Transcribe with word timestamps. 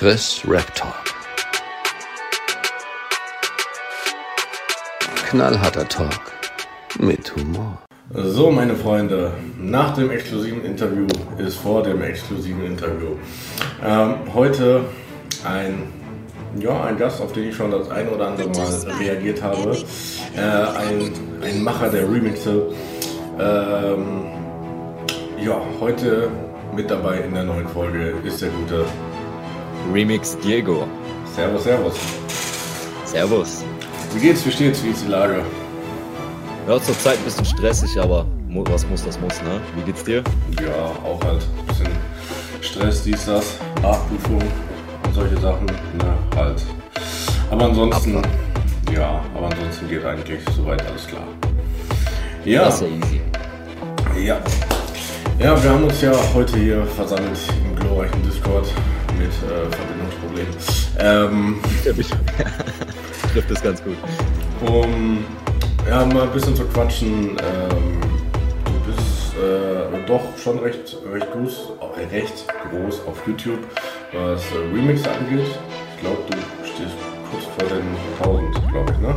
Chris 0.00 0.42
Rap 0.48 0.74
Talk. 0.74 1.04
Knallharter 5.28 5.86
Talk 5.86 6.32
mit 6.98 7.36
Humor. 7.36 7.78
So, 8.14 8.50
meine 8.50 8.76
Freunde, 8.76 9.30
nach 9.58 9.94
dem 9.94 10.10
exklusiven 10.10 10.64
Interview 10.64 11.06
ist 11.36 11.58
vor 11.58 11.82
dem 11.82 12.00
exklusiven 12.00 12.64
Interview. 12.64 13.08
Ähm, 13.84 14.14
heute 14.32 14.86
ein, 15.44 15.92
ja, 16.58 16.82
ein 16.84 16.96
Gast, 16.96 17.20
auf 17.20 17.34
den 17.34 17.50
ich 17.50 17.56
schon 17.56 17.70
das 17.70 17.90
ein 17.90 18.08
oder 18.08 18.28
andere 18.28 18.48
Mal 18.48 18.96
reagiert 18.98 19.42
habe. 19.42 19.76
Äh, 20.34 20.40
ein, 20.40 21.12
ein 21.42 21.62
Macher 21.62 21.90
der 21.90 22.10
Remixe. 22.10 22.72
Ähm, 23.38 24.30
ja, 25.44 25.60
heute 25.78 26.30
mit 26.74 26.90
dabei 26.90 27.18
in 27.18 27.34
der 27.34 27.44
neuen 27.44 27.68
Folge 27.68 28.14
ist 28.24 28.40
der 28.40 28.48
gute 28.48 28.86
Remix 29.92 30.36
Diego. 30.38 30.86
Servus, 31.34 31.64
Servus. 31.64 31.94
Servus. 33.04 33.64
Wie 34.14 34.20
geht's, 34.20 34.44
wie 34.46 34.50
steht's, 34.50 34.84
wie 34.84 34.90
ist 34.90 35.04
die 35.04 35.08
Lage? 35.10 35.42
Ja, 36.68 36.80
zur 36.80 36.98
Zeit 36.98 37.18
ein 37.18 37.24
bisschen 37.24 37.44
stressig, 37.44 37.98
aber 38.00 38.26
was 38.48 38.86
muss, 38.86 39.04
das 39.04 39.18
muss, 39.20 39.40
ne? 39.42 39.60
Wie 39.76 39.82
geht's 39.82 40.04
dir? 40.04 40.22
Ja, 40.62 40.74
auch 41.04 41.20
halt 41.24 41.42
ein 41.42 41.66
bisschen 41.66 41.88
Stress, 42.60 43.02
dies, 43.02 43.24
das, 43.24 43.56
Nachprüfung 43.82 44.42
und 45.04 45.14
solche 45.14 45.36
Sachen, 45.38 45.66
ne, 45.66 46.14
halt. 46.36 46.62
Aber 47.50 47.64
ansonsten, 47.64 48.22
ja, 48.94 49.20
aber 49.34 49.46
ansonsten 49.50 49.88
geht 49.88 50.04
eigentlich 50.04 50.40
soweit 50.54 50.84
alles 50.86 51.06
klar. 51.06 51.24
Ja. 52.44 52.64
Das 52.64 52.74
ist 52.76 52.82
ja 52.82 52.86
easy. 52.88 53.20
Ja. 54.26 54.40
Ja, 55.38 55.62
wir 55.62 55.70
haben 55.70 55.84
uns 55.84 56.00
ja 56.02 56.12
heute 56.34 56.58
hier 56.58 56.84
versammelt 56.84 57.38
im 57.64 57.76
glorreichen 57.76 58.22
Discord 58.22 58.66
mit 59.20 59.30
äh, 59.44 59.68
Verbindungsproblemen. 59.76 60.54
Ähm, 60.98 61.60
Trifft 63.32 63.50
es 63.50 63.62
ganz 63.62 63.82
gut. 63.84 63.96
um 64.66 65.24
ja, 65.88 66.04
mal 66.06 66.22
ein 66.24 66.30
bisschen 66.32 66.54
zu 66.56 66.64
quatschen. 66.66 67.36
Ähm, 67.38 68.00
du 68.64 68.92
bist 68.92 69.34
äh, 69.36 70.06
doch 70.06 70.22
schon 70.42 70.58
recht, 70.58 70.96
recht, 71.12 71.32
groß, 71.32 71.72
äh, 71.96 72.16
recht 72.16 72.46
groß 72.70 73.00
auf 73.06 73.26
YouTube, 73.26 73.60
was 74.12 74.42
äh, 74.52 74.74
Remix 74.74 75.06
angeht. 75.06 75.46
Ich 75.94 76.00
glaube, 76.00 76.22
du 76.30 76.36
stehst 76.66 76.96
kurz 77.30 77.44
vor 77.58 77.68
den 77.68 77.86
1000, 78.18 78.72
glaube 78.72 78.92
ich, 78.92 78.98
ne? 78.98 79.14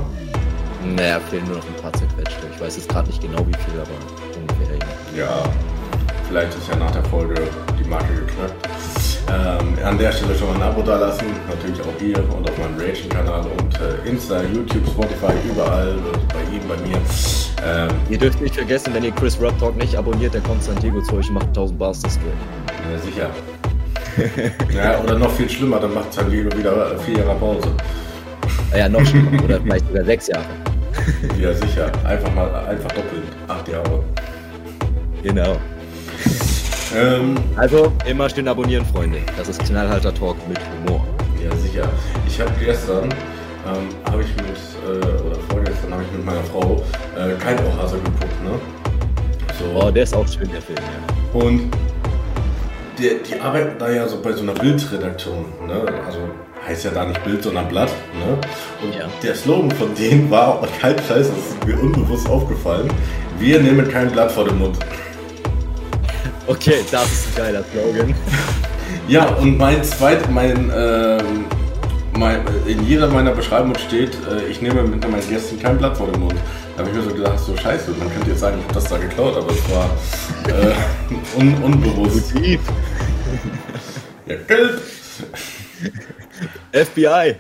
Naja, 0.95 1.20
fehlen 1.30 1.45
nur 1.45 1.58
noch 1.58 1.66
ein 1.66 1.81
paar 1.81 1.94
zerquetschte. 1.94 2.47
Ich 2.53 2.61
weiß 2.61 2.75
jetzt 2.75 2.89
gerade 2.89 3.08
nicht 3.08 3.22
genau 3.22 3.39
wie 3.39 3.53
viel, 3.53 3.80
aber 3.80 4.38
ungefähr. 4.38 4.77
Ja. 5.17 5.44
Vielleicht 6.27 6.58
ist 6.58 6.67
ja 6.67 6.75
nach 6.75 6.92
der 6.92 7.03
Folge 7.05 7.36
Marke 7.94 8.13
geknackt. 8.13 8.67
Ähm, 9.30 9.86
an 9.86 9.97
der 9.97 10.11
Stelle 10.11 10.36
schon 10.36 10.47
mal 10.49 10.55
ein 10.55 10.61
Abo 10.63 10.81
da 10.81 10.97
lassen, 10.97 11.25
natürlich 11.47 11.80
auch 11.81 11.99
hier 11.99 12.17
und 12.36 12.49
auf 12.49 12.58
meinem 12.58 12.77
Reaction-Kanal 12.77 13.45
und 13.45 13.80
äh, 13.80 14.09
Insta, 14.09 14.41
YouTube, 14.41 14.86
Spotify, 14.88 15.33
überall, 15.47 15.95
bei 16.33 16.55
ihm, 16.55 16.61
bei 16.67 16.75
mir. 16.88 16.97
Ähm, 17.66 17.89
Ihr 18.09 18.17
dürft 18.17 18.41
nicht 18.41 18.55
vergessen, 18.55 18.94
wenn 18.94 19.03
ihr 19.03 19.11
Chris 19.11 19.39
Rap 19.39 19.58
Talk 19.59 19.77
nicht 19.77 19.95
abonniert, 19.95 20.33
der 20.33 20.41
kommt 20.41 20.64
San 20.64 20.75
Diego 20.77 21.02
zu 21.02 21.16
euch 21.16 21.27
und 21.30 21.36
macht 21.36 21.47
1000 21.47 21.80
Bars 21.80 22.02
das 22.02 22.19
Geld. 22.19 22.33
ja, 22.91 22.99
sicher. 22.99 23.30
ja, 24.75 24.99
oder 25.02 25.17
noch 25.17 25.31
viel 25.31 25.49
schlimmer, 25.49 25.80
dann 25.80 25.94
macht 25.94 26.14
San 26.14 26.30
Diego 26.30 26.55
wieder 26.58 26.94
äh, 26.94 26.97
vier 26.99 27.19
Jahre 27.19 27.36
Pause. 27.36 27.69
Naja, 28.71 28.89
noch 28.89 29.05
schlimmer. 29.05 29.44
Oder 29.44 29.61
vielleicht 29.61 29.88
sogar 29.88 30.03
sechs 30.03 30.27
Jahre. 30.27 30.45
Ja, 31.39 31.53
sicher. 31.53 31.91
Einfach 32.03 32.33
mal, 32.33 32.53
einfach 32.66 32.91
doppelt. 32.91 33.23
Acht 33.47 33.67
Jahre. 33.67 34.03
Genau. 35.23 35.58
Ähm, 36.95 37.36
Also 37.55 37.91
immer 38.05 38.30
schön 38.30 38.47
abonnieren, 38.47 38.86
Freunde. 38.86 39.19
Das 39.38 39.47
ist 39.49 39.63
Knallhalter 39.66 40.13
Talk 40.13 40.36
mit 40.47 40.59
Humor. 40.88 41.05
Ja, 41.44 41.55
sicher. 41.58 41.89
Ich 42.27 42.39
habe 42.39 42.52
gestern, 42.63 43.05
ähm, 43.66 43.89
habe 44.11 44.22
ich 44.23 44.30
mit, 44.36 44.45
äh, 44.45 45.05
oder 45.25 45.38
vorgestern 45.49 45.94
habe 45.94 46.03
ich 46.03 46.11
mit 46.17 46.25
meiner 46.25 46.44
Frau 46.44 46.83
äh, 47.17 47.33
kein 47.41 47.58
Ohrhase 47.66 47.97
geguckt, 47.97 48.43
ne? 48.43 48.52
So. 49.59 49.80
Oh, 49.80 49.92
der 49.92 50.04
ist 50.04 50.15
auch 50.15 50.27
schön, 50.27 50.49
der 50.52 50.61
Film, 50.61 50.77
ja. 50.80 51.39
Und 51.39 51.71
die, 52.98 53.10
die 53.27 53.39
arbeiten 53.39 53.77
da 53.80 53.89
ja 53.89 54.08
so 54.08 54.21
bei 54.21 54.31
so 54.33 54.43
einer 54.43 54.54
Bildredaktion, 54.54 55.45
ne? 55.67 55.81
Also 56.05 56.20
heißt 56.67 56.86
ja 56.86 56.92
da 56.92 57.05
nicht 57.05 57.21
Bild, 57.23 57.43
sondern 57.43 57.67
Blatt, 57.67 57.89
ne? 58.14 58.37
Und 58.83 58.95
Ja. 58.95 59.05
der 59.21 59.36
Slogan 59.36 59.71
von 59.71 59.93
denen 59.95 60.30
war, 60.31 60.61
kein 60.80 60.95
Scheiß, 60.98 61.27
das 61.30 61.37
ist 61.37 61.65
mir 61.65 61.77
unbewusst 61.80 62.30
aufgefallen, 62.30 62.89
wir 63.39 63.60
nehmen 63.61 63.87
kein 63.89 64.10
Blatt 64.11 64.31
vor 64.31 64.45
den 64.45 64.60
Mund. 64.60 64.77
Okay, 66.48 66.83
das 66.92 67.11
ist 67.11 67.27
ein 67.27 67.36
geiler 67.36 67.64
Slogan. 67.71 68.14
Ja, 69.08 69.26
und 69.36 69.58
mein 69.58 69.83
zweit, 69.83 70.31
mein, 70.31 70.71
ähm, 70.73 71.45
mein, 72.17 72.39
in 72.65 72.86
jeder 72.86 73.09
meiner 73.09 73.31
Beschreibungen 73.31 73.77
steht, 73.77 74.15
äh, 74.30 74.45
ich 74.49 74.61
nehme 74.61 74.83
mit 74.83 75.05
meinen 75.09 75.27
Gästen 75.30 75.59
kein 75.59 75.77
Blatt 75.77 75.98
vor 75.98 76.08
den 76.08 76.21
Mund. 76.21 76.36
Da 76.76 76.83
habe 76.83 76.89
ich 76.89 76.95
mir 76.95 77.09
so 77.09 77.14
gedacht, 77.14 77.39
so 77.39 77.55
scheiße, 77.58 77.92
man 77.92 78.09
könnte 78.14 78.30
jetzt 78.30 78.39
sagen, 78.39 78.58
ich 78.59 78.64
habe 78.64 78.73
das 78.76 78.86
da 78.86 78.98
geklaut, 78.98 79.36
aber 79.36 79.52
es 79.52 79.70
war 79.70 79.89
äh, 80.48 80.73
un, 81.39 81.54
unbewusst. 81.64 82.33
Ja, 84.25 84.36
gelb. 84.48 84.81
FBI. 86.71 87.36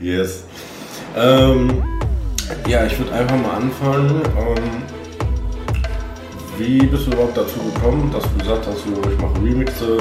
Yes. 0.00 0.44
Ähm, 1.16 1.82
ja, 2.68 2.86
ich 2.86 2.96
würde 2.96 3.12
einfach 3.12 3.36
mal 3.36 3.56
anfangen. 3.56 4.22
Ähm, 4.38 4.99
wie 6.60 6.86
bist 6.86 7.06
du 7.06 7.12
überhaupt 7.12 7.36
dazu 7.36 7.58
gekommen, 7.72 8.10
dass 8.12 8.22
du 8.24 8.38
gesagt 8.38 8.66
hast, 8.66 8.84
ich 8.86 9.18
mache 9.18 9.42
Remixe, 9.42 9.96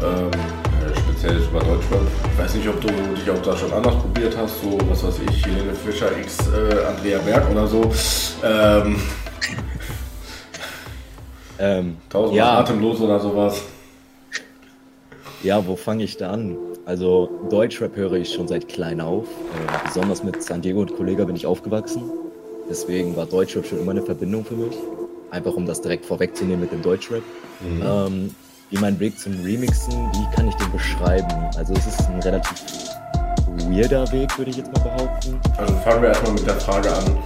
ähm, 0.00 0.30
äh, 0.30 0.96
speziell 0.96 1.36
über 1.38 1.58
Deutschrap. 1.58 2.02
Ich 2.32 2.38
weiß 2.38 2.54
nicht, 2.54 2.68
ob 2.68 2.80
du 2.80 2.88
dich 2.88 3.28
auch 3.28 3.42
da 3.42 3.56
schon 3.56 3.72
anders 3.72 3.96
probiert 3.96 4.36
hast, 4.36 4.62
so 4.62 4.78
was 4.88 5.02
weiß 5.02 5.20
ich, 5.28 5.44
Helene 5.44 5.74
Fischer 5.74 6.16
x 6.16 6.38
äh, 6.48 6.84
Andrea 6.84 7.18
Berg 7.18 7.50
oder 7.50 7.66
so. 7.66 7.90
Ähm, 8.44 8.96
Ähm, 11.60 11.96
tausendmal 12.08 12.36
ja, 12.36 12.58
atemlos 12.60 13.00
oder 13.00 13.18
sowas. 13.18 13.62
ja, 15.42 15.66
wo 15.66 15.74
fange 15.74 16.04
ich 16.04 16.16
da 16.16 16.30
an? 16.30 16.56
Also 16.86 17.28
Deutschrap 17.50 17.96
höre 17.96 18.12
ich 18.12 18.32
schon 18.32 18.46
seit 18.46 18.68
klein 18.68 19.00
auf. 19.00 19.24
Äh, 19.24 19.88
besonders 19.88 20.22
mit 20.22 20.40
San 20.40 20.62
Diego 20.62 20.82
und 20.82 20.94
Kollega 20.94 21.24
bin 21.24 21.34
ich 21.34 21.46
aufgewachsen. 21.46 22.04
Deswegen 22.70 23.16
war 23.16 23.26
Deutschrap 23.26 23.66
schon 23.66 23.80
immer 23.80 23.90
eine 23.90 24.02
Verbindung 24.02 24.44
für 24.44 24.54
mich. 24.54 24.76
Einfach 25.30 25.54
um 25.54 25.66
das 25.66 25.80
direkt 25.82 26.06
vorwegzunehmen 26.06 26.60
mit 26.60 26.72
dem 26.72 26.82
Deutschrap. 26.82 27.22
Ähm, 27.62 28.34
wie 28.70 28.78
mein 28.78 28.98
Weg 29.00 29.18
zum 29.18 29.32
Remixen, 29.42 29.92
wie 30.12 30.36
kann 30.36 30.48
ich 30.48 30.54
den 30.56 30.70
beschreiben? 30.72 31.50
Also 31.56 31.74
es 31.74 31.86
ist 31.86 32.00
ein 32.08 32.20
relativ 32.20 32.64
weirder 33.68 34.10
Weg, 34.12 34.36
würde 34.38 34.50
ich 34.50 34.58
jetzt 34.58 34.72
mal 34.72 34.82
behaupten. 34.82 35.40
Also 35.56 35.74
fangen 35.76 36.02
wir 36.02 36.08
erstmal 36.10 36.32
mit 36.32 36.46
der 36.46 36.54
Frage 36.54 36.92
an. 36.92 37.18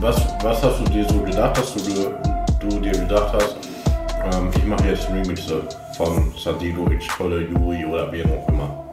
Was, 0.00 0.16
was 0.42 0.62
hast 0.62 0.80
du 0.80 0.84
dir 0.92 1.06
so 1.08 1.20
gedacht, 1.20 1.58
dass 1.58 1.74
du, 1.74 2.14
du 2.60 2.80
dir 2.80 2.92
gedacht 2.92 3.34
hast, 3.34 3.56
ähm, 4.32 4.50
ich 4.56 4.64
mache 4.64 4.88
jetzt 4.88 5.08
Remixe 5.10 5.62
von 5.96 6.32
Sadigo, 6.42 6.90
X 6.90 7.06
Tolle, 7.16 7.42
Juri 7.42 7.84
oder 7.84 8.10
wen 8.10 8.26
auch 8.32 8.48
immer? 8.48 8.84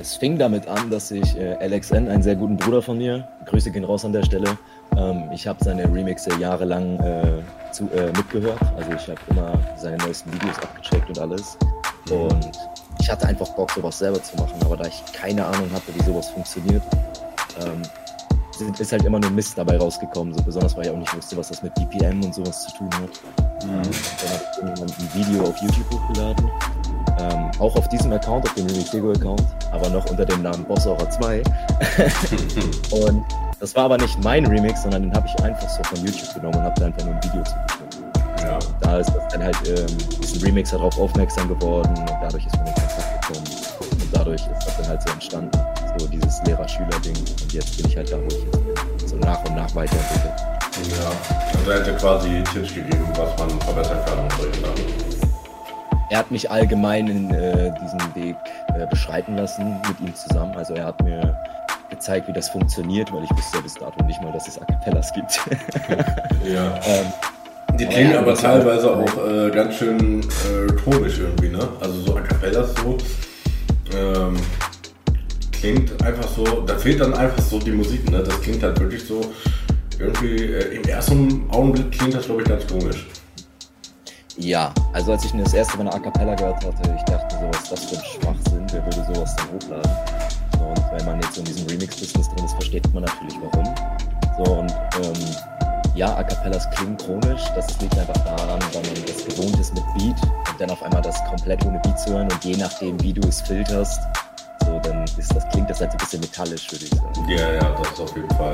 Es 0.00 0.14
fing 0.16 0.38
damit 0.38 0.68
an, 0.68 0.88
dass 0.90 1.10
ich 1.10 1.36
äh, 1.36 1.66
LXN, 1.66 2.08
einen 2.08 2.22
sehr 2.22 2.36
guten 2.36 2.56
Bruder 2.56 2.80
von 2.80 2.98
mir, 2.98 3.26
Grüße 3.46 3.72
gehen 3.72 3.84
raus 3.84 4.04
an 4.04 4.12
der 4.12 4.22
Stelle, 4.22 4.56
ähm, 4.96 5.30
ich 5.32 5.46
habe 5.46 5.62
seine 5.62 5.84
Remixe 5.84 6.30
jahrelang 6.38 6.98
äh, 7.00 7.42
zu, 7.72 7.88
äh, 7.90 8.06
mitgehört. 8.06 8.60
Also 8.76 8.90
ich 8.92 9.08
habe 9.08 9.20
immer 9.28 9.58
seine 9.76 9.96
neuesten 9.98 10.32
Videos 10.32 10.58
abgecheckt 10.58 11.08
und 11.08 11.18
alles. 11.18 11.58
Und 12.10 12.50
ich 13.00 13.10
hatte 13.10 13.26
einfach 13.26 13.48
Bock, 13.50 13.70
sowas 13.70 13.98
selber 13.98 14.22
zu 14.22 14.36
machen. 14.36 14.54
Aber 14.64 14.76
da 14.76 14.86
ich 14.88 15.02
keine 15.12 15.44
Ahnung 15.44 15.70
hatte, 15.72 15.94
wie 15.94 16.02
sowas 16.02 16.28
funktioniert, 16.30 16.82
ähm, 17.60 17.82
ist 18.78 18.92
halt 18.92 19.04
immer 19.04 19.20
nur 19.20 19.30
Mist 19.30 19.56
dabei 19.56 19.76
rausgekommen. 19.76 20.34
So 20.34 20.42
besonders, 20.42 20.76
weil 20.76 20.86
ich 20.86 20.90
auch 20.90 20.96
nicht 20.96 21.16
wusste, 21.16 21.36
was 21.36 21.48
das 21.48 21.62
mit 21.62 21.74
BPM 21.74 22.24
und 22.24 22.34
sowas 22.34 22.64
zu 22.64 22.76
tun 22.78 22.90
hat. 22.94 23.10
Dann 23.60 23.70
habe 23.70 23.88
ich 23.90 24.58
irgendwann 24.58 24.88
ein 24.88 25.14
Video 25.14 25.44
auf 25.44 25.56
YouTube 25.58 25.90
hochgeladen. 25.92 26.50
Ähm, 27.20 27.50
auch 27.58 27.74
auf 27.76 27.88
diesem 27.88 28.12
Account, 28.12 28.46
auf 28.46 28.54
dem 28.54 28.66
Remix 28.66 28.92
Lego 28.92 29.10
Account, 29.10 29.42
aber 29.72 29.88
noch 29.88 30.08
unter 30.10 30.24
dem 30.24 30.42
Namen 30.42 30.64
Bossaucher 30.64 31.10
2. 31.10 31.42
und 32.92 33.24
das 33.60 33.74
war 33.74 33.84
aber 33.84 33.98
nicht 33.98 34.22
mein 34.22 34.46
Remix, 34.46 34.82
sondern 34.82 35.02
den 35.02 35.14
habe 35.14 35.26
ich 35.26 35.42
einfach 35.42 35.68
so 35.68 35.82
von 35.82 35.98
YouTube 36.04 36.34
genommen 36.34 36.56
und 36.56 36.62
habe 36.62 36.80
da 36.80 36.86
einfach 36.86 37.04
nur 37.04 37.14
ein 37.14 37.24
Video 37.24 37.42
zugeschnitten. 37.42 38.04
Ja. 38.42 38.58
Da 38.80 38.98
ist 38.98 39.10
das 39.10 39.28
dann 39.32 39.42
halt 39.42 39.56
ähm, 39.66 39.98
diesen 40.20 40.42
Remixer 40.42 40.76
darauf 40.76 40.98
aufmerksam 40.98 41.48
geworden 41.48 41.90
und 41.98 42.10
dadurch 42.22 42.46
ist 42.46 42.56
man 42.56 42.66
in 42.68 42.74
Kontakt 42.74 43.20
gekommen. 43.20 43.46
Und 43.90 44.16
dadurch 44.16 44.40
ist 44.40 44.66
das 44.66 44.76
dann 44.76 44.88
halt 44.88 45.02
so 45.02 45.12
entstanden, 45.12 45.58
so 45.98 46.06
dieses 46.06 46.42
Lehrer-Schüler-Ding. 46.44 47.16
Und 47.16 47.52
jetzt 47.52 47.76
bin 47.76 47.90
ich 47.90 47.96
halt 47.96 48.12
da, 48.12 48.16
wo 48.16 48.26
ich 48.26 48.44
jetzt 48.44 48.52
bin. 48.52 49.08
So 49.08 49.16
nach 49.16 49.44
und 49.44 49.56
nach 49.56 49.74
weiterentwickelt. 49.74 50.40
ja. 50.90 51.58
Also 51.58 51.70
er 51.70 51.80
hätte 51.80 51.96
quasi 51.96 52.42
Tipps 52.52 52.74
gegeben, 52.74 53.08
was 53.16 53.38
man 53.38 53.60
verbessern 53.60 53.98
kann 54.06 54.18
und 54.20 54.32
solche 54.32 54.60
Sachen. 54.60 55.18
Er 56.10 56.18
hat 56.20 56.30
mich 56.30 56.50
allgemein 56.50 57.08
in 57.08 57.30
äh, 57.34 57.74
diesen 57.82 58.14
Weg 58.14 58.36
äh, 58.74 58.86
beschreiten 58.86 59.36
lassen 59.36 59.78
mit 59.86 60.00
ihm 60.00 60.14
zusammen. 60.14 60.56
Also 60.56 60.74
er 60.74 60.86
hat 60.86 61.02
mir 61.02 61.36
gezeigt, 61.90 62.28
wie 62.28 62.32
das 62.32 62.48
funktioniert, 62.50 63.12
weil 63.12 63.24
ich 63.24 63.30
wusste 63.30 63.56
ja 63.58 63.62
bis 63.62 63.74
dato 63.74 64.04
nicht 64.04 64.20
mal, 64.22 64.32
dass 64.32 64.48
es 64.48 64.60
A 64.60 64.64
Cappellas 64.64 65.12
gibt. 65.12 65.40
Ja. 66.44 66.78
ähm, 66.86 67.06
Die 67.78 67.86
klingen 67.86 68.16
aber 68.16 68.34
teilweise 68.34 68.90
auch 68.90 69.26
äh, 69.28 69.50
ganz 69.50 69.74
schön 69.76 70.20
äh, 70.20 70.72
komisch 70.84 71.18
irgendwie, 71.18 71.48
ne? 71.48 71.68
Also 71.80 72.00
so 72.02 72.16
A 72.16 72.20
Cappellas 72.20 72.70
so. 72.82 72.96
ähm, 73.96 74.36
klingt 75.52 76.02
einfach 76.02 76.28
so, 76.28 76.44
da 76.44 76.76
fehlt 76.76 77.00
dann 77.00 77.12
einfach 77.14 77.42
so 77.42 77.58
die 77.58 77.72
Musik, 77.72 78.10
ne? 78.10 78.22
Das 78.22 78.40
klingt 78.40 78.62
halt 78.62 78.78
wirklich 78.80 79.04
so, 79.04 79.20
irgendwie, 79.98 80.36
äh, 80.44 80.76
im 80.76 80.82
ersten 80.84 81.50
Augenblick 81.50 81.90
klingt 81.92 82.14
das, 82.14 82.26
glaube 82.26 82.42
ich, 82.42 82.48
ganz 82.48 82.66
komisch. 82.66 83.06
Ja, 84.36 84.72
also 84.92 85.12
als 85.12 85.24
ich 85.24 85.34
mir 85.34 85.42
das 85.42 85.52
erste 85.54 85.76
Mal 85.78 85.88
eine 85.88 85.94
A 85.94 85.98
Cappella 85.98 86.34
gehört 86.36 86.64
hatte, 86.64 86.94
ich 86.96 87.02
dachte 87.12 87.34
so, 87.36 87.48
was 87.48 87.62
ist 87.62 87.72
das 87.72 87.84
für 87.86 87.96
ein 87.96 88.04
Schwachsinn, 88.04 88.66
wer 88.70 88.84
würde 88.84 89.12
sowas 89.12 89.34
dann 89.36 89.48
hochladen? 89.52 89.90
Und 90.68 90.82
wenn 90.92 91.04
man 91.06 91.20
jetzt 91.22 91.38
in 91.38 91.44
diesem 91.44 91.66
Remix-Business 91.66 92.28
drin 92.28 92.44
ist, 92.44 92.54
versteht 92.54 92.92
man 92.94 93.04
natürlich 93.04 93.36
warum. 93.40 93.74
So, 94.36 94.52
und 94.52 94.70
ähm, 95.02 95.36
ja, 95.94 96.16
A 96.16 96.22
Cappellas 96.22 96.70
klingen 96.70 96.96
chronisch, 96.96 97.42
das 97.56 97.80
liegt 97.80 97.98
einfach 97.98 98.16
daran, 98.24 98.60
weil 98.72 98.82
man 98.82 99.04
das 99.06 99.24
gewohnt 99.24 99.58
ist 99.58 99.74
mit 99.74 99.84
Beat 99.94 100.16
und 100.22 100.60
dann 100.60 100.70
auf 100.70 100.80
einmal 100.82 101.02
das 101.02 101.16
komplett 101.24 101.64
ohne 101.66 101.80
Beat 101.80 101.98
zu 101.98 102.12
hören 102.12 102.30
und 102.30 102.44
je 102.44 102.56
nachdem, 102.56 103.02
wie 103.02 103.12
du 103.12 103.26
es 103.26 103.40
filterst, 103.40 104.00
so, 104.64 104.78
dann 104.80 105.02
ist 105.02 105.34
das, 105.34 105.48
klingt 105.48 105.68
das 105.68 105.80
halt 105.80 105.90
so 105.90 105.96
ein 105.96 105.98
bisschen 105.98 106.20
metallisch, 106.20 106.70
würde 106.70 106.84
ich 106.84 106.90
sagen. 106.90 107.28
Ja, 107.28 107.52
ja, 107.52 107.76
das 107.76 107.92
ist 107.92 108.00
auf 108.00 108.16
jeden 108.16 108.30
Fall. 108.30 108.52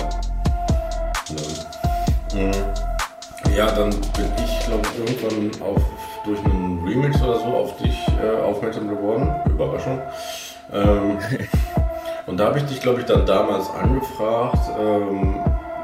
Ja, 2.35 3.57
ja 3.57 3.73
dann 3.73 3.91
bin 3.91 4.33
ich, 4.43 4.67
glaube 4.67 4.89
ich, 4.95 5.21
irgendwann 5.21 5.63
auf, 5.63 5.83
durch 6.25 6.43
einen 6.47 6.83
Remix 6.87 7.21
oder 7.21 7.39
so 7.41 7.45
auf 7.45 7.77
dich 7.77 8.07
äh, 8.23 8.41
aufmerksam 8.41 8.89
geworden. 8.89 9.35
Überraschung. 9.51 10.01
Ähm, 10.73 11.19
und 12.27 12.39
da 12.39 12.47
habe 12.47 12.59
ich 12.59 12.65
dich, 12.65 12.81
glaube 12.81 13.01
ich, 13.01 13.07
dann 13.07 13.27
damals 13.27 13.69
angefragt, 13.71 14.71
ähm, 14.79 15.41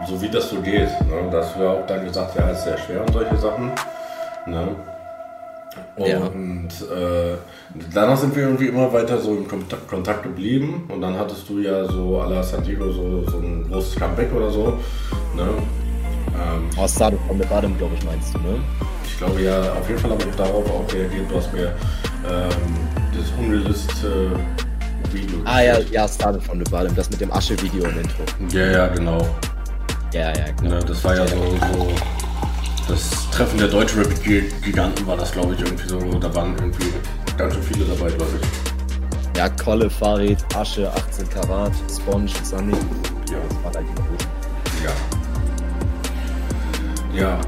so 0.06 0.20
wie 0.22 0.28
das 0.28 0.48
so 0.50 0.60
geht. 0.60 0.88
Ne? 1.06 1.30
Dass 1.30 1.58
wir 1.58 1.70
auch 1.70 1.86
dann 1.86 2.04
gesagt, 2.04 2.36
ja, 2.36 2.48
ist 2.48 2.64
sehr 2.64 2.78
schwer 2.78 3.02
und 3.02 3.12
solche 3.12 3.36
Sachen. 3.36 3.72
Ne? 4.46 4.68
Und 5.96 6.08
ja. 6.08 6.96
äh, 6.96 7.36
danach 7.94 8.16
sind 8.16 8.34
wir 8.34 8.44
irgendwie 8.44 8.68
immer 8.68 8.92
weiter 8.92 9.18
so 9.18 9.36
im 9.36 9.46
Kontakt, 9.46 9.86
Kontakt 9.86 10.22
geblieben. 10.22 10.88
Und 10.88 11.02
dann 11.02 11.18
hattest 11.18 11.48
du 11.48 11.58
ja 11.58 11.84
so 11.84 12.20
à 12.20 12.28
la 12.28 12.42
San 12.42 12.62
Diego 12.64 12.90
so, 12.90 13.22
so 13.28 13.38
ein 13.38 13.68
großes 13.70 13.96
Comeback 13.96 14.32
oder 14.34 14.50
so. 14.50 14.78
Ne? 15.36 15.46
Ähm, 16.34 16.70
oh, 16.76 16.88
Started 16.88 17.20
from 17.26 17.38
the 17.38 17.46
Bottom, 17.46 17.76
glaube 17.76 17.94
ich, 17.96 18.04
meinst 18.04 18.34
du, 18.34 18.38
ne? 18.38 18.60
Ich 19.04 19.18
glaube 19.18 19.42
ja, 19.42 19.60
auf 19.60 19.86
jeden 19.88 20.00
Fall 20.00 20.10
habe 20.12 20.24
ich 20.28 20.36
darauf 20.36 20.64
auch 20.70 20.92
reagiert. 20.92 21.30
Du 21.30 21.36
hast 21.36 21.52
mir 21.52 21.74
ähm, 22.26 22.50
das 23.14 23.30
unreleased 23.38 23.92
Video 25.12 25.38
Ah 25.44 25.60
ja, 25.60 25.78
ja, 25.90 26.08
Started 26.08 26.42
from 26.42 26.58
the 26.64 26.70
Bottom, 26.70 26.94
das 26.94 27.10
mit 27.10 27.20
dem 27.20 27.32
Asche-Video 27.32 27.84
im 27.84 28.00
Intro. 28.00 28.24
Ja, 28.52 28.66
ja, 28.66 28.86
genau. 28.88 29.26
Ja, 30.12 30.28
ja, 30.36 30.44
genau. 30.60 30.76
Ne, 30.76 30.84
das 30.84 31.04
war 31.04 31.16
ja 31.16 31.26
so, 31.26 31.36
so 31.36 31.92
das 32.88 33.30
Treffen 33.30 33.58
der 33.58 33.68
deutschen 33.68 34.02
Rap-Giganten 34.02 35.06
war 35.06 35.16
das, 35.16 35.30
glaube 35.30 35.54
ich, 35.54 35.60
irgendwie 35.60 35.88
so. 35.88 35.98
Da 36.18 36.34
waren 36.34 36.56
irgendwie 36.56 36.92
ganz 37.36 37.54
schön 37.54 37.62
viele 37.62 37.84
dabei, 37.84 38.10
glaube 38.10 38.32
ich. 38.40 39.38
Ja, 39.38 39.48
Kolle, 39.48 39.88
Farid, 39.88 40.38
Asche, 40.56 40.92
18 40.92 41.30
Karat, 41.30 41.72
Sponge, 41.88 42.30
Sunny. 42.42 42.74
Ja. 43.30 43.38
Das 43.48 43.64
war 43.64 43.72
halt 43.74 43.86
die. 47.12 47.14
Ja. 47.16 47.38
Ja. 47.38 47.40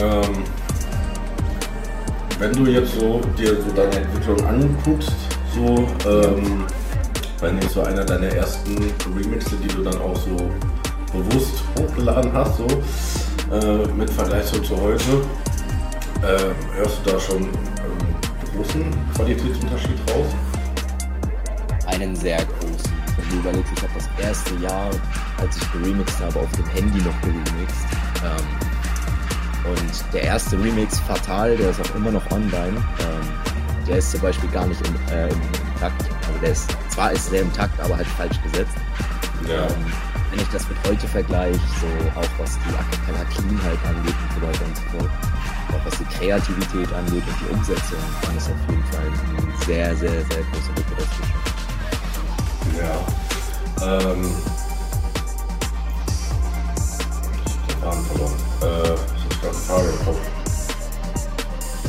Ähm, 0.00 0.44
wenn 2.38 2.52
du 2.52 2.70
jetzt 2.70 2.94
so 2.94 3.20
dir 3.36 3.56
so 3.56 3.70
deine 3.74 3.96
Entwicklung 3.96 4.46
anguckst, 4.46 5.12
so, 5.54 5.88
ähm, 6.08 6.64
wenn 7.40 7.60
jetzt 7.60 7.74
so 7.74 7.82
einer 7.82 8.04
deiner 8.04 8.28
ersten 8.28 8.76
Remixe, 9.16 9.56
die 9.56 9.68
du 9.68 9.82
dann 9.82 10.00
auch 10.00 10.16
so 10.16 10.36
bewusst 11.12 11.62
hochgeladen 11.78 12.32
hast, 12.32 12.58
so, 12.58 12.66
äh, 13.52 13.86
mit 13.96 14.10
Vergleich 14.10 14.44
so 14.44 14.58
zu 14.60 14.80
heute. 14.80 15.22
Äh, 16.22 16.76
hörst 16.76 16.98
du 17.04 17.10
da 17.12 17.20
schon 17.20 17.36
einen 17.36 18.54
großen 18.54 18.84
Qualitätsunterschied 19.14 19.98
raus? 20.10 20.26
Einen 21.86 22.14
sehr 22.16 22.38
großen. 22.38 22.92
Wenn 23.16 23.30
du 23.30 23.36
überlegst, 23.36 23.72
ich 23.76 23.82
habe 23.82 23.92
das 23.94 24.26
erste 24.26 24.54
Jahr, 24.56 24.90
als 25.40 25.56
ich 25.56 25.72
geremixed 25.72 26.20
habe, 26.20 26.40
auf 26.40 26.50
dem 26.52 26.66
Handy 26.66 26.98
noch 26.98 27.20
geremixed. 27.20 27.86
Ähm, 28.24 28.68
und 29.70 30.14
der 30.14 30.22
erste 30.22 30.58
Remix, 30.58 30.98
Fatal, 31.00 31.56
der 31.56 31.70
ist 31.70 31.80
auch 31.80 31.94
immer 31.94 32.10
noch 32.10 32.30
online. 32.30 32.76
Ähm, 32.76 33.86
der 33.86 33.98
ist 33.98 34.10
zum 34.10 34.20
Beispiel 34.20 34.50
gar 34.50 34.66
nicht 34.66 34.80
im, 34.86 34.94
äh, 35.14 35.28
im 35.28 35.40
Takt. 35.80 36.02
Also 36.26 36.40
der 36.42 36.50
ist, 36.50 36.68
zwar 36.98 37.12
ist 37.12 37.30
der 37.30 37.42
im 37.42 37.52
Takt, 37.52 37.78
aber 37.78 37.96
halt 37.96 38.08
falsch 38.08 38.42
gesetzt. 38.42 38.74
Ja. 39.48 39.66
Ähm, 39.66 39.86
wenn 40.30 40.40
ich 40.40 40.48
das 40.48 40.68
mit 40.68 40.76
heute 40.84 41.06
vergleiche, 41.06 41.60
so 41.80 41.86
auch 42.18 42.26
was 42.38 42.58
die 42.58 42.74
Acapella 42.74 43.24
Cleanheit 43.30 43.78
angeht 43.86 44.14
und 44.18 44.34
so 44.34 44.40
weiter 44.48 44.64
und 44.64 44.76
so 44.76 44.82
fort, 44.98 45.10
auch 45.70 45.86
was 45.86 45.96
die 45.96 46.04
Kreativität 46.16 46.92
angeht 46.92 47.22
und 47.22 47.36
die 47.40 47.54
Umsetzung, 47.54 47.98
dann 48.22 48.36
ist 48.36 48.50
auf 48.50 48.56
jeden 48.68 48.84
Fall 48.90 49.06
ein 49.06 49.64
sehr, 49.64 49.96
sehr, 49.96 50.10
sehr 50.10 50.42
großer 50.42 50.74
Lücke 50.74 50.94
dazwischen. 50.98 51.38
Ja. 52.76 52.98
Ähm. 53.86 54.34
Ich 57.46 57.74
hab 57.86 57.92
den 57.92 58.04
verloren. 58.06 58.34
Äh, 58.60 58.90
das 58.90 59.00
ist 59.22 59.40
gerade 59.40 59.54
eine 59.54 59.62
Frage 59.62 59.88
im. 60.04 60.16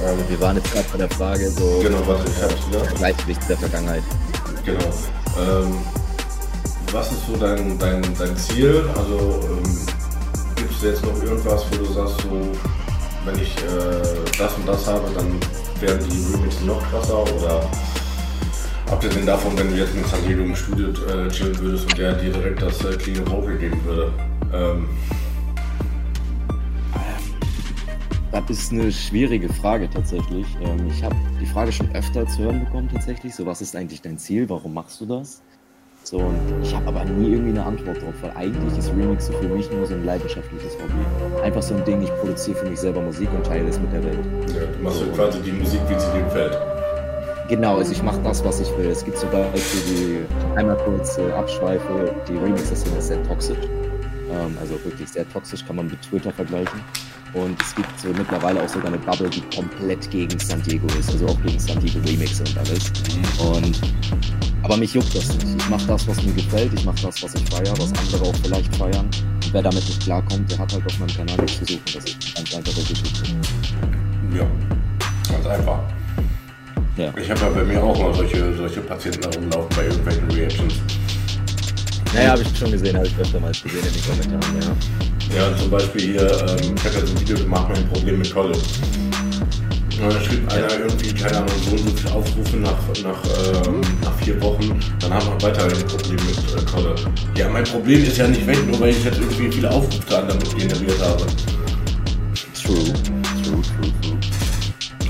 Ähm, 0.06 0.30
wir 0.30 0.40
waren 0.40 0.56
jetzt 0.58 0.72
gerade 0.72 0.86
bei 0.92 0.98
der 1.00 1.10
Frage 1.10 1.50
so. 1.50 1.80
Genau, 1.82 2.08
warte, 2.08 2.30
ich 2.30 2.68
wieder. 2.68 2.86
Gleichgewicht 2.94 3.50
der 3.50 3.58
Vergangenheit. 3.58 4.04
Genau. 4.70 4.94
Ähm, 5.40 5.74
was 6.92 7.12
ist 7.12 7.26
so 7.26 7.36
dein, 7.38 7.80
dein, 7.80 8.04
dein 8.20 8.38
Ziel? 8.38 8.88
Also 8.96 9.42
ähm, 9.44 9.64
gibt 10.56 10.72
es 10.72 10.84
jetzt 10.84 11.04
noch 11.04 11.24
irgendwas, 11.24 11.66
wo 11.72 11.78
du 11.78 11.92
sagst, 11.92 12.22
so, 12.22 12.52
wenn 13.26 13.36
ich 13.42 13.58
äh, 13.58 14.38
das 14.38 14.54
und 14.54 14.68
das 14.68 14.86
habe, 14.86 15.10
dann 15.16 15.40
werden 15.82 16.08
die 16.08 16.36
Remixes 16.36 16.62
noch 16.62 16.88
krasser 16.92 17.24
oder 17.24 17.68
abgesehen 18.92 19.26
davon, 19.26 19.58
wenn 19.58 19.72
du 19.72 19.78
jetzt 19.78 19.96
mit 19.96 20.06
San 20.08 20.20
Diego 20.28 20.44
im 20.44 20.56
Studio 20.56 20.90
äh, 20.90 21.30
chillen 21.30 21.58
würdest 21.60 21.86
und 21.86 21.98
der 21.98 22.14
dir 22.14 22.32
direkt 22.32 22.62
das 22.62 22.84
äh, 22.86 22.96
Clean 22.96 23.26
Vocal 23.28 23.58
geben 23.58 23.84
würde? 23.86 24.12
Ähm, 24.54 24.88
das 28.32 28.50
ist 28.50 28.72
eine 28.72 28.92
schwierige 28.92 29.50
Frage 29.50 29.90
tatsächlich. 29.90 30.46
Ähm, 30.62 30.88
ich 30.88 31.04
habe 31.04 31.16
die 31.42 31.46
Frage 31.46 31.72
schon 31.72 31.90
öfter 31.94 32.28
zu 32.28 32.44
hören 32.44 32.64
bekommen 32.66 32.90
tatsächlich. 32.92 33.34
So, 33.34 33.46
was 33.46 33.62
ist 33.62 33.76
eigentlich 33.76 34.02
dein 34.02 34.18
Ziel? 34.18 34.50
Warum 34.50 34.74
machst 34.74 35.02
du 35.02 35.06
das? 35.06 35.42
So, 36.04 36.18
und 36.18 36.40
ich 36.64 36.74
habe 36.74 36.88
aber 36.88 37.06
nie 37.06 37.34
irgendwie 37.34 37.52
eine 37.52 37.66
Antwort 37.66 38.02
drauf, 38.02 38.14
weil 38.22 38.32
eigentlich 38.32 38.78
ist 38.78 38.90
Remixen 38.90 39.36
für 39.36 39.50
mich 39.50 39.70
nur 39.72 39.86
so 39.86 39.94
ein 39.94 40.06
leidenschaftliches 40.06 40.74
Hobby. 40.76 41.44
Einfach 41.44 41.62
so 41.62 41.76
ein 41.76 41.84
Ding, 41.86 42.02
ich 42.02 42.10
produziere 42.16 42.58
für 42.58 42.70
mich 42.70 42.80
selber 42.80 43.02
Musik 43.02 43.30
und 43.34 43.46
teile 43.46 43.68
es 43.68 43.80
mit 43.80 43.92
der 43.92 44.04
Welt. 44.04 44.20
Ja, 44.56 44.66
du 44.66 44.84
machst 44.84 45.00
so. 45.00 45.06
halt 45.06 45.16
quasi 45.16 45.42
die 45.42 45.52
Musik, 45.52 45.82
wie 45.88 46.00
sie 46.00 46.12
dir 46.12 46.24
gefällt. 46.24 46.58
Genau, 47.50 47.78
also 47.78 47.92
ich 47.92 48.02
mache 48.02 48.20
das, 48.22 48.44
was 48.46 48.60
ich 48.60 48.70
will. 48.78 48.90
Es 48.90 49.04
gibt 49.04 49.18
zum 49.18 49.30
Beispiel 49.32 49.82
die, 49.88 50.58
einmal 50.58 50.78
kurz 50.78 51.18
äh, 51.18 51.32
Abschweife, 51.32 52.16
die 52.28 52.38
Remixer-Szene 52.38 52.98
ist 52.98 53.08
sehr 53.08 53.24
toxisch. 53.24 53.58
Ähm, 54.32 54.56
also 54.62 54.74
wirklich 54.86 55.10
sehr 55.10 55.28
toxisch, 55.30 55.66
kann 55.66 55.76
man 55.76 55.88
mit 55.88 56.02
Twitter 56.02 56.32
vergleichen. 56.32 56.80
Und 57.34 57.62
es 57.62 57.76
gibt 57.76 58.00
so 58.00 58.08
mittlerweile 58.10 58.64
auch 58.64 58.70
sogar 58.70 58.88
eine 58.88 58.98
Bubble, 58.98 59.30
die 59.30 59.42
komplett 59.56 60.10
gegen 60.10 60.40
San 60.40 60.62
Diego 60.64 60.88
ist, 61.00 61.12
also 61.12 61.28
auch 61.28 61.42
gegen 61.44 61.60
San 61.60 61.80
Diego 61.80 62.00
Remixer 62.00 62.44
und 62.44 62.58
alles. 62.58 62.92
Und 63.40 63.80
aber 64.64 64.78
mich 64.78 64.94
juckt 64.94 65.16
das 65.16 65.28
nicht. 65.34 65.48
Ich 65.58 65.70
mache 65.70 65.88
das, 65.88 66.08
was 66.08 66.22
mir 66.24 66.34
gefällt, 66.34 66.74
ich 66.74 66.86
mache 66.86 67.02
das, 67.02 67.24
was 67.24 67.34
ich 67.36 67.50
feiere, 67.50 67.74
was 67.78 67.94
andere 67.94 68.30
auch 68.30 68.36
vielleicht 68.44 68.76
feiern. 68.76 69.06
Und 69.06 69.54
wer 69.54 69.62
damit 69.62 69.86
nicht 69.86 70.04
klarkommt, 70.04 70.52
der 70.52 70.60
hat 70.60 70.74
halt 70.74 70.86
auf 70.86 71.00
meinem 71.00 71.16
Kanal 71.16 71.38
nichts 71.38 71.60
zu 71.60 71.66
suchen. 71.66 71.82
Das 71.94 72.04
ist 72.06 72.36
ganz 72.36 72.56
einfach 72.56 72.74
der 72.74 72.84
Geschichte. 72.84 73.24
Ja, 74.36 74.48
ganz 75.32 75.46
einfach. 75.46 75.80
Ja. 76.98 77.14
Ich 77.16 77.32
habe 77.32 77.40
ja 77.42 77.50
bei 77.50 77.64
mir 77.64 77.82
auch 77.82 77.98
mal 77.98 78.14
solche, 78.14 78.56
solche 78.56 78.82
Patienten 78.82 79.32
herumlaufen 79.32 79.76
bei 79.76 79.86
irgendwelchen 79.86 80.32
Reactions. 80.32 80.74
Naja, 82.14 82.32
habe 82.32 82.42
ich 82.42 82.58
schon 82.58 82.72
gesehen, 82.72 82.98
habe 82.98 83.08
ich 83.08 83.18
öftermals 83.18 83.64
gesehen 83.64 83.86
in 83.86 83.94
den 83.94 84.04
Kommentaren, 84.04 84.62
ja. 84.62 85.19
Ja, 85.36 85.56
zum 85.58 85.70
Beispiel 85.70 86.02
hier, 86.02 86.22
ähm, 86.22 86.76
ich 86.76 86.86
habe 86.86 86.96
ja 86.96 87.06
so 87.06 87.14
ein 87.14 87.20
Video 87.22 87.38
gemacht, 87.38 87.68
mein 87.70 87.88
Problem 87.90 88.18
mit 88.18 88.34
Kolle. 88.34 88.54
Und 88.54 90.14
dann 90.14 90.24
schrieb 90.24 90.52
einer 90.52 90.72
irgendwie, 90.80 91.14
keine 91.14 91.38
Ahnung, 91.38 91.50
so 91.64 91.72
und 91.72 91.80
so 91.80 91.96
viele 91.96 92.14
Aufrufe 92.14 92.58
nach, 92.58 92.78
nach, 93.04 93.22
ähm, 93.68 93.82
nach 94.02 94.16
vier 94.24 94.42
Wochen, 94.42 94.80
dann 95.00 95.14
haben 95.14 95.28
wir 95.28 95.42
weiter 95.50 95.66
ein 95.66 95.88
Problem 95.88 96.20
mit 96.26 96.38
äh, 96.38 96.66
Kolle. 96.72 96.96
Ja, 97.36 97.50
mein 97.50 97.64
Problem 97.66 98.04
ist 98.04 98.18
ja 98.18 98.28
nicht 98.28 98.48
weg, 98.48 98.58
nur 98.66 98.80
weil 98.80 98.90
ich 98.90 99.04
jetzt 99.04 99.20
irgendwie 99.20 99.52
viele 99.52 99.70
Aufrufe 99.70 100.02
damit 100.10 100.58
generiert 100.58 101.00
habe. 101.02 101.26
True, 102.64 102.76
true, 102.76 103.62
true, 103.62 103.92
true. 104.02 104.18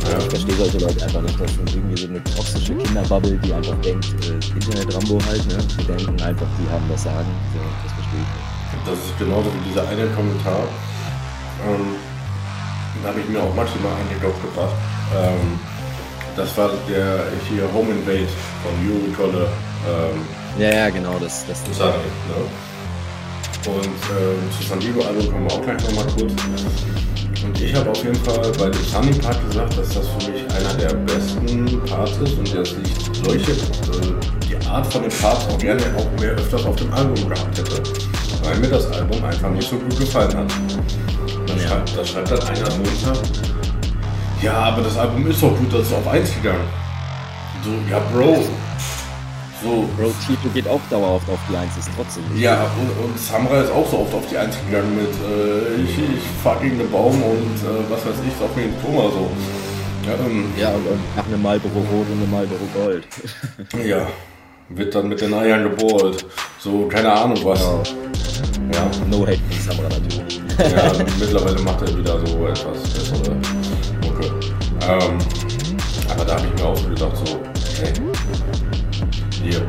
Ja. 0.09 0.17
Ich 0.17 0.23
verstehe 0.25 0.55
solche 0.55 0.77
Leute 0.79 1.05
einfach 1.05 1.21
nicht. 1.21 1.39
Das 1.39 1.53
sind 1.53 1.69
irgendwie 1.75 2.01
so 2.01 2.07
eine 2.07 2.23
toxische 2.23 2.73
Kinderbubble, 2.75 3.39
die 3.43 3.53
einfach 3.53 3.77
denkt, 3.81 4.07
äh, 4.25 4.55
Internet-Rambo 4.55 5.19
halt, 5.27 5.45
ne? 5.47 5.57
Die 5.77 5.83
denken 5.85 6.21
einfach, 6.21 6.47
die 6.59 6.69
haben 6.71 6.85
das 6.89 7.03
Sagen. 7.03 7.29
So, 7.53 7.59
das 7.83 7.93
verstehe 7.93 8.21
ich 8.21 8.27
nicht. 8.27 8.48
Das 8.86 8.98
ist 8.98 9.17
genauso 9.17 9.51
wie 9.53 9.69
dieser 9.69 9.88
eine 9.88 10.07
Kommentar. 10.07 10.67
Ähm, 11.67 11.95
da 13.03 13.09
habe 13.09 13.19
ich 13.19 13.29
mir 13.29 13.41
auch 13.41 13.53
maximal 13.53 13.91
einen 13.93 14.21
Kopf 14.21 14.41
gebracht. 14.41 14.75
Ähm, 15.15 15.59
das 16.36 16.57
war 16.57 16.69
der 16.88 17.27
hier 17.50 17.63
Home 17.74 17.91
Invade 17.91 18.27
von 18.63 18.74
Yuri 18.86 19.12
Kolle. 19.12 19.48
Ähm, 19.88 20.21
ja, 20.57 20.69
ja, 20.69 20.89
genau, 20.89 21.17
das, 21.19 21.45
das, 21.48 21.63
das 21.63 21.79
ne? 21.79 21.93
Und 23.67 23.86
äh, 23.86 24.57
zu 24.57 24.67
San 24.67 24.79
Diego 24.79 25.01
Album 25.01 25.31
kommen 25.31 25.50
wir 25.50 25.53
auch 25.53 25.62
gleich 25.62 25.81
nochmal 25.83 26.05
kurz. 26.17 26.33
Und 27.43 27.62
ich 27.62 27.75
habe 27.75 27.89
auf 27.89 28.03
jeden 28.03 28.15
Fall 28.24 28.51
bei 28.57 28.69
dem 28.69 28.83
Sunny 28.83 29.13
Part 29.19 29.45
gesagt, 29.48 29.77
dass 29.77 29.89
das 29.89 30.07
für 30.07 30.31
mich 30.31 30.41
einer 30.51 30.74
der 30.75 30.93
besten 30.93 31.81
Parts 31.86 32.17
ist 32.17 32.38
und 32.38 32.53
jetzt 32.53 32.77
nicht 32.77 33.15
solche 33.24 33.51
äh, 33.51 34.65
Art 34.67 34.91
von 34.91 35.01
den 35.01 35.12
Parts 35.12 35.48
auch 35.48 35.57
gerne 35.57 35.81
auch 35.98 36.21
mehr 36.21 36.31
öfters 36.31 36.65
auf 36.65 36.75
dem 36.75 36.93
Album 36.93 37.29
gehabt 37.29 37.57
hätte. 37.57 37.81
Weil 38.43 38.58
mir 38.60 38.67
das 38.69 38.91
Album 38.91 39.24
einfach 39.24 39.50
nicht 39.50 39.69
so 39.69 39.75
gut 39.77 39.98
gefallen 40.00 40.36
hat. 40.38 40.51
Da 41.48 41.53
Ja. 41.53 41.60
schreibt, 41.67 41.98
da 41.98 42.05
schreibt 42.05 42.31
dann 42.31 42.41
einer 42.48 42.69
runter. 42.69 43.22
Ja, 44.41 44.53
aber 44.53 44.81
das 44.84 44.98
Album 44.98 45.27
ist 45.29 45.41
doch 45.43 45.55
gut, 45.58 45.74
das 45.74 45.81
ist 45.81 45.93
auf 45.93 46.08
1 46.08 46.34
gegangen. 46.36 46.67
So, 47.63 47.72
ja, 47.91 48.00
Bro. 48.13 48.43
So, 49.62 49.89
Bro, 49.98 50.13
Tito 50.25 50.48
geht 50.53 50.65
auch 50.69 50.79
dauerhaft 50.89 51.29
auf 51.29 51.39
die 51.51 51.58
1, 51.58 51.75
ist 51.77 51.89
trotzdem 51.98 52.24
nicht. 52.31 52.41
ja, 52.43 52.63
und, 52.79 53.03
und 53.03 53.19
Samra 53.19 53.60
ist 53.60 53.72
auch 53.74 53.86
so 53.91 54.00
oft 54.00 54.13
auf 54.13 54.24
die 54.31 54.38
1 54.38 54.55
gegangen 54.65 54.96
mit 54.96 55.10
äh, 55.10 55.81
ich, 55.84 55.98
ich 56.00 56.24
fahr 56.41 56.58
gegen 56.62 56.77
den 56.79 56.89
Baum 56.89 57.22
und 57.22 57.55
äh, 57.58 57.84
was 57.91 58.05
weiß 58.05 58.15
ich, 58.25 58.41
auf 58.41 58.53
den 58.55 58.72
Koma 58.81 59.10
so. 59.12 59.29
Ja, 60.08 60.13
ähm, 60.25 60.46
Ja, 60.58 60.69
und, 60.69 61.15
nach 61.17 61.25
einem 61.25 61.41
Marlboro 61.41 61.79
Rot 61.79 62.08
und 62.10 62.22
einem 62.22 62.31
Marlboro 62.31 62.62
Gold. 62.74 63.03
ja, 63.86 64.08
wird 64.69 64.93
dann 64.95 65.09
mit 65.09 65.21
den 65.21 65.33
Eiern 65.33 65.63
gebohrt. 65.63 66.25
So, 66.59 66.88
keine 66.88 67.11
Ahnung 67.11 67.38
was. 67.43 67.59
Ja, 68.73 68.89
No 69.09 69.25
hate 69.25 69.39
gegen 69.49 69.61
Samra 69.61 69.89
natürlich. 69.89 70.41
ja 70.59 70.91
mittlerweile 71.19 71.59
macht 71.61 71.81
er 71.81 71.97
wieder 71.97 72.19
so 72.25 72.47
etwas 72.47 72.83
bessere 72.93 73.35
Mucke. 74.03 74.25
Ähm, 74.88 75.17
aber 76.09 76.25
da 76.25 76.35
habe 76.35 76.47
ich 76.47 76.61
mir 76.61 76.67
auch 76.67 76.77
so 76.77 76.88
gedacht, 76.89 77.17
so, 77.25 77.39
hey, 77.81 77.93
hier. 79.43 79.61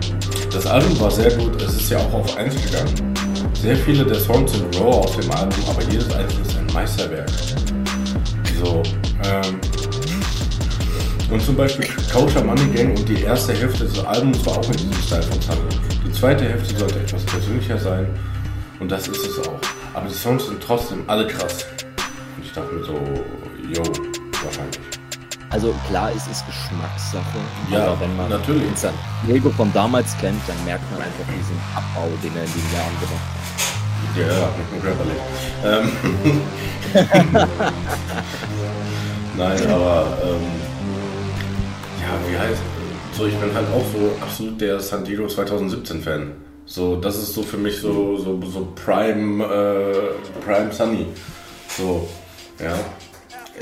Das 0.52 0.66
Album 0.66 0.98
war 1.00 1.10
sehr 1.10 1.30
gut, 1.32 1.62
es 1.62 1.74
ist 1.74 1.90
ja 1.90 1.98
auch 1.98 2.12
auf 2.12 2.36
1 2.36 2.54
gegangen. 2.54 3.14
Sehr 3.54 3.76
viele 3.76 4.04
der 4.04 4.18
Songs 4.18 4.52
sind 4.52 4.76
raw 4.80 4.96
auf 4.96 5.16
dem 5.16 5.30
Album, 5.30 5.64
aber 5.68 5.82
jedes 5.90 6.12
einzelne 6.12 6.42
ist 6.46 6.56
ein 6.56 6.66
Meisterwerk. 6.74 7.30
So, 8.62 8.82
ähm, 9.24 9.60
und 11.30 11.40
zum 11.40 11.56
Beispiel 11.56 11.86
Kosher 12.12 12.44
Money 12.44 12.66
Gang 12.74 12.98
und 12.98 13.08
die 13.08 13.22
erste 13.22 13.52
Hälfte 13.52 13.84
des 13.84 14.04
Albums 14.04 14.44
war 14.44 14.58
auch 14.58 14.66
in 14.66 14.76
diesem 14.76 14.94
Style 14.94 15.22
von 15.22 15.40
Sunny. 15.40 15.80
Die 16.04 16.12
zweite 16.12 16.44
Hälfte 16.44 16.76
sollte 16.76 16.98
etwas 16.98 17.24
persönlicher 17.24 17.78
sein 17.78 18.06
und 18.80 18.90
das 18.90 19.06
ist 19.08 19.26
es 19.26 19.46
auch. 19.46 19.58
Aber 19.94 20.08
die 20.08 20.14
Songs 20.14 20.46
sind 20.46 20.60
trotzdem 20.62 21.04
alle 21.06 21.26
krass. 21.26 21.66
Und 22.36 22.44
ich 22.44 22.52
dachte 22.52 22.72
mir 22.74 22.84
so, 22.84 22.94
yo, 23.68 23.82
wahrscheinlich. 24.44 24.80
Also 25.50 25.74
klar, 25.88 26.10
es 26.16 26.26
ist 26.28 26.44
Geschmackssache. 26.46 27.38
Ja, 27.70 27.86
aber 27.86 28.00
wenn 28.00 28.16
man 28.16 28.28
natürlich. 28.28 28.76
San 28.76 28.94
Diego 29.26 29.50
von 29.50 29.72
damals 29.72 30.16
kennt, 30.18 30.40
dann 30.46 30.64
merkt 30.64 30.90
man 30.92 31.02
einfach 31.02 31.24
diesen 31.36 31.58
Abbau, 31.74 32.08
den 32.22 32.36
er 32.36 32.44
in 32.44 32.52
den 32.52 32.72
Jahren 32.72 32.96
gemacht 33.00 33.28
hat. 33.34 33.50
Ja, 34.16 34.48
mit 34.56 34.66
dem 34.72 34.80
körperlich. 34.82 35.20
Ähm, 35.64 36.40
Nein, 39.36 39.70
aber 39.70 40.18
ähm, 40.24 40.69
ja, 42.10 42.30
wie 42.30 42.38
heißt 42.38 42.60
so, 43.16 43.26
ich 43.26 43.34
bin 43.34 43.52
halt 43.54 43.66
auch 43.68 43.84
so 43.92 44.12
absolut 44.22 44.60
der 44.60 44.80
San 44.80 45.04
Diego 45.04 45.26
2017 45.26 46.02
Fan. 46.02 46.32
So, 46.64 46.96
das 46.96 47.16
ist 47.16 47.34
so 47.34 47.42
für 47.42 47.56
mich 47.56 47.78
so 47.78 48.16
so, 48.16 48.40
so 48.42 48.68
Prime 48.74 49.44
äh, 49.44 50.44
Prime 50.44 50.72
Sunny. 50.72 51.06
So, 51.76 52.08
ja. 52.58 52.78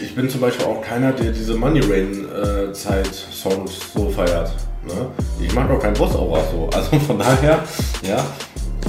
Ich 0.00 0.14
bin 0.14 0.28
zum 0.30 0.40
Beispiel 0.40 0.64
auch 0.66 0.80
keiner, 0.82 1.12
der 1.12 1.32
diese 1.32 1.54
Money 1.54 1.80
Rain 1.80 2.26
äh, 2.28 2.72
Zeit 2.72 3.12
Songs 3.14 3.92
so 3.94 4.08
feiert. 4.10 4.52
Ne? 4.86 5.10
Ich 5.40 5.52
mag 5.54 5.68
auch 5.70 5.80
keinen 5.80 5.94
Boss 5.94 6.14
Aura 6.14 6.40
so. 6.52 6.70
Also 6.74 6.98
von 7.00 7.18
daher, 7.18 7.64
ja. 8.02 8.24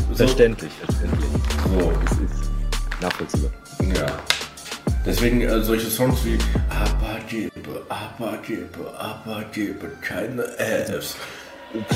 So, 0.10 0.16
Verständlich, 0.16 0.72
verständlich. 0.86 1.30
so. 1.64 1.92
Es 2.06 2.12
ist 2.12 3.02
nachvollziehbar. 3.02 3.52
Ja. 3.96 4.39
Deswegen 5.06 5.42
äh, 5.42 5.62
solche 5.62 5.90
Songs 5.90 6.26
wie 6.26 6.38
Aber 6.70 7.20
gebe, 7.30 7.82
aber 7.88 8.38
gebe, 8.46 8.94
aber 8.98 9.44
gebe 9.52 9.92
keine 10.02 10.44
Fs. 10.44 11.16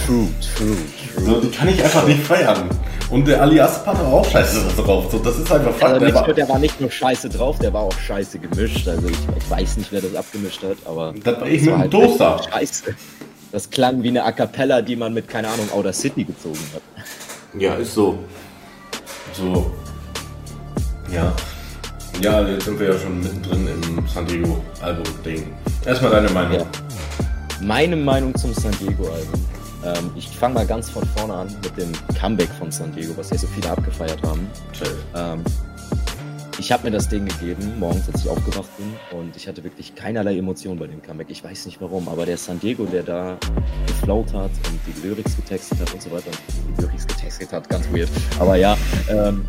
True, 0.06 0.28
true, 0.56 0.78
true. 1.16 1.26
So, 1.26 1.42
die 1.42 1.50
kann 1.50 1.68
ich 1.68 1.84
einfach 1.84 2.06
nicht 2.06 2.22
feiern. 2.22 2.70
Und 3.10 3.28
der 3.28 3.42
Alias 3.42 3.84
Part 3.84 3.98
war 4.00 4.08
auch 4.08 4.30
scheiße 4.30 4.68
drauf. 4.78 5.12
So, 5.12 5.18
das 5.18 5.40
ist 5.40 5.52
einfach 5.52 5.74
Fakt. 5.74 5.94
Also 5.94 6.06
der 6.06 6.14
war, 6.14 6.34
der 6.34 6.50
war 6.50 6.60
nicht 6.60 6.80
nur 6.80 6.92
scheiße 6.92 7.28
drauf, 7.30 7.58
der 7.58 7.74
war 7.74 7.82
auch 7.82 8.00
scheiße 8.00 8.38
gemischt. 8.38 8.88
Also 8.88 9.08
ich, 9.08 9.18
ich 9.36 9.50
weiß 9.50 9.78
nicht, 9.78 9.92
wer 9.92 10.02
das 10.02 10.16
abgemischt 10.16 10.62
hat, 10.62 10.78
aber. 10.86 11.14
Das 11.24 11.42
war 11.42 11.48
ich 11.48 11.62
mit 11.62 11.72
dem 11.72 11.80
halt 11.80 11.92
Toaster. 11.92 12.42
Scheiße. 12.52 12.96
Das 13.52 13.70
klang 13.70 14.02
wie 14.04 14.10
eine 14.10 14.24
A 14.24 14.32
Cappella, 14.32 14.82
die 14.82 14.96
man 14.96 15.14
mit, 15.14 15.28
keine 15.28 15.48
Ahnung, 15.48 15.68
Outer 15.74 15.94
City 15.94 16.24
gezogen 16.24 16.60
hat. 16.74 16.82
ja, 17.60 17.74
ist 17.76 17.96
so. 17.96 18.20
So. 19.34 19.72
Ja. 21.12 21.34
Ja, 22.24 22.40
jetzt 22.48 22.64
sind 22.64 22.80
wir 22.80 22.88
ja 22.88 22.98
schon 22.98 23.20
mittendrin 23.20 23.68
im 23.68 24.08
San 24.08 24.26
Diego 24.26 24.64
Album-Ding. 24.80 25.54
Erstmal 25.86 26.12
deine 26.12 26.30
Meinung. 26.30 26.60
Ja. 26.60 26.66
Meine 27.60 27.98
Meinung 27.98 28.34
zum 28.36 28.54
San 28.54 28.72
Diego 28.80 29.12
Album. 29.12 29.46
Ähm, 29.84 30.10
ich 30.16 30.30
fange 30.30 30.54
mal 30.54 30.66
ganz 30.66 30.90
von 30.90 31.06
vorne 31.18 31.34
an 31.34 31.48
mit 31.62 31.76
dem 31.76 31.92
Comeback 32.18 32.48
von 32.58 32.72
San 32.72 32.96
Diego, 32.96 33.12
was 33.18 33.30
ja 33.32 33.38
so 33.38 33.48
viele 33.48 33.70
abgefeiert 33.70 34.24
haben. 34.24 34.48
Ähm, 35.14 35.44
ich 36.58 36.72
habe 36.72 36.86
mir 36.86 36.92
das 36.92 37.10
Ding 37.10 37.26
gegeben, 37.26 37.74
morgens, 37.78 38.08
als 38.08 38.24
ich 38.24 38.30
aufgewacht 38.30 38.70
bin, 38.78 39.20
und 39.20 39.36
ich 39.36 39.46
hatte 39.50 39.62
wirklich 39.66 39.94
keinerlei 39.94 40.38
Emotion 40.38 40.80
bei 40.80 40.88
dem 40.88 41.02
Comeback. 41.02 41.28
Ich 41.30 41.44
weiß 41.44 41.66
nicht 41.66 41.82
warum, 41.82 42.08
aber 42.08 42.26
der 42.26 42.38
San 42.38 42.58
Diego, 42.58 42.86
der 42.86 43.04
da 43.04 43.38
geflowt 43.86 44.32
hat 44.34 44.52
und 44.70 44.80
die 44.88 45.06
Lyrics 45.06 45.36
getextet 45.36 45.82
hat 45.82 45.94
und 45.94 46.02
so 46.02 46.10
weiter, 46.10 46.32
die 46.70 46.82
Lyrics 46.82 47.06
getextet 47.06 47.52
hat, 47.52 47.68
ganz 47.68 47.86
weird. 47.92 48.08
Aber 48.40 48.56
ja, 48.56 48.78
ähm, 49.10 49.46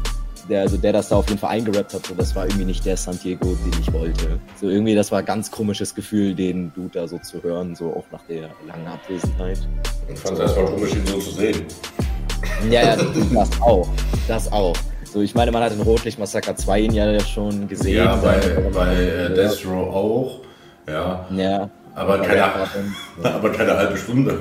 der, 0.49 0.63
also 0.63 0.77
der 0.77 0.93
das 0.93 1.09
da 1.09 1.17
auf 1.17 1.29
jeden 1.29 1.39
Fall 1.39 1.51
eingerappt 1.51 1.95
hat, 1.95 2.07
so, 2.07 2.15
das 2.15 2.35
war 2.35 2.45
irgendwie 2.47 2.67
nicht 2.67 2.85
der 2.85 2.97
San 2.97 3.19
Diego, 3.19 3.57
den 3.65 3.81
ich 3.81 3.93
wollte. 3.93 4.39
So 4.61 4.69
irgendwie, 4.69 4.95
das 4.95 5.11
war 5.13 5.21
ein 5.21 5.25
ganz 5.25 5.51
komisches 5.51 5.95
Gefühl, 5.95 6.35
den 6.35 6.73
Dude 6.75 6.91
da 6.93 7.09
so 7.09 7.19
zu 7.19 7.43
hören, 7.43 7.75
so 7.75 7.95
auch 7.95 8.05
nach 8.13 8.23
der 8.29 8.51
langen 8.67 8.87
Abwesenheit. 8.87 9.59
Ich 10.13 10.19
fand 10.19 10.35
es 10.35 10.41
erstmal 10.41 10.67
komisch, 10.67 10.95
ihn 10.95 11.07
so 11.07 11.19
zu 11.19 11.31
sehen. 11.31 11.65
Ja, 12.71 12.83
ja, 12.83 12.97
das 13.35 13.51
auch. 13.61 13.89
Das 14.29 14.53
auch. 14.53 14.77
So, 15.13 15.21
ich 15.21 15.35
meine, 15.35 15.53
man 15.53 15.63
hat 15.63 15.73
in 15.73 15.81
Rotlicht-Massaker 15.81 16.57
2 16.57 16.81
ihn 16.81 16.93
ja 16.93 17.21
schon 17.21 17.69
gesehen. 17.69 18.05
Ja, 18.05 18.17
bei, 18.17 18.39
bei 18.73 18.95
äh, 18.95 19.35
Death 19.35 19.65
Row 19.65 19.95
auch. 19.95 20.41
Ja. 20.89 21.27
Ja. 21.31 21.71
Aber 21.95 22.19
der 22.19 22.27
keine, 22.27 22.45
aber 23.35 23.51
keine 23.53 23.77
halbe 23.77 23.97
Stunde. 23.97 24.41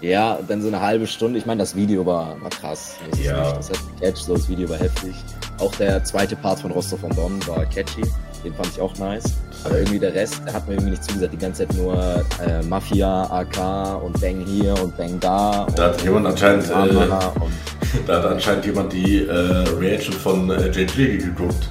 Ja, 0.00 0.38
dann 0.46 0.60
so 0.60 0.68
eine 0.68 0.80
halbe 0.80 1.06
Stunde. 1.06 1.38
Ich 1.38 1.46
meine, 1.46 1.60
das 1.60 1.74
Video 1.74 2.04
war, 2.04 2.36
war 2.42 2.50
krass. 2.50 2.96
Das 3.10 3.20
Ja. 3.24 3.42
nicht- 3.44 3.56
Das 3.58 3.70
hat 3.70 3.78
gecatcht, 4.00 4.24
so 4.24 4.34
das 4.36 4.48
Video 4.48 4.68
war 4.68 4.76
heftig. 4.76 5.14
Auch 5.58 5.74
der 5.76 6.02
zweite 6.04 6.36
Part 6.36 6.60
von 6.60 6.72
Rostov 6.72 7.00
von 7.00 7.10
Don 7.14 7.46
war 7.46 7.64
catchy. 7.66 8.02
Den 8.44 8.52
fand 8.54 8.68
ich 8.74 8.80
auch 8.80 8.94
nice. 8.98 9.24
Aber 9.64 9.78
irgendwie 9.78 9.98
der 9.98 10.12
Rest, 10.12 10.42
der 10.46 10.52
hat 10.52 10.66
mir 10.68 10.74
irgendwie 10.74 10.90
nicht 10.90 11.04
zugesagt. 11.04 11.32
Die 11.32 11.38
ganze 11.38 11.66
Zeit 11.66 11.74
nur 11.78 11.94
äh, 12.46 12.62
Mafia, 12.66 13.22
AK 13.30 14.02
und 14.04 14.20
Bang 14.20 14.44
hier 14.44 14.74
und 14.82 14.94
Bang 14.98 15.18
da. 15.20 15.66
Da 15.74 15.84
hat 15.84 16.02
jemand 16.02 16.26
anscheinend, 16.26 16.64
äh, 16.66 17.08
Da 18.06 18.16
hat 18.16 18.26
anscheinend 18.26 18.66
jemand 18.66 18.92
die 18.92 19.24
äh, 19.26 19.32
Reaction 19.78 20.12
von 20.12 20.50
äh, 20.50 20.68
JG 20.68 21.16
geguckt. 21.18 21.68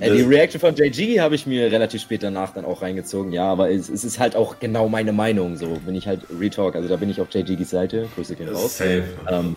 Äh, 0.00 0.14
die 0.14 0.22
Reaction 0.22 0.60
von 0.60 0.74
JG 0.74 1.20
habe 1.20 1.34
ich 1.34 1.46
mir 1.46 1.70
relativ 1.70 2.02
spät 2.02 2.22
danach 2.22 2.52
dann 2.52 2.64
auch 2.64 2.82
reingezogen, 2.82 3.32
ja, 3.32 3.44
aber 3.44 3.70
es, 3.70 3.88
es 3.88 4.04
ist 4.04 4.18
halt 4.18 4.36
auch 4.36 4.58
genau 4.58 4.88
meine 4.88 5.12
Meinung, 5.12 5.56
so 5.56 5.78
bin 5.84 5.94
ich 5.94 6.06
halt 6.06 6.22
Retalk, 6.38 6.74
also 6.74 6.88
da 6.88 6.96
bin 6.96 7.10
ich 7.10 7.20
auf 7.20 7.28
JGs 7.32 7.70
Seite, 7.70 8.08
Grüße 8.14 8.36
gehen 8.36 8.48
raus, 8.48 8.78
Safe. 8.78 9.04
ähm, 9.28 9.56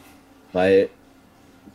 weil 0.51 0.89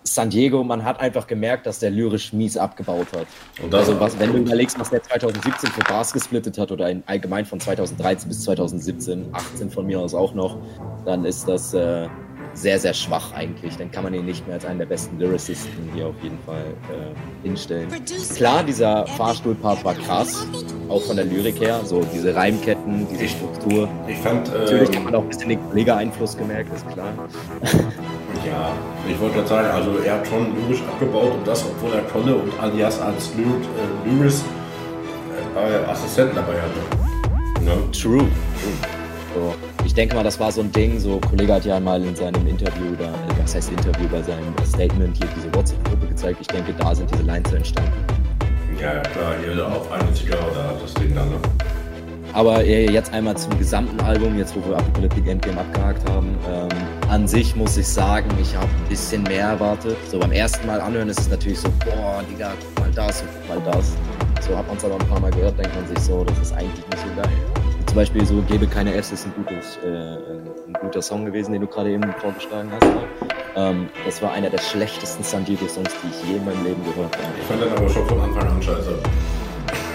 San 0.02 0.30
Diego, 0.30 0.64
man 0.64 0.84
hat 0.84 0.98
einfach 1.00 1.26
gemerkt, 1.26 1.66
dass 1.66 1.78
der 1.78 1.90
lyrisch 1.90 2.32
mies 2.32 2.56
abgebaut 2.56 3.08
hat. 3.14 3.26
Und 3.62 3.74
also 3.74 4.00
was, 4.00 4.18
wenn 4.18 4.32
du 4.32 4.38
überlegst, 4.38 4.78
was 4.78 4.88
der 4.88 5.02
2017 5.02 5.70
für 5.70 5.82
Bars 5.82 6.12
gesplittet 6.12 6.56
hat 6.56 6.72
oder 6.72 6.88
in, 6.88 7.02
allgemein 7.06 7.44
von 7.44 7.60
2013 7.60 8.28
bis 8.28 8.42
2017, 8.44 9.28
18 9.32 9.70
von 9.70 9.86
mir 9.86 10.00
aus 10.00 10.14
auch 10.14 10.32
noch, 10.32 10.56
dann 11.04 11.26
ist 11.26 11.46
das 11.46 11.74
äh, 11.74 12.08
sehr, 12.54 12.78
sehr 12.78 12.94
schwach 12.94 13.32
eigentlich. 13.32 13.76
Dann 13.76 13.90
kann 13.90 14.04
man 14.04 14.14
ihn 14.14 14.24
nicht 14.24 14.46
mehr 14.46 14.54
als 14.54 14.64
einen 14.64 14.78
der 14.78 14.86
besten 14.86 15.18
Lyricisten 15.18 15.90
hier 15.94 16.08
auf 16.08 16.14
jeden 16.22 16.38
Fall 16.44 16.64
äh, 16.90 17.46
hinstellen. 17.46 17.88
Klar, 18.34 18.62
dieser 18.64 19.06
Fahrstuhlpart 19.06 19.84
war 19.84 19.94
krass, 19.94 20.46
auch 20.88 21.02
von 21.02 21.16
der 21.16 21.24
Lyrik 21.24 21.60
her, 21.60 21.80
so 21.84 22.02
diese 22.12 22.34
Reimketten, 22.34 23.06
diese 23.10 23.28
Struktur. 23.28 23.88
Ich 24.06 24.18
fand, 24.18 24.48
Natürlich 24.52 24.96
hat 24.96 25.04
man 25.04 25.14
auch 25.14 25.22
ein 25.22 25.28
bisschen 25.28 25.48
den 25.48 25.68
Kollege-Einfluss 25.68 26.36
gemerkt, 26.36 26.74
ist 26.74 26.88
klar. 26.88 27.12
ja, 28.46 28.72
ich 29.08 29.20
wollte 29.20 29.36
gerade 29.36 29.48
sagen, 29.48 29.68
also 29.68 29.98
er 29.98 30.14
hat 30.14 30.26
schon 30.26 30.54
lyrisch 30.56 30.82
abgebaut 30.82 31.32
und 31.34 31.46
das, 31.46 31.64
obwohl 31.64 31.92
er 31.92 32.02
Kolle 32.02 32.34
und 32.34 32.52
Alias 32.60 33.00
als 33.00 33.32
Lyr 33.36 33.46
äh, 33.46 34.08
Lyris 34.08 34.44
äh, 35.56 35.90
Assistenten 35.90 36.36
dabei 36.36 36.54
hatte. 36.60 37.64
Ne? 37.64 37.72
True. 37.92 38.18
True. 38.18 38.28
So, 39.34 39.54
ich 39.84 39.94
denke 39.94 40.14
mal, 40.14 40.24
das 40.24 40.38
war 40.38 40.52
so 40.52 40.60
ein 40.60 40.72
Ding. 40.72 40.98
So, 40.98 41.20
Kollege 41.20 41.54
hat 41.54 41.64
ja 41.64 41.80
mal 41.80 42.02
in 42.04 42.14
seinem 42.14 42.46
Interview, 42.46 42.94
da, 42.98 43.12
was 43.40 43.54
heißt 43.54 43.70
Interview, 43.70 44.08
bei 44.08 44.22
seinem 44.22 44.54
Statement 44.66 45.16
hier 45.16 45.28
diese 45.36 45.54
WhatsApp-Gruppe 45.54 46.06
gezeigt. 46.06 46.38
Ich 46.40 46.46
denke, 46.46 46.72
da 46.74 46.94
sind 46.94 47.10
diese 47.12 47.22
Lines 47.22 47.52
entstanden. 47.52 47.92
Ja, 48.80 49.00
klar, 49.00 49.34
hier 49.42 49.66
auf 49.66 49.90
eine 49.92 50.12
Zigarre 50.14 50.50
da 50.54 50.74
das 50.80 50.94
Ding 50.94 51.14
dann. 51.14 51.28
Ne? 51.28 51.36
Aber 52.32 52.64
äh, 52.64 52.90
jetzt 52.90 53.12
einmal 53.12 53.36
zum 53.36 53.58
gesamten 53.58 54.00
Album, 54.00 54.38
jetzt 54.38 54.54
wo 54.54 54.68
wir 54.68 54.78
Apocalyptic 54.78 55.26
Endgame 55.26 55.60
abgehakt 55.60 56.08
haben. 56.08 56.38
Ähm, 56.48 56.68
an 57.08 57.26
sich 57.26 57.56
muss 57.56 57.76
ich 57.76 57.88
sagen, 57.88 58.28
ich 58.40 58.54
habe 58.54 58.68
ein 58.68 58.88
bisschen 58.88 59.24
mehr 59.24 59.48
erwartet. 59.48 59.96
So 60.08 60.18
beim 60.20 60.32
ersten 60.32 60.66
Mal 60.66 60.80
anhören 60.80 61.08
ist 61.08 61.20
es 61.20 61.28
natürlich 61.28 61.58
so, 61.58 61.68
boah, 61.84 62.22
Digga, 62.30 62.52
guck 62.60 62.84
mal 62.84 62.92
das 62.92 63.22
und 63.22 63.28
guck 63.48 63.64
mal 63.64 63.72
das. 63.72 63.96
So 64.46 64.56
hat 64.56 64.66
man 64.68 64.76
es 64.76 64.84
aber 64.84 64.94
ein 64.94 65.08
paar 65.08 65.20
Mal 65.20 65.30
gehört, 65.32 65.58
denkt 65.58 65.74
man 65.74 65.86
sich 65.88 65.98
so, 65.98 66.24
das 66.24 66.38
ist 66.38 66.52
eigentlich 66.52 66.86
nicht 66.86 66.98
so 66.98 67.20
geil. 67.20 67.49
Zum 67.90 67.96
Beispiel 67.96 68.24
so 68.24 68.40
Gebe 68.42 68.68
keine 68.68 68.92
Fs 69.02 69.10
ist 69.10 69.26
ein, 69.26 69.34
gutes, 69.34 69.76
äh, 69.84 69.88
ein 69.88 70.74
guter 70.80 71.02
Song 71.02 71.24
gewesen, 71.24 71.50
den 71.50 71.62
du 71.62 71.66
gerade 71.66 71.90
eben 71.90 72.04
vorgeschlagen 72.20 72.70
hast. 72.70 72.88
Ähm, 73.56 73.88
das 74.04 74.22
war 74.22 74.30
einer 74.30 74.48
der 74.48 74.58
schlechtesten 74.58 75.24
San 75.24 75.44
Diego-Songs, 75.44 75.90
die 76.00 76.06
ich 76.08 76.30
je 76.30 76.36
in 76.36 76.44
meinem 76.44 76.62
Leben 76.62 76.80
gehört 76.84 77.16
habe. 77.16 77.26
Ich 77.40 77.46
fand 77.48 77.62
den 77.62 77.72
aber 77.72 77.88
schon 77.88 78.06
von 78.06 78.20
Anfang 78.20 78.46
an 78.46 78.62
scheiße. 78.62 78.94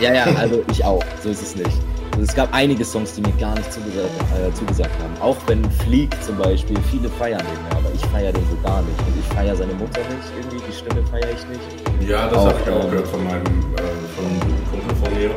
Ja, 0.02 0.14
ja, 0.14 0.26
also 0.36 0.62
ich 0.70 0.84
auch. 0.84 1.02
So 1.24 1.30
ist 1.30 1.42
es 1.42 1.56
nicht. 1.56 1.72
Also 2.12 2.24
es 2.24 2.36
gab 2.36 2.54
einige 2.54 2.84
Songs, 2.84 3.14
die 3.14 3.22
mir 3.22 3.32
gar 3.40 3.56
nicht 3.56 3.72
zugesagt, 3.72 4.10
äh, 4.38 4.54
zugesagt 4.56 5.02
haben. 5.02 5.14
Auch 5.22 5.38
wenn 5.48 5.64
Fleek 5.72 6.22
zum 6.22 6.36
Beispiel, 6.36 6.76
viele 6.92 7.08
feiern 7.08 7.40
den, 7.40 7.72
ja, 7.72 7.78
aber 7.78 7.96
ich 7.96 8.06
feiere 8.08 8.34
den 8.34 8.44
so 8.50 8.58
gar 8.62 8.82
nicht. 8.82 9.00
Und 9.00 9.18
ich 9.18 9.26
feiere 9.34 9.56
seine 9.56 9.74
Mutter 9.76 10.02
nicht, 10.02 10.34
irgendwie, 10.38 10.62
die 10.70 10.76
Stimme 10.76 11.02
feiere 11.08 11.30
ich 11.30 11.48
nicht. 11.48 12.10
Ja, 12.10 12.28
das 12.28 12.40
habe 12.40 12.56
ich 12.62 12.70
auch 12.70 12.84
ähm, 12.84 12.90
gehört 12.90 13.08
von 13.08 13.24
meinem 13.24 13.46
äh, 13.46 13.88
von 14.18 14.26
einem 14.26 14.42
Kumpel 14.70 14.96
von 14.98 15.14
mir. 15.18 15.30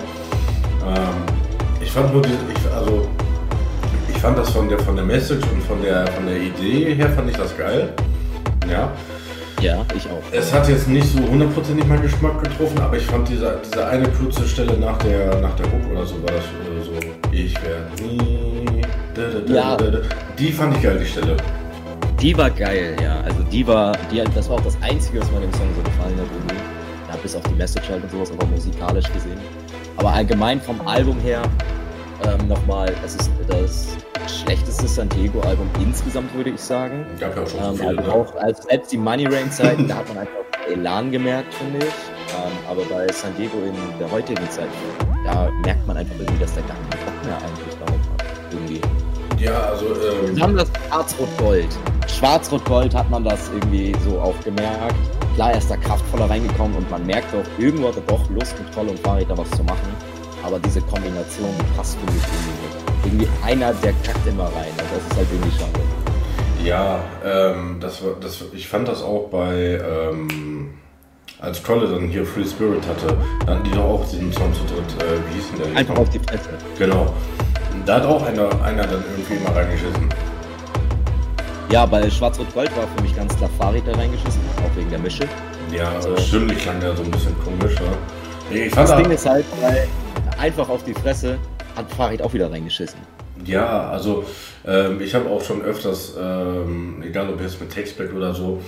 Ähm, 0.88 1.37
ich 1.80 1.90
fand 1.90 2.12
nur 2.12 2.22
die, 2.22 2.30
ich, 2.30 2.72
also 2.74 3.08
ich 4.08 4.18
fand 4.18 4.38
das 4.38 4.50
von 4.50 4.68
der 4.68 4.78
von 4.78 4.96
der 4.96 5.04
Message 5.04 5.44
und 5.52 5.62
von 5.62 5.82
der 5.82 6.06
von 6.08 6.26
der 6.26 6.36
Idee 6.36 6.94
her 6.94 7.10
fand 7.10 7.30
ich 7.30 7.36
das 7.36 7.56
geil. 7.56 7.92
Ja. 8.70 8.92
Ja, 9.60 9.84
ich 9.96 10.06
auch. 10.06 10.22
Es 10.30 10.52
hat 10.52 10.68
jetzt 10.68 10.86
nicht 10.86 11.06
so 11.06 11.18
hundertprozentig 11.18 11.84
meinen 11.86 12.02
Geschmack 12.02 12.42
getroffen, 12.44 12.78
aber 12.78 12.96
ich 12.96 13.04
fand 13.04 13.28
diese, 13.28 13.58
diese 13.64 13.86
eine 13.86 14.08
kurze 14.08 14.46
Stelle 14.46 14.78
nach 14.78 14.96
der, 14.98 15.40
nach 15.40 15.54
der 15.56 15.66
Hook 15.66 15.90
oder 15.90 16.06
so 16.06 16.14
war 16.22 16.30
das 16.30 16.44
äh, 16.44 16.84
so, 16.84 16.92
ich 17.32 17.54
werde 17.62 18.00
nie. 18.00 18.82
Da, 19.14 19.22
da, 19.22 19.40
da, 19.40 19.52
ja. 19.52 20.00
Die 20.38 20.52
fand 20.52 20.76
ich 20.76 20.82
geil, 20.82 20.98
die 21.00 21.06
Stelle. 21.06 21.36
Die 22.20 22.36
war 22.38 22.50
geil, 22.50 22.96
ja. 23.02 23.20
Also 23.22 23.42
die 23.50 23.66
war, 23.66 23.96
die, 24.12 24.22
das 24.32 24.48
war 24.48 24.58
auch 24.58 24.64
das 24.64 24.76
Einzige, 24.80 25.20
was 25.20 25.30
mir 25.32 25.40
dem 25.40 25.52
Song 25.54 25.68
so 25.74 25.82
gefallen 25.82 26.14
hat. 26.18 27.10
Ja, 27.10 27.16
bis 27.20 27.34
auf 27.34 27.42
die 27.42 27.54
Message 27.54 27.88
halt 27.88 28.02
und 28.04 28.10
sowas, 28.12 28.30
aber 28.30 28.46
musikalisch 28.46 29.12
gesehen. 29.12 29.38
Aber 29.98 30.12
allgemein 30.12 30.60
vom 30.60 30.80
Album 30.86 31.18
her, 31.20 31.42
ähm, 32.24 32.46
nochmal, 32.46 32.94
es 33.04 33.16
ist 33.16 33.30
das 33.48 33.96
schlechteste 34.28 34.86
Santiago-Album 34.86 35.68
insgesamt, 35.80 36.32
würde 36.34 36.50
ich 36.50 36.60
sagen. 36.60 37.04
Gab 37.18 37.36
ja 37.36 37.42
auch 37.42 37.48
schon 37.48 37.60
so 37.60 37.82
ähm, 37.82 37.88
viele, 37.90 37.98
also 37.98 38.12
auch 38.12 38.36
als 38.36 38.62
selbst 38.62 38.92
die 38.92 38.96
Money 38.96 39.26
Rain 39.26 39.50
Zeiten, 39.50 39.88
da 39.88 39.96
hat 39.96 40.08
man 40.08 40.18
einfach 40.18 40.38
Elan 40.70 41.10
gemerkt, 41.10 41.52
finde 41.54 41.78
ich. 41.78 41.84
Ähm, 41.84 42.52
aber 42.70 42.82
bei 42.84 43.12
San 43.12 43.34
Diego 43.36 43.58
in 43.58 43.74
der 43.98 44.08
heutigen 44.10 44.48
Zeit, 44.50 44.68
da 45.24 45.50
merkt 45.64 45.84
man 45.86 45.96
einfach 45.96 46.14
irgendwie, 46.16 46.38
dass 46.38 46.54
der 46.54 46.62
gar 46.64 46.76
keinen 46.76 47.04
Bock 47.04 47.24
mehr 47.24 47.36
eigentlich 47.36 47.74
darauf 47.74 48.00
hat. 48.12 48.52
Irgendwie. 48.52 48.80
Ja, 49.44 49.60
also. 49.70 49.86
Ähm, 49.86 50.36
Wir 50.36 50.42
haben 50.42 50.56
das 50.56 50.68
Schwarz-Rot-Gold. 50.88 51.68
Schwarz-Rot-Gold 52.18 52.96
hat 52.96 53.08
man 53.10 53.22
das 53.22 53.48
irgendwie 53.48 53.94
so 54.04 54.18
auch 54.18 54.34
gemerkt. 54.42 54.96
Klar, 55.36 55.52
er 55.52 55.58
ist 55.58 55.70
da 55.70 55.76
kraftvoller 55.76 56.28
reingekommen 56.28 56.76
und 56.76 56.90
man 56.90 57.06
merkt 57.06 57.32
auch, 57.32 57.62
irgendwo 57.62 57.88
hat 57.88 57.96
er 57.96 58.02
doch 58.02 58.28
Lust, 58.30 58.58
mit 58.58 58.74
Troll 58.74 58.88
und 58.88 58.98
Fahrrad 58.98 59.30
da 59.30 59.38
was 59.38 59.48
zu 59.52 59.62
machen. 59.62 59.88
Aber 60.42 60.58
diese 60.58 60.80
Kombination, 60.80 61.50
die 61.60 61.76
passt 61.76 61.96
für 61.96 62.12
mich 62.12 62.22
irgendwie 62.24 62.66
nicht 62.66 63.28
irgendwie 63.28 63.28
einer, 63.46 63.72
der 63.72 63.92
kackt 64.04 64.26
immer 64.26 64.46
rein. 64.46 64.72
Und 64.72 64.80
das 64.80 65.06
ist 65.08 65.16
halt 65.16 65.28
irgendwie 65.30 65.58
schade. 65.58 65.80
Ja, 66.64 66.98
ähm, 67.24 67.76
das 67.78 68.02
das, 68.20 68.44
ich 68.52 68.66
fand 68.66 68.88
das 68.88 69.00
auch 69.00 69.28
bei, 69.30 69.80
ähm, 69.80 70.70
als 71.38 71.62
Trolle 71.62 71.86
dann 71.86 72.08
hier 72.08 72.26
Free 72.26 72.44
Spirit 72.44 72.82
hatte, 72.88 73.16
dann 73.46 73.58
hatten 73.58 73.64
die 73.64 73.70
doch 73.70 73.84
auch 73.84 74.04
diesen 74.10 74.32
Song 74.32 74.52
zu 74.54 74.62
dritt, 74.64 75.02
äh, 75.04 75.18
wie 75.30 75.34
hieß 75.36 75.50
denn 75.52 75.70
der? 75.70 75.78
Einfach 75.78 75.96
auf 75.96 76.08
die 76.08 76.18
Fresse. 76.18 76.48
Genau. 76.80 77.12
Da 77.86 77.94
hat 77.94 78.06
auch 78.06 78.26
einer, 78.26 78.50
einer 78.64 78.82
dann 78.82 79.04
irgendwie 79.16 79.44
mal 79.44 79.52
reingeschissen. 79.52 80.08
Ja, 81.70 81.84
bei 81.84 82.08
Schwarz-Rot-Gold 82.08 82.74
war 82.76 82.88
für 82.96 83.02
mich 83.02 83.14
ganz 83.14 83.36
klar 83.36 83.50
Farid 83.58 83.86
da 83.86 83.92
reingeschissen, 83.92 84.40
auch 84.56 84.74
wegen 84.76 84.88
der 84.88 85.00
Mische. 85.00 85.28
Ja, 85.70 85.92
also, 85.92 86.16
stimmlich 86.16 86.58
klang 86.58 86.80
der 86.80 86.96
so 86.96 87.02
ein 87.02 87.10
bisschen 87.10 87.34
komisch, 87.44 87.78
ne? 87.78 88.56
Ich 88.56 88.74
fand 88.74 88.88
das 88.88 88.96
Ding 88.96 89.10
ist 89.10 89.26
halt, 89.28 89.44
weil 89.60 89.86
einfach 90.38 90.66
auf 90.70 90.82
die 90.84 90.94
Fresse 90.94 91.38
hat 91.76 91.90
Farid 91.92 92.22
auch 92.22 92.32
wieder 92.32 92.50
reingeschissen. 92.50 92.98
Ja, 93.44 93.90
also 93.90 94.24
ähm, 94.66 95.00
ich 95.02 95.14
habe 95.14 95.28
auch 95.28 95.42
schon 95.42 95.60
öfters, 95.60 96.14
ähm, 96.18 97.02
egal 97.06 97.28
ob 97.28 97.40
jetzt 97.40 97.60
mit 97.60 97.70
Textback 97.70 98.14
oder 98.14 98.34
so, 98.34 98.62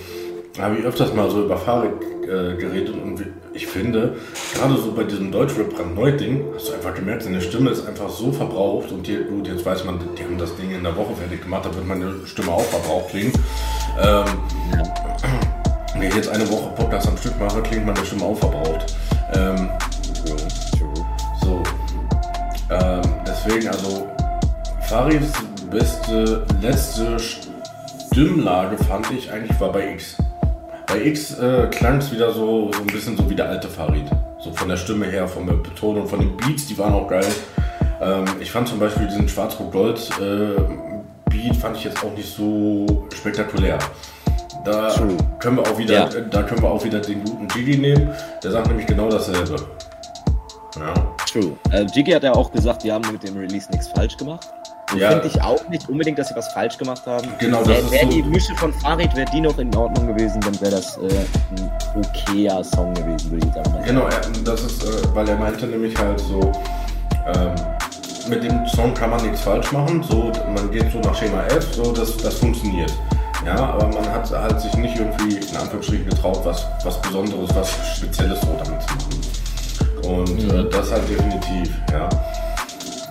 habe 0.59 0.77
ich 0.77 0.85
öfters 0.85 1.13
mal 1.13 1.29
so 1.29 1.45
über 1.45 1.57
Farid 1.57 1.93
äh, 2.23 2.55
geredet 2.55 2.95
und 2.95 3.25
ich 3.53 3.67
finde, 3.67 4.15
gerade 4.53 4.75
so 4.77 4.91
bei 4.91 5.03
diesem 5.03 5.31
Deutschrap 5.31 5.69
Brandneu-Ding, 5.75 6.45
hast 6.55 6.69
du 6.69 6.73
einfach 6.73 6.93
gemerkt, 6.93 7.23
seine 7.23 7.41
Stimme 7.41 7.69
ist 7.69 7.85
einfach 7.87 8.09
so 8.09 8.31
verbraucht 8.31 8.91
und 8.91 9.05
die, 9.07 9.17
gut, 9.17 9.47
jetzt 9.47 9.65
weiß 9.65 9.85
man, 9.85 9.99
die 10.17 10.23
haben 10.23 10.37
das 10.37 10.55
Ding 10.55 10.71
in 10.71 10.83
der 10.83 10.95
Woche 10.95 11.15
fertig 11.15 11.41
gemacht, 11.41 11.65
da 11.65 11.75
wird 11.75 11.87
meine 11.87 12.13
Stimme 12.25 12.51
auch 12.51 12.63
verbraucht 12.63 13.09
klingen. 13.09 13.33
Ähm, 14.01 14.25
wenn 15.93 16.03
ich 16.03 16.15
jetzt 16.15 16.29
eine 16.29 16.49
Woche 16.49 16.73
Podcast 16.75 17.07
am 17.07 17.17
Stück 17.17 17.39
mache, 17.39 17.61
klingt 17.61 17.85
meine 17.85 18.05
Stimme 18.05 18.23
auch 18.23 18.37
verbraucht. 18.37 18.95
Ähm, 19.33 19.69
so, 21.43 21.61
ähm, 22.69 23.01
deswegen, 23.27 23.67
also 23.67 24.07
Farids 24.87 25.31
beste 25.69 26.45
letzte 26.61 27.17
Stimmlage 28.11 28.77
fand 28.83 29.09
ich 29.11 29.31
eigentlich 29.31 29.59
war 29.59 29.71
bei 29.71 29.93
X. 29.93 30.17
Bei 30.91 31.05
X 31.05 31.39
äh, 31.39 31.67
klang 31.71 31.99
es 31.99 32.11
wieder 32.11 32.33
so, 32.33 32.69
so 32.73 32.81
ein 32.81 32.87
bisschen 32.87 33.15
so 33.15 33.29
wie 33.29 33.35
der 33.35 33.47
alte 33.47 33.69
Farid. 33.69 34.03
So 34.39 34.51
von 34.51 34.67
der 34.67 34.75
Stimme 34.75 35.05
her, 35.05 35.25
von 35.25 35.47
der 35.47 35.53
Betonung, 35.53 36.05
von 36.05 36.19
den 36.19 36.35
Beats, 36.35 36.67
die 36.67 36.77
waren 36.77 36.93
auch 36.93 37.07
geil. 37.07 37.25
Ähm, 38.01 38.25
ich 38.41 38.51
fand 38.51 38.67
zum 38.67 38.77
Beispiel 38.77 39.07
diesen 39.07 39.29
Schwarz-Rot-Gold 39.29 40.09
äh, 40.19 40.61
Beat 41.29 41.55
fand 41.55 41.77
ich 41.77 41.85
jetzt 41.85 42.03
auch 42.03 42.13
nicht 42.13 42.27
so 42.27 43.07
spektakulär. 43.13 43.79
Da 44.65 44.93
können 45.39 45.57
wir 45.57 45.63
auch 45.63 45.77
wieder, 45.77 45.93
ja. 45.93 46.07
da 46.29 46.43
können 46.43 46.61
wir 46.61 46.69
auch 46.69 46.83
wieder 46.83 46.99
den 46.99 47.23
guten 47.23 47.47
Gigi 47.47 47.77
nehmen. 47.77 48.09
Der 48.43 48.51
sagt 48.51 48.67
nämlich 48.67 48.85
genau 48.85 49.09
dasselbe. 49.09 49.55
Ja. 50.77 50.93
True. 51.25 51.57
Äh, 51.71 51.85
Jiggy 51.93 52.11
hat 52.11 52.23
ja 52.23 52.33
auch 52.33 52.51
gesagt, 52.51 52.83
die 52.83 52.91
haben 52.91 53.09
mit 53.13 53.23
dem 53.23 53.37
Release 53.37 53.71
nichts 53.71 53.87
falsch 53.87 54.17
gemacht. 54.17 54.45
Ja. 54.97 55.11
Finde 55.11 55.27
ich 55.27 55.41
auch 55.41 55.67
nicht 55.69 55.87
unbedingt, 55.87 56.19
dass 56.19 56.27
sie 56.27 56.35
was 56.35 56.51
falsch 56.53 56.77
gemacht 56.77 57.05
haben. 57.05 57.27
Genau, 57.39 57.65
Wäre 57.65 57.89
wär 57.91 58.03
so 58.03 58.09
die 58.09 58.23
Mische 58.23 58.53
von 58.55 58.73
Farid, 58.73 59.15
wäre 59.15 59.29
die 59.33 59.41
noch 59.41 59.57
in 59.57 59.73
Ordnung 59.75 60.07
gewesen, 60.07 60.41
dann 60.41 60.59
wäre 60.59 60.71
das 60.71 60.97
äh, 60.97 61.01
ein 61.01 61.71
okayer 61.95 62.63
Song 62.63 62.93
gewesen, 62.93 63.31
würde 63.31 63.47
ich 63.47 63.53
sagen. 63.53 63.83
Genau, 63.85 64.07
er, 64.07 64.21
das 64.43 64.61
ist, 64.63 64.83
äh, 64.83 65.15
weil 65.15 65.29
er 65.29 65.37
meinte 65.37 65.65
nämlich 65.65 65.97
halt 65.97 66.19
so, 66.19 66.51
ähm, 67.27 67.55
mit 68.27 68.43
dem 68.43 68.67
Song 68.67 68.93
kann 68.93 69.11
man 69.11 69.21
nichts 69.21 69.41
falsch 69.41 69.71
machen, 69.71 70.03
so, 70.03 70.31
man 70.53 70.69
geht 70.71 70.91
so 70.91 70.99
nach 70.99 71.15
Schema 71.15 71.43
F, 71.45 71.73
so, 71.73 71.91
das, 71.91 72.17
das 72.17 72.35
funktioniert. 72.35 72.91
Ja, 73.45 73.55
aber 73.55 73.87
man 73.87 74.07
hat 74.07 74.29
halt 74.29 74.61
sich 74.61 74.73
nicht 74.75 74.97
irgendwie 74.99 75.37
in 75.37 75.57
Anführungsstrichen 75.57 76.09
getraut, 76.09 76.41
was, 76.43 76.65
was 76.83 77.01
Besonderes, 77.01 77.49
was 77.55 77.97
Spezielles 77.97 78.39
so 78.41 78.55
damit 78.63 78.81
zu 78.83 78.93
machen. 78.93 79.21
Und 80.03 80.39
äh, 80.39 80.61
mhm. 80.61 80.69
das 80.69 80.91
halt 80.91 81.09
definitiv, 81.09 81.71
ja. 81.91 82.09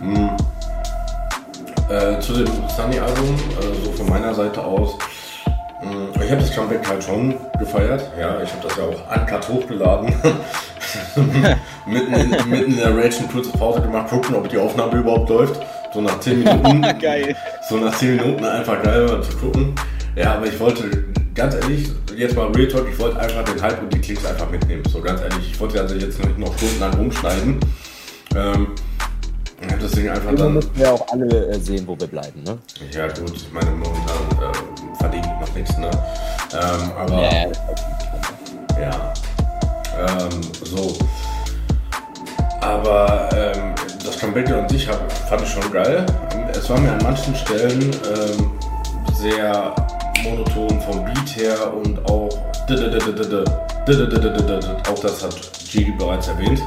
Mhm. 0.01 0.37
Äh, 1.91 2.21
zu 2.21 2.35
dem 2.35 2.47
Sunny-Album, 2.69 3.35
äh, 3.35 3.85
so 3.85 3.91
von 3.91 4.09
meiner 4.09 4.33
Seite 4.33 4.63
aus, 4.63 4.97
mh, 5.83 6.23
ich 6.23 6.31
habe 6.31 6.41
das 6.41 6.55
Comeback 6.55 6.89
halt 6.89 7.03
schon 7.03 7.35
gefeiert. 7.59 8.09
Ja, 8.17 8.41
ich 8.41 8.53
habe 8.53 8.69
das 8.69 8.77
ja 8.77 8.85
auch 8.85 9.21
uncut 9.21 9.49
hochgeladen. 9.49 10.15
mitten, 11.87 12.13
in, 12.15 12.31
mitten 12.49 12.73
in 12.73 12.77
der 12.77 12.97
Rage 12.97 13.19
eine 13.19 13.27
kurze 13.27 13.51
Pause 13.51 13.81
gemacht, 13.81 14.09
gucken, 14.09 14.37
ob 14.37 14.49
die 14.49 14.57
Aufnahme 14.57 14.99
überhaupt 14.99 15.29
läuft. 15.31 15.61
So 15.93 16.01
nach 16.01 16.21
10 16.21 16.45
Minuten. 16.45 16.83
geil. 17.01 17.35
So 17.69 17.79
nach 17.79 17.99
10 17.99 18.17
Minuten 18.19 18.45
einfach 18.45 18.81
geil 18.85 19.09
zu 19.29 19.37
gucken. 19.39 19.75
Ja, 20.15 20.35
aber 20.35 20.47
ich 20.47 20.61
wollte 20.61 21.07
ganz 21.35 21.57
ehrlich, 21.57 21.91
jetzt 22.17 22.37
mal 22.37 22.47
Real 22.53 22.69
Talk, 22.69 22.87
ich 22.89 22.99
wollte 23.01 23.19
einfach 23.19 23.43
den 23.43 23.61
Hype 23.61 23.83
und 23.83 23.93
die 23.93 24.01
Klicks 24.01 24.25
einfach 24.25 24.49
mitnehmen. 24.49 24.85
So 24.89 25.01
ganz 25.01 25.23
ehrlich, 25.23 25.51
ich 25.51 25.59
wollte 25.59 25.81
also 25.81 25.97
jetzt 25.97 26.25
nicht 26.25 26.39
noch 26.39 26.57
stundenlang 26.57 26.95
rumschneiden. 26.95 27.59
Ähm, 28.37 28.69
das 29.81 29.91
Ding 29.93 30.09
einfach 30.09 30.35
dann. 30.35 30.55
müssen 30.55 30.71
wir 30.75 30.93
auch 30.93 31.07
alle 31.13 31.49
äh, 31.49 31.59
sehen, 31.59 31.87
wo 31.87 31.99
wir 31.99 32.07
bleiben, 32.07 32.43
ne? 32.43 32.59
Ja, 32.93 33.07
gut, 33.09 33.33
ich 33.35 33.53
meine, 33.53 33.71
momentan 33.71 33.93
äh, 34.41 34.97
verdiene 34.99 35.35
ich 35.35 35.49
noch 35.49 35.55
nichts, 35.55 35.77
ne? 35.79 35.91
Ähm, 36.53 36.93
aber. 36.97 37.23
Ja, 37.23 37.53
ja. 38.81 39.13
Ähm, 39.99 40.41
so. 40.65 40.97
Aber 42.61 43.29
ähm, 43.35 43.75
das 44.05 44.19
Comeback 44.19 44.51
an 44.51 44.69
sich 44.69 44.89
hab, 44.89 45.11
fand 45.13 45.43
ich 45.43 45.49
schon 45.49 45.73
geil. 45.73 46.05
Es 46.53 46.69
war 46.69 46.79
mir 46.79 46.93
an 46.93 47.03
manchen 47.03 47.35
Stellen 47.35 47.81
ähm, 47.83 48.51
sehr 49.15 49.75
monoton 50.23 50.81
vom 50.83 51.05
Beat 51.05 51.37
her 51.37 51.75
und 51.75 51.99
auch 52.11 52.31
auch 54.89 54.99
das 55.01 55.23
hat 55.25 55.35
Gigi 55.71 55.91
bereits 55.93 56.29
erwähnt. 56.29 56.61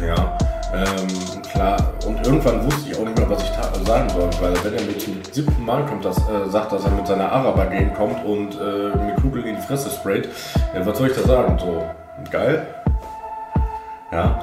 Ja, 0.00 0.36
ähm, 0.72 1.42
klar. 1.42 1.92
Und 2.06 2.26
irgendwann 2.26 2.64
wusste 2.64 2.90
ich 2.90 2.98
auch 2.98 3.04
nicht 3.04 3.18
mehr, 3.18 3.28
was 3.28 3.42
ich 3.42 3.50
sagen 3.86 4.08
soll, 4.10 4.30
weil 4.40 4.54
wenn 4.64 4.74
er 4.74 4.82
mir 4.82 4.98
zum 4.98 5.22
siebten 5.30 5.64
Mal 5.64 5.84
kommt, 5.86 6.04
das, 6.04 6.16
äh, 6.18 6.48
sagt, 6.48 6.72
dass 6.72 6.84
er 6.84 6.90
mit 6.92 7.06
seiner 7.06 7.30
Araber 7.30 7.66
Gang 7.66 7.94
kommt 7.94 8.24
und 8.24 8.54
äh, 8.54 8.96
mir 8.96 9.14
Kugeln 9.20 9.46
in 9.46 9.56
die 9.56 9.62
Fresse 9.62 9.90
sprayt, 9.90 10.28
ja, 10.74 10.86
was 10.86 10.98
soll 10.98 11.08
ich 11.08 11.16
da 11.16 11.22
sagen? 11.22 11.58
So, 11.58 11.84
geil. 12.30 12.66
Ja. 14.12 14.40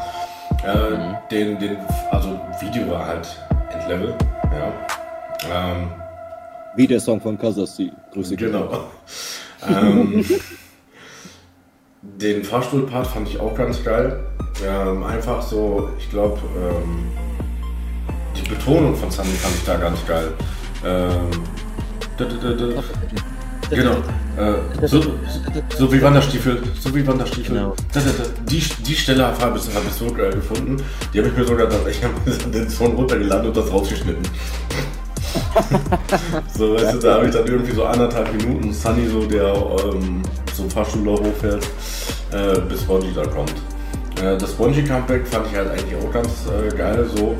Äh, 0.65 0.89
mhm. 0.89 1.15
den, 1.31 1.59
den, 1.59 1.77
also 2.11 2.39
Video 2.59 2.89
war 2.89 3.07
halt 3.07 3.27
Endlevel. 3.71 4.13
Ja. 4.51 5.71
Ähm, 5.71 5.87
wie 6.75 6.87
der 6.87 6.99
Song 6.99 7.19
von 7.19 7.37
Kasasi. 7.37 7.91
Grüße 8.13 8.35
Genau. 8.35 8.87
ähm, 9.67 10.25
den 12.01 12.43
Fahrstuhlpart 12.43 13.07
fand 13.07 13.27
ich 13.27 13.39
auch 13.39 13.55
ganz 13.55 13.83
geil. 13.83 14.19
Ähm, 14.65 15.03
einfach 15.03 15.41
so, 15.41 15.89
ich 15.97 16.09
glaube, 16.09 16.39
ähm, 16.57 17.07
die 18.35 18.49
Betonung 18.49 18.95
von 18.95 19.11
Sunny 19.11 19.29
fand 19.29 19.55
ich 19.55 19.65
da 19.65 19.77
ganz 19.77 20.05
geil. 20.05 20.33
Ähm, 20.85 21.29
da, 22.17 22.25
da, 22.25 22.35
da, 22.35 22.53
da. 22.53 22.83
Genau. 23.69 23.97
Äh, 24.37 24.87
so, 24.87 25.01
so 25.77 25.93
wie 25.93 26.01
Wanderstiefel. 26.01 26.63
So 26.79 26.95
wie 26.95 27.05
Wanderstiefel. 27.05 27.55
Genau. 27.55 27.75
Die, 28.49 28.63
die 28.87 28.95
Stelle 28.95 29.25
habe 29.25 29.57
ich, 29.57 29.75
hab 29.75 29.85
ich 29.85 29.93
so 29.93 30.11
geil 30.11 30.31
gefunden. 30.31 30.77
Die 31.13 31.19
habe 31.19 31.29
ich 31.29 31.37
mir 31.37 31.45
sogar 31.45 31.67
dann, 31.67 31.81
ich 31.87 31.99
den 32.51 32.69
Song 32.69 32.95
runtergeladen 32.95 33.47
und 33.47 33.57
das 33.57 33.71
rausgeschnitten. 33.71 34.23
so, 36.57 36.73
weißt 36.73 36.95
du, 36.95 36.99
da 36.99 37.15
habe 37.15 37.27
ich 37.27 37.33
dann 37.33 37.45
irgendwie 37.45 37.73
so 37.73 37.85
anderthalb 37.85 38.33
Minuten 38.33 38.73
Sunny, 38.73 39.07
so 39.07 39.25
der 39.25 39.53
ähm, 39.83 40.23
so 40.59 40.69
Fahrschüler 40.69 41.13
hochfährt, 41.13 41.65
äh, 42.31 42.59
bis 42.67 42.83
Bonji 42.83 43.11
da 43.13 43.25
kommt. 43.25 43.53
Äh, 44.21 44.37
das 44.37 44.51
Bonji 44.51 44.83
Comeback 44.83 45.25
fand 45.27 45.47
ich 45.47 45.55
halt 45.55 45.69
eigentlich 45.71 45.95
auch 45.95 46.11
ganz 46.11 46.29
äh, 46.47 46.75
geil. 46.75 47.09
So, 47.15 47.35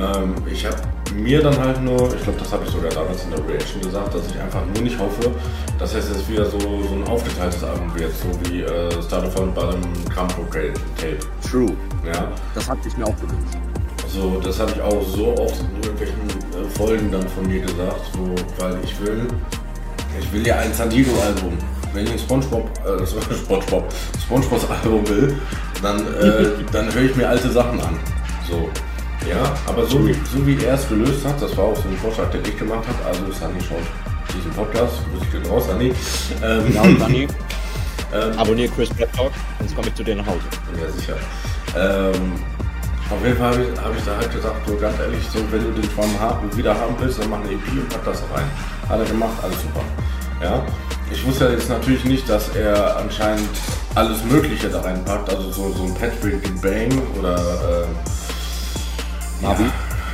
ähm, 0.00 0.34
ich 0.50 0.64
habe 0.66 0.76
mir 1.14 1.42
dann 1.42 1.56
halt 1.58 1.80
nur, 1.82 2.12
ich 2.14 2.22
glaube, 2.22 2.38
das 2.38 2.52
habe 2.52 2.64
ich 2.64 2.70
sogar 2.70 2.90
damals 2.90 3.22
in 3.24 3.30
der 3.30 3.46
Reaction 3.46 3.80
gesagt, 3.82 4.14
dass 4.14 4.26
ich 4.26 4.40
einfach 4.40 4.62
nur 4.74 4.82
nicht 4.82 4.98
hoffe, 4.98 5.30
dass 5.78 5.94
es 5.94 6.08
jetzt 6.08 6.28
wieder 6.28 6.46
so, 6.46 6.58
so 6.58 6.94
ein 6.94 7.04
aufgeteiltes 7.06 7.62
Album 7.62 7.94
wird, 7.94 8.10
so 8.16 8.50
wie 8.50 8.62
äh, 8.62 9.02
Started 9.02 9.32
von 9.32 9.52
Bottom 9.54 9.80
Campo 10.12 10.42
Tape. 10.50 10.72
True. 11.48 11.72
Ja, 12.04 12.28
Das 12.54 12.68
hatte 12.68 12.88
ich 12.88 12.96
mir 12.96 13.06
auch 13.06 13.16
gewünscht. 13.16 13.58
so, 14.08 14.40
das 14.42 14.58
habe 14.58 14.72
ich 14.72 14.80
auch 14.80 15.02
so 15.06 15.34
oft 15.36 15.60
in 15.60 15.82
irgendwelchen 15.82 16.28
äh, 16.28 16.68
Folgen 16.76 17.12
dann 17.12 17.28
von 17.28 17.46
mir 17.46 17.60
gesagt, 17.60 18.00
so, 18.12 18.34
weil 18.64 18.76
ich 18.82 18.98
will, 19.00 19.26
ich 20.18 20.32
will 20.32 20.46
ja 20.46 20.56
ein 20.56 20.72
San 20.72 20.88
Diego 20.90 21.12
Album. 21.20 21.52
Wenn 21.94 22.04
ich 22.06 22.12
ein 22.12 22.18
SpongeBob, 22.18 22.68
äh, 22.84 23.06
SpongeBob, 23.36 23.84
SpongeBobs 24.22 24.66
Album 24.68 25.08
will, 25.08 25.38
dann, 25.80 26.00
äh, 26.00 26.46
dann 26.72 26.92
höre 26.92 27.04
ich 27.04 27.16
mir 27.16 27.28
alte 27.28 27.50
Sachen 27.50 27.80
an. 27.80 27.98
So, 28.48 28.68
ja, 29.28 29.54
aber 29.66 29.86
so 29.86 30.06
wie, 30.06 30.12
so 30.12 30.44
wie 30.46 30.62
er 30.62 30.74
es 30.74 30.88
gelöst 30.88 31.24
hat, 31.24 31.40
das 31.40 31.56
war 31.56 31.64
auch 31.64 31.76
so 31.76 31.88
ein 31.88 31.96
Vorschlag, 31.96 32.30
den 32.30 32.42
ich 32.44 32.58
gemacht 32.58 32.84
habe, 32.86 33.06
also 33.06 33.32
Sunny 33.32 33.60
schaut 33.60 33.78
diesen 34.36 34.50
Podcast, 34.50 34.94
grüße 35.12 35.24
ich 35.24 35.42
den 35.42 35.50
raus, 35.50 35.66
Sunny. 35.66 35.92
Ähm, 36.42 36.66
Genau, 36.66 36.82
Sunny, 37.04 37.28
ähm, 38.12 38.32
abonniere 38.38 38.68
Chris 38.74 38.88
Talk, 39.16 39.32
sonst 39.58 39.74
komme 39.74 39.88
ich 39.88 39.94
zu 39.94 40.02
dir 40.02 40.16
nach 40.16 40.26
Hause. 40.26 40.40
Ja, 40.80 40.90
sicher. 40.90 41.16
Ähm, 41.76 42.32
auf 43.10 43.24
jeden 43.24 43.36
Fall 43.36 43.52
habe 43.52 43.62
ich, 43.62 43.80
hab 43.80 43.96
ich 43.96 44.04
da 44.04 44.16
halt 44.16 44.32
gesagt, 44.32 44.66
so 44.66 44.76
ganz 44.76 44.98
ehrlich, 44.98 45.22
so 45.32 45.38
wenn 45.50 45.62
du 45.62 45.80
den 45.80 45.90
Schwamm 45.90 46.20
ha 46.20 46.40
wieder 46.54 46.74
haben 46.74 46.94
willst, 46.98 47.18
dann 47.18 47.30
mach 47.30 47.40
eine 47.40 47.52
EP 47.52 47.68
und 47.70 47.88
pack 47.88 48.04
das 48.04 48.22
rein. 48.34 48.50
Hat 48.88 48.98
er 48.98 49.06
gemacht, 49.06 49.34
alles 49.42 49.60
super. 49.62 49.80
Ja. 50.42 50.64
Ich 51.10 51.26
wusste 51.26 51.48
jetzt 51.48 51.68
natürlich 51.68 52.04
nicht, 52.04 52.28
dass 52.28 52.48
er 52.56 52.96
anscheinend 52.96 53.48
alles 53.94 54.24
Mögliche 54.24 54.68
da 54.68 54.80
reinpackt, 54.80 55.28
also 55.30 55.50
so, 55.52 55.72
so 55.72 55.84
ein 55.84 55.94
Patrick 55.94 56.42
Bang 56.60 56.90
oder 57.18 57.36
äh, 57.36 57.86
Mavi? 59.42 59.64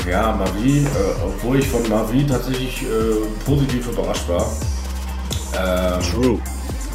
Ja, 0.07 0.11
ja 0.11 0.33
Mavi, 0.33 0.81
äh, 0.81 0.88
obwohl 1.24 1.61
ich 1.61 1.68
von 1.68 1.88
Mavi 1.88 2.26
tatsächlich 2.26 2.83
äh, 2.83 2.87
positiv 3.44 3.88
überrascht 3.88 4.29
war. 4.29 4.46
Ähm, 5.59 6.00
True. 6.03 6.38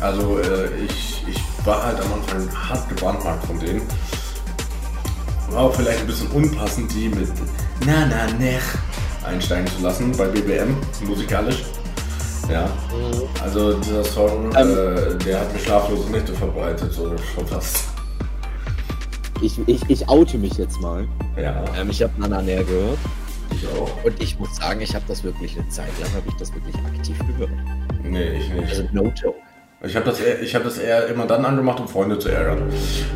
also 0.01 0.39
äh, 0.39 0.75
ich, 0.85 1.23
ich 1.27 1.65
war 1.65 1.83
halt 1.85 1.99
am 1.99 2.13
Anfang 2.13 2.69
hart 2.69 2.87
gebrandmarkt 2.89 3.45
von 3.45 3.59
denen. 3.59 3.81
War 5.49 5.63
auch 5.63 5.75
vielleicht 5.75 6.01
ein 6.01 6.07
bisschen 6.07 6.29
unpassend, 6.31 6.91
die 6.93 7.09
mit 7.09 7.29
Na 7.85 8.05
Na 8.05 8.31
Nech 8.37 8.61
einsteigen 9.23 9.67
zu 9.67 9.81
lassen 9.81 10.11
bei 10.15 10.27
BBM, 10.27 10.75
musikalisch. 11.07 11.63
Ja, 12.51 12.69
also 13.43 13.73
dieser 13.73 14.03
Song, 14.03 14.51
äh, 14.55 15.15
der 15.25 15.39
hat 15.41 15.51
mir 15.53 15.59
schlaflose 15.59 16.09
Nächte 16.11 16.33
verbreitet, 16.33 16.93
so 16.93 17.11
schon 17.33 17.47
fast. 17.47 17.85
Ich, 19.41 19.59
ich, 19.67 19.81
ich 19.89 20.07
oute 20.09 20.37
mich 20.37 20.53
jetzt 20.57 20.79
mal. 20.79 21.07
Ja, 21.35 21.63
Ähm, 21.79 21.89
ich 21.89 22.01
habe 22.01 22.13
Nana 22.17 22.41
näher 22.41 22.63
gehört 22.63 22.97
ich 23.51 23.67
auch. 23.67 24.03
und 24.05 24.21
ich 24.21 24.39
muss 24.39 24.55
sagen, 24.55 24.79
ich 24.81 24.93
habe 24.95 25.05
das 25.07 25.23
wirklich 25.23 25.57
eine 25.59 25.67
Zeit 25.69 25.89
lang, 26.01 26.09
habe 26.13 26.23
ich 26.27 26.35
das 26.35 26.53
wirklich 26.53 26.75
aktiv 26.75 27.17
gehört. 27.27 27.49
Nee, 28.03 28.37
ich 28.37 28.49
nicht. 28.49 28.69
Also 28.69 28.83
no 28.93 29.11
joke. 29.21 29.37
Ich 29.83 29.95
habe 29.95 30.05
das, 30.05 30.19
eher- 30.19 30.41
ich 30.41 30.55
hab 30.55 30.63
das 30.63 30.77
eher 30.77 31.07
immer 31.07 31.25
dann 31.27 31.45
angemacht, 31.45 31.79
um 31.79 31.87
Freunde 31.87 32.17
zu 32.17 32.29
ärgern. 32.29 32.61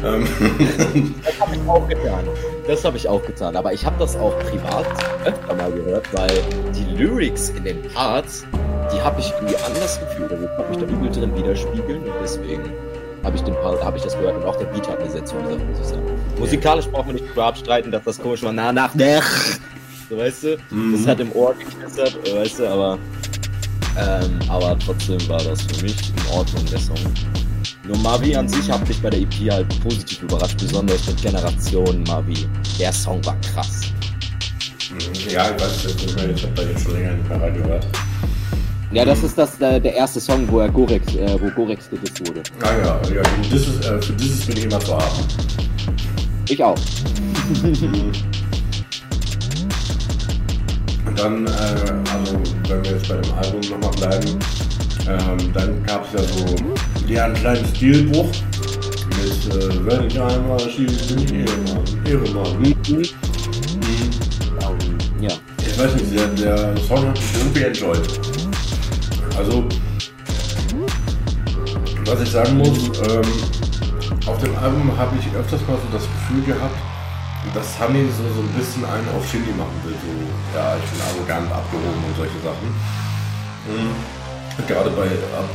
Ähm, 0.03 0.27
Das 1.25 1.39
habe 1.39 1.55
ich 1.55 1.67
auch 1.67 1.87
getan. 1.87 2.25
Das 2.67 2.83
habe 2.85 2.97
ich 2.97 3.07
auch 3.07 3.25
getan. 3.25 3.55
Aber 3.55 3.73
ich 3.73 3.85
habe 3.85 3.95
das 3.97 4.15
auch 4.17 4.37
privat 4.39 4.85
öfter 5.25 5.55
mal 5.55 5.71
gehört, 5.71 6.07
weil 6.13 6.29
die 6.75 6.83
Lyrics 6.95 7.49
in 7.51 7.63
den 7.63 7.81
Parts, 7.93 8.45
die 8.93 9.01
habe 9.01 9.19
ich 9.19 9.31
irgendwie 9.31 9.55
anders 9.57 9.99
gefühlt. 9.99 10.31
Also 10.31 10.43
ich 10.45 10.57
habe 10.57 10.69
mich 10.69 10.77
da 10.77 10.85
übel 10.85 11.09
drin 11.11 11.35
widerspiegeln 11.35 12.03
und 12.03 12.13
deswegen 12.21 12.73
habe 13.23 13.35
ich 13.35 13.43
den 13.43 13.55
habe 13.55 13.97
ich 13.97 14.03
das 14.03 14.17
gehört 14.17 14.37
und 14.37 14.45
auch 14.45 14.55
der 14.55 14.65
Beat 14.65 14.87
hat 14.87 15.03
mir 15.03 15.09
sehr 15.09 15.25
zugesagt, 15.25 15.67
muss 15.69 15.79
ich 15.79 15.85
sagen. 15.85 16.03
Musikalisch 16.37 16.87
braucht 16.87 17.07
man 17.07 17.15
nicht 17.15 17.29
drüber 17.29 17.45
abstreiten, 17.45 17.91
dass 17.91 18.03
das 18.03 18.19
komisch 18.19 18.43
war. 18.43 18.53
Na, 18.53 18.71
nach, 18.71 18.95
nach. 18.95 19.25
So, 20.09 20.17
weißt 20.17 20.43
du? 20.43 20.57
Das 20.93 21.07
hat 21.07 21.19
im 21.19 21.31
Ohr 21.33 21.53
geknistert, 21.53 22.17
weißt 22.33 22.59
du, 22.59 22.67
aber 22.67 22.97
ähm, 23.97 24.39
aber 24.47 24.77
trotzdem 24.79 25.27
war 25.27 25.43
das 25.43 25.61
für 25.63 25.83
mich 25.83 25.95
in 26.09 26.33
Ordnung, 26.33 26.65
der 26.67 26.79
Song. 26.79 26.97
Nur 27.85 27.97
Mavi 27.97 28.35
an 28.35 28.47
sich 28.47 28.71
hat 28.71 28.87
mich 28.87 29.01
bei 29.01 29.09
der 29.09 29.19
EP 29.19 29.51
halt 29.51 29.67
positiv 29.83 30.23
überrascht, 30.23 30.57
besonders 30.59 31.05
mit 31.07 31.21
Generation 31.21 32.03
Mavi. 32.03 32.47
Der 32.79 32.93
Song 32.93 33.23
war 33.25 33.35
krass. 33.41 33.81
ja, 35.27 35.51
ich 35.51 35.61
weiß 35.61 35.85
ich 35.85 36.43
habe 36.43 36.53
da 36.55 36.63
jetzt 36.63 36.83
schon 36.83 36.93
länger 36.93 37.13
nicht 37.13 37.29
mehr 37.29 37.41
reingehört. 37.41 37.87
Ja, 38.91 39.05
das 39.05 39.21
ist 39.23 39.37
das, 39.37 39.61
äh, 39.61 39.79
der 39.79 39.93
erste 39.93 40.19
Song, 40.19 40.47
wo 40.49 40.59
er 40.61 40.69
Gorex, 40.69 41.13
äh, 41.13 41.37
wo 41.39 41.47
Gorex 41.51 41.87
gedisst 41.91 42.27
wurde. 42.27 42.41
Ah 42.63 42.71
ja, 42.73 42.99
ja 43.13 43.21
das 43.51 43.61
ist, 43.61 43.85
äh, 43.85 44.01
für 44.01 44.13
dieses 44.13 44.45
bin 44.47 44.57
ich 44.57 44.63
immer 44.65 44.79
zu 44.79 44.97
haben. 44.97 45.27
Ich 46.49 46.63
auch. 46.63 46.75
Und 51.05 51.19
dann, 51.19 51.45
äh, 51.45 51.49
also 51.49 52.39
wenn 52.67 52.83
wir 52.83 52.91
jetzt 52.91 53.07
bei 53.07 53.17
dem 53.17 53.33
Album 53.33 53.61
nochmal 53.69 53.91
bleiben, 53.91 54.39
ähm, 55.07 55.53
dann 55.53 55.83
gab 55.83 56.05
es 56.07 56.13
ja 56.19 56.27
so 56.27 56.55
ja, 57.07 57.25
einen 57.25 57.35
kleinen 57.35 57.65
Stilbruch 57.75 58.31
mit 59.09 59.53
äh, 59.53 59.85
Wenn 59.85 60.07
ich 60.07 60.19
einmal 60.19 60.59
schieße, 60.59 61.13
bin 61.13 61.25
ich 61.25 61.33
Ehrenmann. 61.33 61.83
Ehrenmann. 62.05 62.59
Mhm. 62.59 63.03
Ja. 65.21 65.31
Ich 65.63 65.77
weiß 65.77 65.93
nicht, 65.93 66.17
der, 66.17 66.27
der 66.27 66.77
Song 66.87 67.07
hat 67.07 67.15
mich 67.15 67.35
irgendwie 67.37 67.63
enjoyed. 67.63 68.28
Also, 69.39 69.63
was 72.03 72.21
ich 72.21 72.29
sagen 72.29 72.57
muss, 72.57 72.77
ähm, 73.07 73.23
auf 74.27 74.37
dem 74.43 74.53
Album 74.57 74.91
habe 74.97 75.15
ich 75.17 75.33
öfters 75.33 75.61
mal 75.65 75.77
so 75.79 75.87
das 75.95 76.03
Gefühl 76.03 76.43
gehabt, 76.43 76.75
dass 77.55 77.77
Sunny 77.77 78.03
so, 78.11 78.27
so 78.35 78.41
ein 78.43 78.51
bisschen 78.59 78.83
einen 78.83 79.07
auf 79.15 79.23
Shindy 79.31 79.51
machen 79.55 79.79
will. 79.85 79.95
So, 79.95 80.11
ja, 80.59 80.75
ich 80.75 80.83
bin 80.91 80.99
arrogant, 81.07 81.49
abgehoben 81.55 82.03
und 82.03 82.15
solche 82.17 82.35
Sachen. 82.43 82.67
Mhm. 83.71 83.95
Gerade 84.67 84.89
bei 84.89 85.07
Ab 85.39 85.47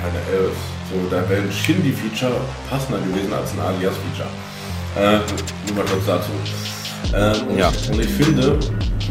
keine 0.00 0.20
Elf. 0.32 0.56
So, 0.88 0.96
da 1.14 1.28
wäre 1.28 1.42
ein 1.42 1.52
Shindy-Feature 1.52 2.40
passender 2.70 3.00
gewesen 3.04 3.34
als 3.34 3.52
ein 3.52 3.60
Alias-Feature. 3.60 4.32
Äh, 4.96 5.20
nur 5.68 5.76
mal 5.76 5.84
kurz 5.92 6.06
dazu. 6.06 6.32
Ähm, 7.12 7.48
und, 7.48 7.58
Ja. 7.58 7.68
und 7.68 8.00
ich 8.00 8.08
finde, 8.08 8.58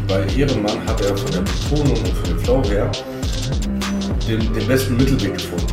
bei 0.07 0.25
Ehrenmann 0.35 0.81
hat 0.87 0.99
er 1.01 1.15
von 1.15 1.31
der 1.31 1.41
Betonung 1.41 1.95
und 1.95 2.17
von 2.17 2.23
dem 2.25 2.39
Flow 2.39 2.63
her 2.63 2.89
den, 4.29 4.53
den 4.53 4.67
besten 4.67 4.95
Mittelweg 4.97 5.33
gefunden. 5.33 5.67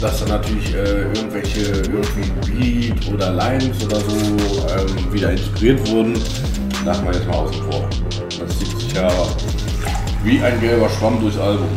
Dass 0.00 0.20
dann 0.20 0.28
natürlich 0.28 0.74
äh, 0.74 1.02
irgendwelche 1.02 1.60
irgendwie 1.60 2.90
Beat 2.90 3.12
oder 3.12 3.30
Lines 3.32 3.84
oder 3.84 4.00
so 4.00 4.16
ähm, 4.16 5.12
wieder 5.12 5.30
integriert 5.32 5.86
wurden, 5.90 6.14
lassen 6.84 7.04
wir 7.04 7.12
jetzt 7.12 7.26
mal 7.26 7.36
außen 7.36 7.62
vor. 7.70 7.88
Das 8.38 8.58
zieht 8.58 8.78
sich 8.78 8.92
ja 8.92 9.10
wie 10.22 10.42
ein 10.42 10.60
gelber 10.60 10.88
Schwamm 10.90 11.20
durchs 11.20 11.38
Album. 11.38 11.68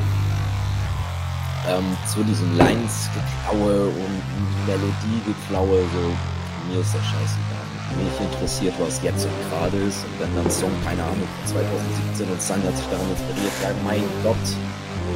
Ähm, 1.68 1.98
zu 2.12 2.24
diesen 2.24 2.58
Lines-Geklaue 2.58 3.88
und 3.88 4.68
Melodie-Geklaue, 4.68 5.80
so, 5.80 6.72
mir 6.72 6.82
ist 6.82 6.94
das 6.94 7.04
scheißegal. 7.04 7.64
Mich 7.96 8.34
interessiert, 8.34 8.74
was 8.80 9.02
jetzt 9.04 9.26
und 9.26 9.32
gerade 9.50 9.78
ist. 9.78 10.04
Und 10.04 10.20
wenn 10.20 10.36
dann 10.36 10.52
Song, 10.52 10.72
keine 10.84 11.04
Ahnung, 11.04 11.28
2017 11.46 12.28
und 12.28 12.42
Sunny 12.42 12.64
hat 12.64 12.76
sich 12.76 12.88
daran 12.88 13.08
inspiriert, 13.12 13.54
ja, 13.62 13.70
mein 13.86 14.04
Gott. 14.24 14.36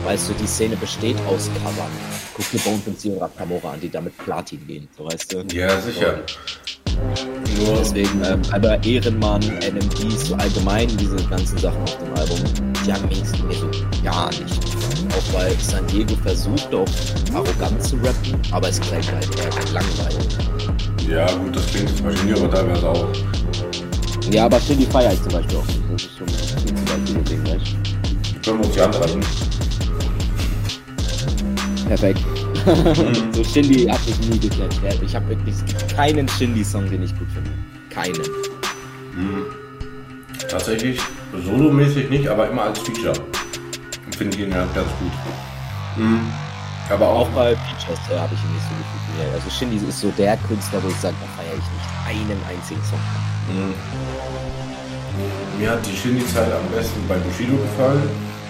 Weißt 0.03 0.29
du, 0.29 0.33
die 0.33 0.47
Szene 0.47 0.75
besteht 0.77 1.17
aus 1.27 1.49
Covern. 1.63 1.91
Guck 2.35 2.51
dir 2.51 2.59
Bone 2.59 2.81
MC 2.85 3.11
und 3.13 3.21
Rakamora 3.21 3.71
an, 3.71 3.81
die 3.81 3.89
damit 3.89 4.17
Platin 4.17 4.65
gehen, 4.67 4.87
so 4.97 5.05
weißt 5.05 5.33
du. 5.33 5.43
Ja, 5.55 5.79
sicher. 5.81 6.19
Nur, 7.59 7.77
Deswegen, 7.79 8.23
ähm, 8.25 8.41
aber 8.51 8.83
Ehrenmann, 8.83 9.41
NMDs, 9.41 10.27
so 10.27 10.35
allgemein 10.35 10.87
diese 10.97 11.15
ganzen 11.27 11.57
Sachen 11.57 11.81
auf 11.81 11.97
dem 11.97 12.13
Album, 12.15 12.39
die 12.85 12.93
haben 12.93 13.07
mir 13.07 13.15
so 13.25 14.03
gar 14.03 14.29
nicht. 14.29 14.59
Auch 15.09 15.33
weil 15.33 15.51
San 15.59 15.85
Diego 15.87 16.15
versucht 16.23 16.73
auch 16.73 16.87
arrogant 17.33 17.83
zu 17.83 17.95
rappen, 17.97 18.39
aber 18.51 18.69
es 18.69 18.79
klingt 18.79 19.11
halt 19.11 19.27
eher 19.39 19.73
langweilig. 19.73 20.27
ja 21.07 21.31
gut, 21.33 21.55
das 21.55 21.67
klingt 21.67 21.95
zum 21.95 22.05
Beispiel 22.07 22.35
aber 22.35 22.51
teilweise 22.51 22.89
auch. 22.89 23.07
Ja, 24.31 24.45
aber 24.45 24.59
Shindy 24.59 24.85
ich 25.13 25.21
zum 25.23 25.31
Beispiel 25.31 25.57
auch. 25.57 25.65
Das 25.91 26.03
ist 26.03 26.17
schon 26.17 26.27
ein 26.27 27.05
Beispiel 27.05 27.23
Ding, 27.23 27.43
weißt 27.45 28.43
Können 28.43 28.59
wir 28.59 28.65
uns 28.65 28.75
ja 28.75 28.85
antreffen. 28.85 29.21
Perfekt. 31.87 32.21
so 33.33 33.43
Shindy 33.43 33.85
hat 33.85 33.99
mich 34.05 34.19
nie. 34.19 34.49
Ja, 34.83 34.91
Ich 35.01 35.15
habe 35.15 35.29
wirklich 35.29 35.55
keinen 35.95 36.27
Shindy-Song, 36.27 36.89
den 36.89 37.03
ich 37.03 37.17
gut 37.17 37.27
finde. 37.33 37.51
Keinen. 37.89 38.21
Tatsächlich 40.49 40.99
Solomäßig 41.45 42.09
nicht, 42.09 42.27
aber 42.27 42.49
immer 42.49 42.63
als 42.63 42.79
Feature. 42.79 43.13
Finde 44.17 44.37
ich 44.37 44.43
ihn 44.43 44.51
ja 44.51 44.65
ganz 44.73 44.89
gut. 44.99 45.11
Mhm. 45.97 46.21
Aber 46.89 47.07
auch 47.07 47.27
Auch 47.27 47.29
bei 47.29 47.55
Features 47.55 47.99
äh, 48.09 48.17
habe 48.17 48.33
ich 48.33 48.41
ihn 48.43 48.53
nicht 48.53 48.63
so 48.63 48.73
gefühlt. 48.79 49.19
Nee, 49.19 49.33
also 49.35 49.49
Shindy 49.49 49.77
ist 49.87 49.99
so 49.99 50.11
der 50.17 50.37
Künstler, 50.47 50.81
wo 50.83 50.87
ich 50.87 50.95
sage, 50.95 51.15
da 51.19 51.27
feiere 51.41 51.53
ich 51.53 51.67
nicht 51.75 51.89
einen 52.07 52.39
einzigen 52.47 52.81
Song. 52.83 52.99
Mhm. 53.51 53.73
Mir 55.59 55.71
hat 55.71 55.85
die 55.85 55.95
Shindy-Zeit 55.95 56.51
am 56.51 56.71
besten 56.73 57.01
bei 57.07 57.15
Bushido 57.15 57.57
gefallen, 57.57 58.09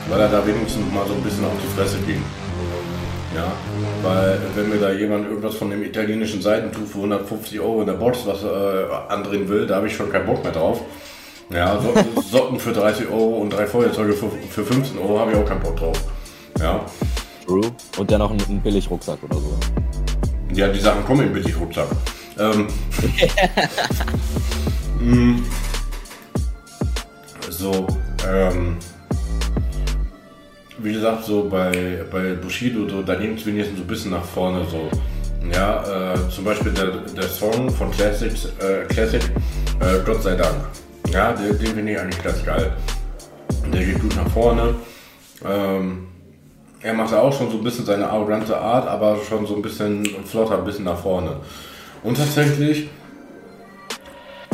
weil 0.10 0.20
er 0.22 0.30
da 0.30 0.46
wenigstens 0.46 0.86
mal 0.94 1.08
so 1.08 1.14
ein 1.14 1.24
bisschen 1.24 1.46
auf 1.46 1.54
die 1.62 1.76
Fresse 1.76 1.98
ging. 2.06 2.22
Ja, 3.38 3.52
weil 4.02 4.40
wenn 4.56 4.70
mir 4.70 4.80
da 4.80 4.92
jemand 4.92 5.28
irgendwas 5.28 5.54
von 5.56 5.70
dem 5.70 5.84
italienischen 5.84 6.42
Seitentuch 6.42 6.88
für 6.88 6.98
150 6.98 7.60
Euro 7.60 7.82
in 7.82 7.88
der 7.88 7.94
Box 7.94 8.26
was 8.26 8.44
äh, 8.44 9.14
andrehen 9.14 9.48
will, 9.48 9.68
da 9.68 9.76
habe 9.76 9.86
ich 9.86 9.96
schon 9.96 10.12
keinen 10.12 10.26
Bock 10.26 10.44
mehr 10.44 10.52
drauf. 10.52 10.82
Ja, 11.52 11.80
so, 11.80 11.94
Socken 12.22 12.60
für 12.60 12.74
30 12.74 13.10
Euro 13.10 13.38
und 13.38 13.52
drei 13.52 13.68
Feuerzeuge 13.68 14.14
für, 14.14 14.32
für 14.50 14.66
15 14.66 14.98
Euro 14.98 15.20
habe 15.20 15.32
ich 15.34 15.38
auch 15.38 15.46
keinen 15.46 15.62
Bock 15.62 15.78
drauf. 15.78 16.02
Ja, 16.60 16.84
True. 17.46 17.72
Und 17.98 18.12
dann 18.12 18.20
noch 18.20 18.32
einen, 18.32 18.42
einen 18.42 18.62
Billig-Rucksack 18.62 19.20
oder 19.24 19.36
so. 19.36 19.58
Ja, 20.54 20.68
die 20.68 20.80
Sachen 20.80 21.06
kommen 21.06 21.28
im 21.28 21.34
Billig-Rucksack. 21.34 21.88
Ähm, 22.40 22.68
mm, 25.00 25.44
so, 27.50 27.88
ähm, 28.28 28.78
wie 30.80 30.94
gesagt, 30.94 31.26
so 31.26 31.50
bei, 31.50 32.04
bei 32.12 32.34
Bushido, 32.34 32.88
so, 32.88 33.02
da 33.02 33.16
nimmt 33.16 33.40
es 33.40 33.46
wenigstens 33.46 33.78
so 33.78 33.84
ein 33.84 33.88
bisschen 33.88 34.12
nach 34.12 34.24
vorne. 34.24 34.66
So. 34.70 34.90
Ja, 35.54 36.14
äh, 36.14 36.30
zum 36.30 36.44
Beispiel 36.44 36.72
der, 36.72 36.88
der 37.16 37.28
Song 37.28 37.70
von 37.70 37.92
Classics, 37.92 38.50
äh, 38.60 38.86
Classic, 38.88 39.22
äh, 39.80 40.00
Gott 40.06 40.22
sei 40.22 40.36
Dank. 40.36 40.56
Ja, 41.12 41.32
den, 41.34 41.58
den 41.58 41.68
finde 41.68 41.92
ich 41.94 42.00
eigentlich 42.00 42.24
ganz 42.24 42.44
geil. 42.44 42.74
Der 43.74 43.84
geht 43.84 44.02
gut 44.02 44.16
nach 44.16 44.30
vorne. 44.30 44.76
Ähm, 45.46 46.08
er 46.82 46.94
macht 46.94 47.14
auch 47.14 47.36
schon 47.36 47.50
so 47.50 47.58
ein 47.58 47.64
bisschen 47.64 47.86
seine 47.86 48.10
arrogante 48.10 48.58
Art, 48.58 48.88
aber 48.88 49.18
schon 49.28 49.46
so 49.46 49.56
ein 49.56 49.62
bisschen 49.62 50.06
flotter, 50.26 50.58
ein 50.58 50.66
bisschen 50.66 50.86
nach 50.86 51.00
vorne. 51.00 51.38
Und 52.04 52.18
tatsächlich, 52.18 52.90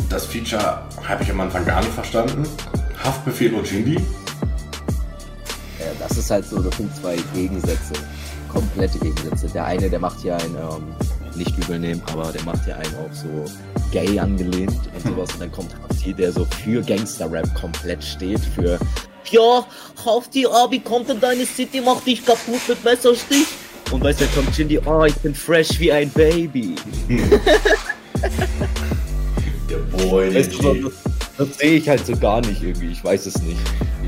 das 0.08 0.26
Feature 0.26 0.82
habe 1.06 1.22
ich 1.22 1.30
am 1.30 1.40
Anfang 1.40 1.64
gar 1.64 1.80
nicht 1.80 1.92
verstanden. 1.92 2.44
Haftbefehl 3.02 3.54
und 3.54 3.66
Shindy. 3.66 3.98
Das 6.14 6.26
ist 6.26 6.30
halt 6.30 6.48
so, 6.48 6.62
das 6.62 6.76
sind 6.76 6.94
zwei 6.94 7.16
Gegensätze. 7.34 7.92
Komplette 8.48 9.00
Gegensätze. 9.00 9.48
Der 9.48 9.64
eine, 9.64 9.90
der 9.90 9.98
macht 9.98 10.22
ja 10.22 10.36
einen, 10.36 10.54
ähm, 10.54 10.94
nicht 11.34 11.58
übel 11.58 11.80
nehmen, 11.80 12.00
aber 12.06 12.30
der 12.30 12.44
macht 12.44 12.64
ja 12.68 12.76
einen 12.76 12.94
auch 12.94 13.12
so 13.12 13.46
gay 13.90 14.16
angelehnt 14.20 14.70
und 14.70 15.02
sowas. 15.02 15.32
Und 15.32 15.40
dann 15.40 15.50
kommt 15.50 15.74
Hafti, 15.74 16.14
der 16.14 16.30
so 16.30 16.44
für 16.62 16.82
Gangster-Rap 16.82 17.52
komplett 17.56 18.04
steht, 18.04 18.38
für 18.38 18.78
Ja, 19.28 19.66
Hafti, 20.06 20.46
Abi, 20.46 20.78
kommt 20.78 21.10
in 21.10 21.18
deine 21.18 21.44
City, 21.46 21.82
mach 21.84 22.00
dich 22.02 22.24
kaputt 22.24 22.60
mit 22.68 22.84
Messerstich. 22.84 23.48
Und 23.90 24.04
weißt 24.04 24.20
du, 24.20 24.26
kommt 24.36 24.54
Shindy, 24.54 24.78
oh, 24.86 25.02
ich 25.02 25.16
bin 25.16 25.34
fresh 25.34 25.80
wie 25.80 25.90
ein 25.90 26.10
Baby. 26.10 26.76
Der 29.74 30.06
Boy, 30.06 30.30
der 30.30 30.40
Weißt 30.40 30.62
du, 30.62 30.74
das, 30.74 30.92
das 31.36 31.58
sehe 31.58 31.72
ich 31.78 31.88
halt 31.88 32.06
so 32.06 32.16
gar 32.16 32.40
nicht 32.42 32.62
irgendwie, 32.62 32.92
ich 32.92 33.02
weiß 33.02 33.26
es 33.26 33.42
nicht. 33.42 33.58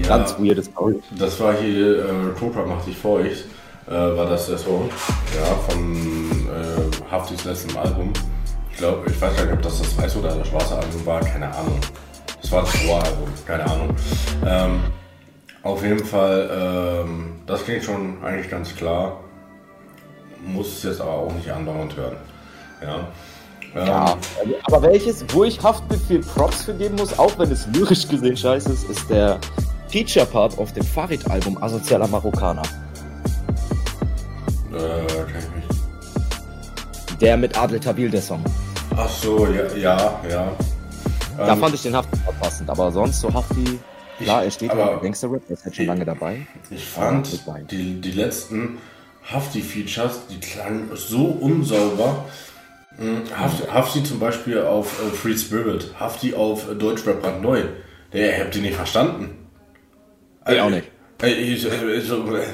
Ja. 0.03 0.19
Ganz 0.19 0.37
weirde 0.39 0.63
Story. 0.63 1.01
Das 1.19 1.41
war 1.41 1.55
hier, 1.55 2.05
äh, 2.05 2.39
Cobra 2.39 2.65
macht 2.65 2.87
dich 2.87 2.97
feucht, 2.97 3.45
äh, 3.89 3.91
war 3.91 4.27
das 4.29 4.47
der 4.47 4.59
Song. 4.59 4.89
Ja, 5.35 5.55
von 5.69 5.97
äh, 5.97 7.11
Haftis 7.11 7.45
letztem 7.45 7.77
Album. 7.77 8.13
Ich 8.71 8.77
glaube, 8.79 9.11
ich 9.11 9.21
weiß 9.21 9.35
gar 9.37 9.45
nicht, 9.45 9.55
ob 9.55 9.63
das 9.63 9.79
das 9.79 9.99
weiße 9.99 10.19
oder 10.19 10.37
das 10.37 10.47
schwarze 10.47 10.77
Album 10.77 11.07
war, 11.07 11.21
keine 11.21 11.53
Ahnung. 11.53 11.81
Das 12.41 12.53
war 12.53 12.63
das 12.63 12.75
Rohr-Album, 12.87 13.29
keine 13.45 13.65
Ahnung. 13.65 13.97
Ähm, 14.47 14.81
auf 15.63 15.83
jeden 15.83 16.05
Fall, 16.05 17.05
ähm, 17.05 17.41
das 17.47 17.65
klingt 17.65 17.83
schon 17.83 18.23
eigentlich 18.23 18.49
ganz 18.51 18.77
klar. 18.77 19.21
Muss 20.45 20.77
es 20.77 20.83
jetzt 20.85 21.01
aber 21.01 21.13
auch 21.13 21.33
nicht 21.33 21.51
andauernd 21.51 21.97
hören. 21.97 22.17
Ja. 22.83 23.09
Ähm, 23.77 23.87
Ja, 23.87 24.17
aber 24.65 24.83
welches, 24.83 25.25
wo 25.33 25.45
ich 25.45 25.63
Haftbefehl 25.63 26.21
Props 26.21 26.65
für 26.65 26.75
geben 26.75 26.97
muss, 26.97 27.19
auch 27.19 27.39
wenn 27.39 27.51
es 27.51 27.67
lyrisch 27.69 28.09
gesehen 28.09 28.37
scheiße 28.37 28.73
ist, 28.73 28.89
ist 28.89 29.09
der 29.11 29.39
Feature-Part 29.89 30.59
auf 30.59 30.73
dem 30.73 30.85
Farid-Album 30.85 31.63
Asozialer 31.63 32.09
Marokkaner. 32.09 32.63
Äh, 34.73 35.07
kann 35.07 35.29
ich 35.39 35.69
nicht. 35.69 37.21
Der 37.21 37.37
mit 37.37 37.57
Adel 37.59 37.81
Tabil, 37.81 38.11
der 38.11 38.21
Song. 38.23 38.43
Ach 38.97 39.09
so, 39.09 39.47
ja, 39.47 39.77
ja. 39.77 40.21
ja. 40.29 40.53
Da 41.37 41.53
Ähm, 41.53 41.61
fand 41.61 41.75
ich 41.75 41.83
den 41.83 41.95
Hafti-Part 41.95 42.41
passend, 42.41 42.71
aber 42.71 42.91
sonst 42.93 43.21
so 43.21 43.33
Hafti, 43.33 43.79
klar, 44.19 44.45
er 44.45 44.51
steht 44.51 44.71
aber- 44.71 45.01
Gangster-Rap, 45.01 45.43
er 45.49 45.55
ist 45.55 45.65
halt 45.65 45.77
schon 45.77 45.87
lange 45.87 46.05
dabei. 46.05 46.47
Ich 46.71 46.85
fand 46.87 47.29
die, 47.71 48.01
die 48.01 48.13
letzten 48.13 48.79
Hafti-Features, 49.31 50.21
die 50.31 50.41
klangen 50.41 50.89
so 50.95 51.25
unsauber. 51.27 52.25
Mhm, 52.99 53.23
Hafti, 53.39 53.63
Hafti 53.69 54.03
zum 54.05 54.19
Beispiel 54.19 54.61
auf 54.61 55.01
äh, 55.03 55.15
Free 55.15 55.37
Spirit, 55.37 55.93
Hafti 56.01 56.35
auf 56.35 56.71
äh, 56.71 56.75
Deutschrap 56.75 57.21
brandneu. 57.21 57.63
Der, 58.13 58.39
ihr 58.39 58.45
habt 58.45 58.55
die 58.55 58.61
nicht 58.61 58.77
verstanden. 58.77 59.47
Ich 60.49 60.61
auch 60.61 60.71
nicht. 60.71 60.89
Äh, 61.23 61.33
ich, 61.33 61.67
äh, 61.67 62.01
so, 62.01 62.25
äh, 62.35 62.45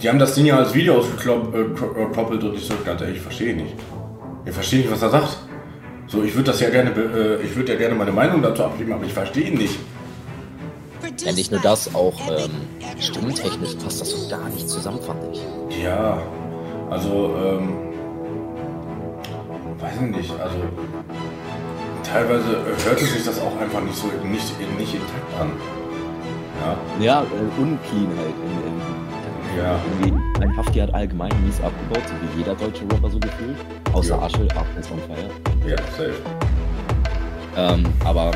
die 0.00 0.08
haben 0.08 0.18
das 0.18 0.34
Ding 0.34 0.46
ja 0.46 0.58
als 0.58 0.74
Video 0.74 0.98
ausgekoppelt 0.98 2.44
und 2.44 2.54
ich 2.54 2.64
so, 2.64 2.74
ganz 2.84 3.00
ehrlich, 3.00 3.16
ich 3.16 3.22
verstehe 3.22 3.56
nicht. 3.56 3.74
Ich 4.44 4.52
verstehe 4.52 4.80
nicht, 4.80 4.90
was 4.90 5.02
er 5.02 5.10
sagt. 5.10 5.38
So, 6.06 6.22
ich 6.22 6.34
würde 6.34 6.52
das 6.52 6.60
ja 6.60 6.70
gerne, 6.70 6.90
äh, 6.90 7.42
ich 7.42 7.54
würde 7.56 7.72
ja 7.72 7.78
gerne 7.78 7.94
meine 7.94 8.12
Meinung 8.12 8.40
dazu 8.40 8.64
abgeben, 8.64 8.92
aber 8.92 9.04
ich 9.04 9.12
verstehe 9.12 9.48
ihn 9.48 9.58
nicht. 9.58 9.78
Ja, 11.24 11.32
nicht 11.32 11.50
nur 11.50 11.60
das, 11.60 11.94
auch 11.94 12.14
ähm, 12.30 12.50
stimmtechnisch 13.00 13.74
passt 13.74 14.00
das 14.00 14.10
so 14.10 14.28
gar 14.28 14.48
nicht 14.50 14.68
zusammen, 14.68 15.00
fand 15.02 15.20
ich. 15.32 15.82
Ja, 15.82 16.22
also, 16.90 17.34
ähm, 17.36 17.88
weiß 19.80 19.94
ich 19.96 20.16
nicht, 20.16 20.30
also 20.40 20.56
teilweise 22.02 22.64
hörte 22.86 23.04
sich 23.04 23.24
das 23.24 23.40
auch 23.40 23.58
einfach 23.60 23.80
nicht 23.82 23.96
so 23.96 24.06
nicht, 24.24 24.58
nicht 24.78 24.94
intakt 24.94 25.40
an. 25.40 25.50
Ja, 26.60 27.04
Ja, 27.04 27.22
äh, 27.22 27.60
unclean 27.60 28.08
halt. 28.18 28.34
In, 28.44 28.68
in, 28.68 28.78
ja, 29.56 29.78
irgendwie, 30.00 30.42
ein 30.44 30.56
Hafti 30.56 30.78
hat 30.80 30.92
allgemein 30.94 31.30
mies 31.44 31.60
abgebaut, 31.60 32.02
so 32.06 32.14
wie 32.22 32.38
jeder 32.40 32.54
deutsche 32.54 32.82
Rapper 32.92 33.10
so 33.10 33.18
gefühlt. 33.18 33.56
Außer 33.92 34.16
Ja. 34.16 34.22
Asche, 34.22 34.42
ist 34.78 34.90
on 34.90 34.98
fire. 35.00 35.68
ja, 35.70 35.76
safe. 35.96 36.14
Ähm, 37.56 37.84
aber 38.04 38.30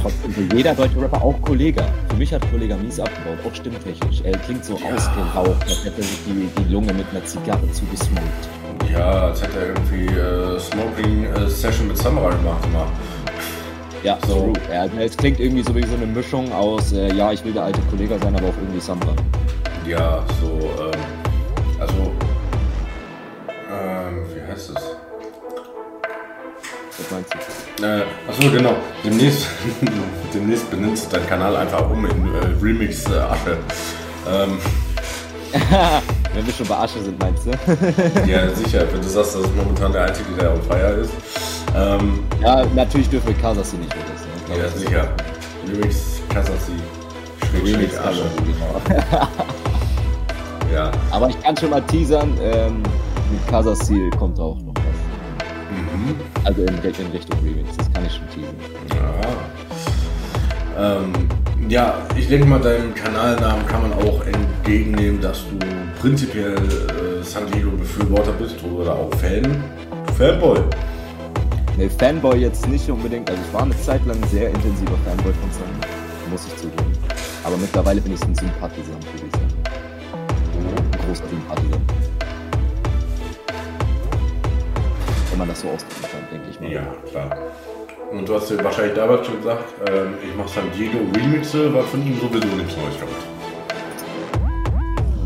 trotzdem, 0.00 0.32
für 0.32 0.56
jeder 0.56 0.74
deutsche 0.74 1.00
Rapper, 1.00 1.22
auch 1.22 1.40
Kollega. 1.42 1.84
Für 2.08 2.16
mich 2.16 2.32
hat 2.32 2.48
Kollega 2.50 2.76
mies 2.76 2.98
abgebaut, 2.98 3.38
auch 3.46 3.54
stimmtechnisch. 3.54 4.22
Er 4.24 4.38
klingt 4.38 4.64
so 4.64 4.74
Ja. 4.78 4.94
ausgeraucht, 4.94 5.62
als 5.64 5.84
hätte 5.84 5.98
er 5.98 6.02
sich 6.04 6.18
die, 6.26 6.48
die 6.62 6.72
Lunge 6.72 6.92
mit 6.94 7.06
einer 7.10 7.24
Zigarre 7.24 7.70
zugesmoked. 7.72 8.48
Ja, 8.92 9.26
als 9.26 9.42
hätte 9.42 9.58
er 9.58 9.66
irgendwie 9.68 10.06
äh, 10.06 10.58
Smoking 10.58 11.24
äh, 11.24 11.48
Session 11.48 11.88
mit 11.88 11.98
Samurai 11.98 12.30
gemacht. 12.36 12.64
Immer. 12.64 12.86
Ja, 14.02 14.18
So. 14.26 14.52
Ja, 14.72 14.86
es 15.00 15.16
klingt 15.16 15.40
irgendwie 15.40 15.62
so 15.62 15.74
wie 15.74 15.84
so 15.84 15.94
eine 15.96 16.06
Mischung 16.06 16.52
aus, 16.52 16.92
äh, 16.92 17.12
ja, 17.12 17.32
ich 17.32 17.44
will 17.44 17.52
der 17.52 17.64
alte 17.64 17.80
Kollega 17.90 18.16
sein, 18.18 18.34
aber 18.36 18.48
auch 18.48 18.56
irgendwie 18.56 18.80
Samba. 18.80 19.08
Ja, 19.86 20.22
so, 20.40 20.46
ähm, 20.84 21.00
also, 21.80 22.12
ähm, 23.70 24.24
wie 24.34 24.52
heißt 24.52 24.70
es? 24.70 24.82
Was 26.96 27.10
meinst 27.10 27.34
du? 27.34 27.84
Äh, 27.84 28.02
achso, 28.28 28.50
genau. 28.50 28.74
Demnächst, 29.04 29.46
demnächst 30.34 30.70
benennst 30.70 31.06
du 31.12 31.16
deinen 31.16 31.28
Kanal 31.28 31.56
einfach 31.56 31.90
um 31.90 32.04
in 32.04 32.34
äh, 32.34 32.62
Remix 32.62 33.04
äh, 33.10 33.16
Asche. 33.18 33.58
Ähm, 34.28 34.58
Wenn 36.38 36.46
wir 36.46 36.54
schon 36.54 36.68
bei 36.68 36.76
Asche 36.76 37.02
sind, 37.02 37.18
meinst 37.18 37.46
du? 37.46 37.50
ja, 38.30 38.48
sicher, 38.54 38.86
wenn 38.92 39.02
du 39.02 39.08
sagst, 39.08 39.34
das 39.34 39.42
ist 39.42 39.56
momentan 39.56 39.90
der 39.90 40.04
Einzige, 40.04 40.30
der 40.38 40.52
auf 40.52 40.64
Feier 40.68 40.94
ist. 40.98 41.10
Ähm, 41.74 42.20
ja, 42.40 42.64
natürlich 42.76 43.10
dürfen 43.10 43.26
wir 43.26 43.34
Kasasi 43.34 43.76
nicht. 43.76 43.92
Ich 43.92 44.46
glaub, 44.46 44.56
ja, 44.56 44.62
das 44.62 44.78
sicher. 44.78 45.08
Remix 45.66 46.22
Kasassi. 46.28 46.74
Remix 47.52 47.98
Asche. 47.98 48.22
Genau. 48.36 48.80
Ja. 50.72 50.92
Aber 51.10 51.30
ich 51.30 51.40
kann 51.40 51.56
schon 51.56 51.70
mal 51.70 51.80
teasern, 51.80 52.38
ähm, 52.42 52.82
mit 53.32 53.46
Kasasi 53.48 54.10
kommt 54.18 54.38
auch 54.38 54.58
noch 54.60 54.74
was. 54.74 54.84
Mhm. 55.70 56.14
Also 56.44 56.60
in, 56.60 56.68
in 56.68 57.10
Richtung 57.10 57.38
Remix, 57.42 57.74
das 57.78 57.90
kann 57.92 58.04
ich 58.04 58.12
schon 58.12 58.28
teasern. 58.28 58.54
Ja. 60.76 60.98
Ähm, 60.98 61.12
ja, 61.68 62.06
ich 62.16 62.28
denke 62.28 62.46
mal, 62.46 62.60
deinem 62.60 62.94
Kanalnamen 62.94 63.66
kann 63.66 63.82
man 63.82 63.92
auch 63.94 64.24
entgegennehmen, 64.24 65.20
dass 65.20 65.44
du 65.48 65.58
prinzipiell 66.00 66.54
äh, 66.54 67.22
San 67.22 67.50
Diego 67.50 67.70
Befürworter 67.70 68.32
bist 68.32 68.62
oder 68.62 68.94
auch 68.94 69.12
Fan. 69.14 69.62
Fanboy. 70.16 70.60
Ne, 71.76 71.88
Fanboy 71.90 72.38
jetzt 72.38 72.66
nicht 72.68 72.88
unbedingt, 72.90 73.28
also 73.30 73.42
ich 73.46 73.54
war 73.54 73.62
eine 73.62 73.80
Zeit 73.80 74.04
lang 74.06 74.16
sehr 74.28 74.48
intensiver 74.48 74.98
Fanboy 75.04 75.32
von 75.32 75.52
Sun, 75.52 76.30
muss 76.30 76.46
ich 76.46 76.56
zugeben. 76.56 76.92
Aber 77.44 77.56
mittlerweile 77.56 78.00
bin 78.00 78.14
ich 78.14 78.22
ein 78.22 78.34
Sympathisant, 78.34 79.04
würde 79.12 79.26
ich 79.26 79.32
sagen. 79.32 79.54
Ein 80.92 81.06
großer 81.06 81.28
Sympathisant. 81.28 81.82
Wenn 85.30 85.38
man 85.38 85.48
das 85.48 85.60
so 85.60 85.68
ausdrücken 85.68 86.02
kann, 86.10 86.20
denke 86.32 86.50
ich 86.50 86.60
mal. 86.60 86.72
Ja, 86.72 86.94
klar. 87.10 87.36
Und 88.10 88.28
du 88.28 88.34
hast 88.34 88.48
dir 88.50 88.62
wahrscheinlich 88.64 88.94
damals 88.94 89.26
schon 89.26 89.36
gesagt, 89.38 89.64
ähm, 89.88 90.14
ich 90.26 90.34
mache 90.34 90.48
San 90.48 90.64
Diego 90.76 90.98
Remixe, 91.14 91.72
war 91.74 91.82
von 91.84 92.00
ihm 92.06 92.18
sowieso 92.20 92.46
nichts 92.56 92.74
Neues 92.76 92.94
gehabt. 92.94 93.12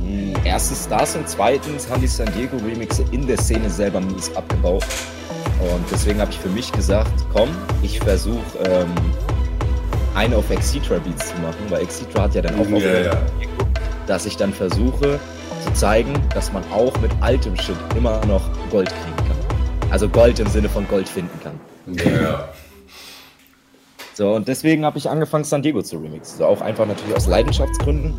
Hm, 0.04 0.34
Erstens 0.44 0.88
das 0.88 1.14
und 1.16 1.28
zweitens 1.28 1.88
haben 1.88 2.00
die 2.00 2.08
San 2.08 2.28
Diego 2.36 2.56
Remixe 2.56 3.04
in 3.12 3.26
der 3.26 3.38
Szene 3.38 3.70
selber 3.70 4.00
mies 4.00 4.34
abgebaut. 4.34 4.84
Und 5.60 5.84
deswegen 5.92 6.20
habe 6.20 6.32
ich 6.32 6.38
für 6.38 6.48
mich 6.48 6.72
gesagt, 6.72 7.12
komm, 7.32 7.48
ich 7.82 8.00
versuche 8.00 8.58
ähm, 8.64 8.88
eine 10.16 10.36
auf 10.36 10.50
Exitra 10.50 10.98
Beats 10.98 11.28
zu 11.28 11.34
machen, 11.40 11.56
weil 11.68 11.82
Exitra 11.82 12.22
hat 12.22 12.34
ja 12.34 12.42
dann 12.42 12.56
auch 12.58 12.66
Ja, 12.68 12.76
auf 12.76 12.82
ja. 13.04 13.12
dass 14.08 14.26
ich 14.26 14.36
dann 14.36 14.52
versuche 14.52 15.20
zu 15.64 15.72
zeigen, 15.74 16.12
dass 16.34 16.52
man 16.52 16.64
auch 16.72 16.98
mit 17.00 17.12
altem 17.20 17.56
Shit 17.56 17.76
immer 17.96 18.20
noch 18.26 18.42
Gold 18.70 18.88
kriegen 18.88 19.16
kann. 19.28 19.90
Also 19.92 20.08
Gold 20.08 20.40
im 20.40 20.48
Sinne 20.48 20.68
von 20.68 20.88
Gold 20.88 21.08
finden 21.08 21.38
kann. 21.44 21.60
Ja, 21.86 22.22
ja. 22.22 22.48
So, 24.14 24.34
und 24.34 24.48
deswegen 24.48 24.84
habe 24.84 24.98
ich 24.98 25.08
angefangen, 25.08 25.44
San 25.44 25.62
Diego 25.62 25.82
zu 25.82 25.96
remixen. 25.96 26.38
So 26.38 26.46
auch 26.46 26.60
einfach 26.60 26.86
natürlich 26.86 27.16
aus 27.16 27.26
Leidenschaftsgründen. 27.26 28.14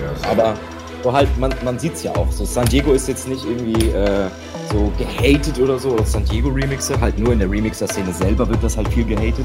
ja 0.00 0.30
Aber 0.30 0.54
so 1.02 1.12
halt, 1.12 1.28
man, 1.38 1.54
man 1.64 1.78
sieht 1.78 1.94
es 1.94 2.02
ja 2.02 2.14
auch. 2.16 2.30
So, 2.32 2.44
San 2.44 2.66
Diego 2.66 2.92
ist 2.92 3.08
jetzt 3.08 3.28
nicht 3.28 3.44
irgendwie 3.44 3.88
äh, 3.90 4.28
so 4.72 4.92
gehatet 4.98 5.58
oder 5.58 5.78
so. 5.78 5.96
San 6.04 6.24
Diego 6.24 6.48
Remixe, 6.48 6.98
halt 7.00 7.18
nur 7.18 7.32
in 7.32 7.38
der 7.38 7.50
Remixer-Szene 7.50 8.12
selber 8.12 8.48
wird 8.48 8.62
das 8.62 8.76
halt 8.76 8.88
viel 8.88 9.04
gehatet. 9.04 9.44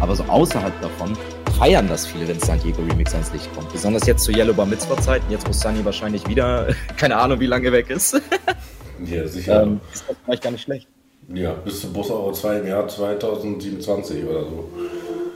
Aber 0.00 0.14
so 0.16 0.24
außerhalb 0.24 0.80
davon 0.80 1.16
feiern 1.58 1.88
das 1.88 2.06
viele, 2.06 2.26
wenn 2.28 2.38
San 2.40 2.60
Diego 2.60 2.82
Remixer 2.82 3.18
ins 3.18 3.32
Licht 3.32 3.52
kommt. 3.54 3.70
Besonders 3.72 4.06
jetzt 4.06 4.24
zu 4.24 4.32
Yellow 4.32 4.54
Bar 4.54 4.66
Mitzvah 4.66 4.96
Zeiten, 5.00 5.30
jetzt 5.30 5.46
wo 5.46 5.52
Sunny 5.52 5.84
wahrscheinlich 5.84 6.26
wieder, 6.28 6.68
keine 6.96 7.16
Ahnung 7.16 7.40
wie 7.40 7.46
lange 7.46 7.70
weg 7.72 7.90
ist. 7.90 8.20
ja, 9.04 9.26
sicher. 9.26 9.62
ähm, 9.62 9.80
ist 9.92 10.04
das 10.08 10.16
vielleicht 10.24 10.42
gar 10.42 10.50
nicht 10.50 10.62
schlecht. 10.62 10.88
ja, 11.32 11.52
bis 11.52 11.80
zu 11.80 11.92
Bus 11.92 12.10
Euro 12.10 12.32
2 12.32 12.58
im 12.58 12.66
Jahr 12.66 12.88
2027 12.88 14.24
oder 14.24 14.40
so. 14.44 14.70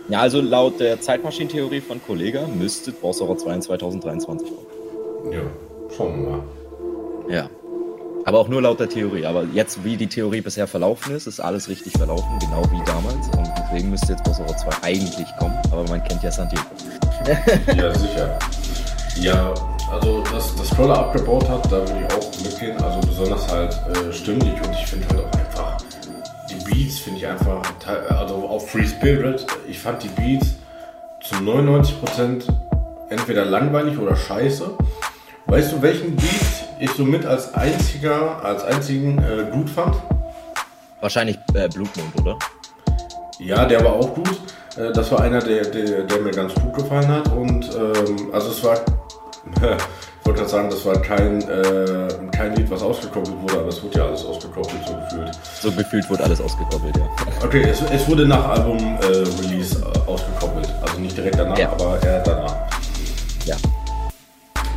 Ja, 0.09 0.21
also 0.21 0.40
laut 0.40 0.81
der 0.81 1.01
Zeitmaschinentheorie 1.01 1.83
von 1.83 2.01
Kollega 2.03 2.47
müsste 2.47 2.92
Boss 2.92 3.21
Horror 3.21 3.37
2 3.37 3.55
in 3.55 3.62
2023 3.62 4.49
kommen. 4.49 5.33
Ja, 5.33 5.40
schauen 5.94 6.23
wir 6.23 6.31
mal. 6.31 6.42
Ja. 7.29 7.51
Aber 8.25 8.38
auch 8.40 8.49
nur 8.49 8.62
laut 8.62 8.81
der 8.81 8.88
Theorie. 8.88 9.27
Aber 9.27 9.44
jetzt, 9.53 9.85
wie 9.85 9.97
die 9.97 10.07
Theorie 10.07 10.40
bisher 10.40 10.66
verlaufen 10.66 11.14
ist, 11.14 11.27
ist 11.27 11.40
alles 11.40 11.68
richtig 11.68 11.92
verlaufen, 11.92 12.38
genau 12.40 12.62
wie 12.71 12.83
damals. 12.85 13.29
Und 13.37 13.51
deswegen 13.59 13.90
müsste 13.90 14.12
jetzt 14.12 14.25
Boss 14.25 14.38
Horror 14.38 14.57
2 14.57 14.83
eigentlich 14.83 15.27
kommen. 15.38 15.55
Aber 15.71 15.85
man 15.88 16.03
kennt 16.05 16.23
ja 16.23 16.31
San 16.31 16.49
Diego. 16.49 17.77
Ja, 17.77 17.94
sicher. 17.94 18.38
Ja, 19.21 19.53
also 19.90 20.23
dass 20.33 20.55
das 20.57 20.68
Scroller 20.68 20.99
abgebaut 20.99 21.49
hat, 21.49 21.64
da 21.66 21.81
würde 21.81 22.07
ich 22.07 22.14
auch 22.14 22.44
mitgehen. 22.44 22.77
Also 22.83 23.01
besonders 23.07 23.49
halt 23.49 23.73
äh, 23.73 24.12
stimmlich 24.12 24.55
und 24.55 24.73
ich 24.73 24.87
finde 24.87 25.07
halt 25.09 25.21
auch 25.21 25.38
einfach, 25.38 25.48
Beats 26.79 27.01
finde 27.01 27.19
ich 27.19 27.27
einfach, 27.27 27.61
also 28.09 28.35
auf 28.49 28.71
Free 28.71 28.87
Spirit, 28.87 29.45
ich 29.67 29.81
fand 29.81 30.01
die 30.01 30.09
Beats 30.09 30.55
zu 31.21 31.35
99% 31.35 32.45
entweder 33.11 33.45
langweilig 33.45 33.99
oder 33.99 34.14
scheiße. 34.14 34.77
Weißt 35.47 35.73
du, 35.73 35.83
welchen 35.83 36.14
Beat 36.14 36.69
ich 36.79 36.91
somit 36.93 37.27
als 37.27 37.53
einziger, 37.53 38.45
als 38.45 38.62
einzigen 38.62 39.19
äh, 39.19 39.51
gut 39.51 39.69
fand? 39.69 39.97
Wahrscheinlich 41.01 41.37
äh, 41.55 41.69
Blutmond, 41.69 42.14
oder? 42.21 42.38
Ja, 43.41 43.64
der 43.64 43.85
war 43.85 43.95
auch 43.95 44.14
gut. 44.14 44.41
Äh, 44.77 44.93
Das 44.93 45.11
war 45.11 45.23
einer, 45.23 45.41
der, 45.41 45.64
der, 45.64 46.05
der 46.05 46.21
mir 46.21 46.31
ganz 46.31 46.55
gut 46.55 46.75
gefallen 46.75 47.09
hat. 47.09 47.33
Und 47.33 47.69
ähm, 47.75 48.31
also 48.33 48.51
es 48.51 48.62
war, 48.62 48.79
wollte 50.29 50.41
gerade 50.41 50.51
sagen, 50.51 50.71
das 50.71 50.85
war 50.85 51.01
kein, 51.01 51.41
äh, 51.49 52.09
kein 52.37 52.55
Lied, 52.55 52.71
was 52.71 52.83
ausgekoppelt 52.83 53.35
wurde, 53.41 53.61
aber 53.61 53.69
es 53.69 53.83
wurde 53.83 53.99
ja 53.99 54.05
alles 54.07 54.25
ausgekoppelt, 54.27 54.79
so 54.87 54.95
gefühlt. 54.95 55.38
So 55.62 55.73
gefühlt 55.73 56.11
wurde 56.11 56.25
alles 56.25 56.41
ausgekoppelt, 56.41 56.97
ja. 56.99 57.09
Okay, 57.43 57.62
es, 57.62 57.81
es 57.91 58.07
wurde 58.07 58.27
nach 58.27 58.47
Album-Release 58.51 59.81
äh, 59.81 60.11
ausgekoppelt. 60.11 60.69
Also 60.83 61.01
nicht 61.01 61.17
direkt 61.17 61.38
danach, 61.38 61.57
Ja. 61.59 61.73
aber 61.73 61.99
eher 62.03 62.21
danach. 62.23 62.55
Ja. 63.47 63.57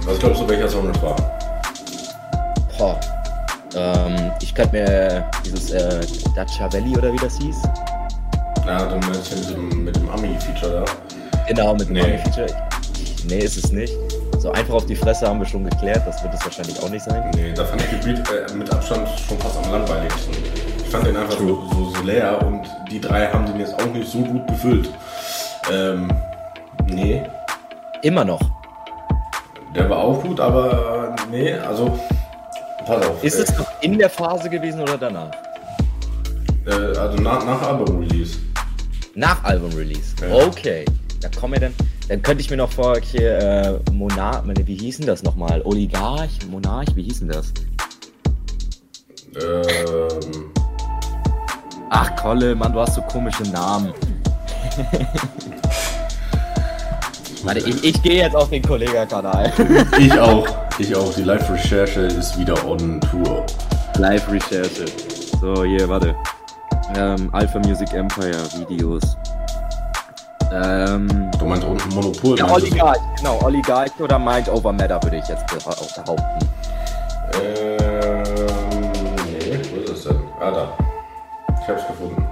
Was 0.06 0.20
glaubst 0.20 0.42
du, 0.42 0.48
welcher 0.48 0.70
Song 0.70 0.92
das 0.92 1.02
war? 1.02 1.16
Boah. 2.78 3.00
Ähm, 3.76 4.32
ich 4.42 4.56
könnte 4.56 4.72
mir 4.74 5.26
dieses 5.46 5.72
äh, 5.72 6.00
Dacia 6.34 6.72
Valley 6.72 6.98
oder 6.98 7.12
wie 7.12 7.18
das 7.18 7.38
hieß. 7.40 7.58
Na, 8.66 8.86
dann 8.86 9.00
meinst 9.02 9.32
du 9.34 9.36
mit 9.36 9.50
dem, 9.50 9.84
mit 9.84 9.96
dem 9.98 10.10
Ami-Feature 10.10 10.86
da. 10.86 11.42
Genau, 11.48 11.74
mit 11.74 11.90
dem 11.90 11.94
Nee. 11.94 12.02
nee. 12.04 12.18
Feature. 12.20 12.48
Ich, 13.04 13.26
nee, 13.26 13.40
ist 13.40 13.58
es 13.58 13.72
nicht. 13.74 13.94
So 14.42 14.52
einfach 14.54 14.74
auf 14.74 14.88
die 14.88 14.96
Fresse 14.96 15.28
haben 15.28 15.38
wir 15.38 15.46
schon 15.46 15.64
geklärt, 15.66 16.02
das 16.08 16.24
wird 16.24 16.34
es 16.34 16.44
wahrscheinlich 16.44 16.82
auch 16.82 16.90
nicht 16.90 17.06
sein. 17.06 17.30
Nee, 17.36 17.54
da 17.54 17.64
fand 17.64 17.80
ich 17.84 17.90
den 17.90 18.16
Beat 18.16 18.28
äh, 18.32 18.52
mit 18.56 18.74
Abstand 18.74 19.08
schon 19.28 19.38
fast 19.38 19.64
am 19.64 19.72
langweiligsten. 19.72 20.34
Ich 20.84 20.90
fand 20.90 21.06
den 21.06 21.16
einfach 21.16 21.38
so, 21.38 21.70
so, 21.72 21.94
so 21.96 22.02
leer 22.02 22.42
und 22.44 22.68
die 22.90 23.00
drei 23.00 23.28
haben 23.28 23.46
den 23.46 23.60
jetzt 23.60 23.76
auch 23.76 23.86
nicht 23.94 24.10
so 24.10 24.18
gut 24.18 24.48
befüllt. 24.48 24.90
Ähm, 25.72 26.12
nee, 26.88 27.22
Immer 28.02 28.26
noch. 28.26 28.42
der 29.76 29.88
war 29.88 30.00
auch 30.00 30.24
gut, 30.24 30.40
aber 30.40 31.16
nee, 31.30 31.54
also 31.54 32.00
pass 32.88 33.06
auf. 33.06 33.24
Ist 33.24 33.38
äh, 33.38 33.44
es 33.44 33.56
noch 33.60 33.72
in 33.82 34.00
der 34.00 34.10
Phase 34.10 34.50
gewesen 34.50 34.82
oder 34.82 34.98
danach? 34.98 35.30
äh, 36.66 36.72
also 36.98 37.16
nach, 37.20 37.46
nach 37.46 37.62
Album-Release. 37.62 38.40
Nach 39.14 39.44
Album-Release. 39.44 40.16
Ja. 40.20 40.48
Okay. 40.48 40.84
Da 41.22 41.30
kommen 41.30 41.54
wir 41.54 41.60
dann. 41.60 41.91
Dann 42.12 42.22
könnte 42.22 42.44
ich 42.44 42.50
mir 42.50 42.58
noch 42.58 42.70
vor 42.70 43.00
hier 43.00 43.38
äh, 43.38 43.80
Monarch, 43.94 44.44
meine, 44.44 44.68
wie 44.68 44.76
hießen 44.76 45.06
das 45.06 45.24
nochmal? 45.24 45.62
Oligarch, 45.64 46.46
Monarch, 46.50 46.94
wie 46.94 47.04
hießen 47.04 47.30
das? 47.30 47.54
Ähm, 49.42 50.52
Ach 51.90 52.14
Kolle, 52.18 52.54
Mann, 52.54 52.74
du 52.74 52.82
hast 52.82 52.96
so 52.96 53.02
komische 53.04 53.44
Namen. 53.44 53.94
Warte, 57.44 57.62
ich, 57.62 57.82
ich 57.82 58.04
gehe 58.04 58.24
jetzt 58.24 58.36
auf 58.36 58.50
den 58.50 58.62
Kollega-Kanal. 58.62 59.54
ich 59.98 60.12
auch. 60.20 60.46
Ich 60.80 60.94
auch. 60.94 61.14
Die 61.14 61.24
Live-Recherche 61.24 62.02
ist 62.02 62.38
wieder 62.38 62.68
on 62.68 63.00
Tour. 63.00 63.46
Live-Recherche. 63.98 64.84
So, 65.40 65.64
hier, 65.64 65.88
warte. 65.88 66.14
Ähm, 66.94 67.30
Alpha 67.32 67.60
Music 67.60 67.94
Empire 67.94 68.36
Videos. 68.58 69.16
Ähm, 70.54 71.32
Du 71.40 71.46
meinst 71.46 71.64
unten 71.66 71.90
Monopol? 71.96 72.38
ja, 72.38 72.46
meinst 72.46 72.62
du? 72.68 72.72
Oligarch, 72.72 72.98
genau, 73.18 73.40
Oligarch 73.44 73.92
oder 74.00 74.20
Mind 74.20 74.50
Over 74.50 74.74
Matter 74.74 75.02
würde 75.04 75.18
ich 75.18 75.28
jetzt 75.28 75.46
beha- 75.50 76.02
behaupten. 76.04 76.50
Ähm, 77.42 78.24
nee, 79.40 79.60
wo 79.74 79.82
ist 79.82 79.90
es 79.92 80.04
denn? 80.04 80.20
Ah, 80.40 80.52
da. 80.52 80.68
Ich 81.62 81.68
hab's 81.70 81.88
gefunden. 81.88 82.28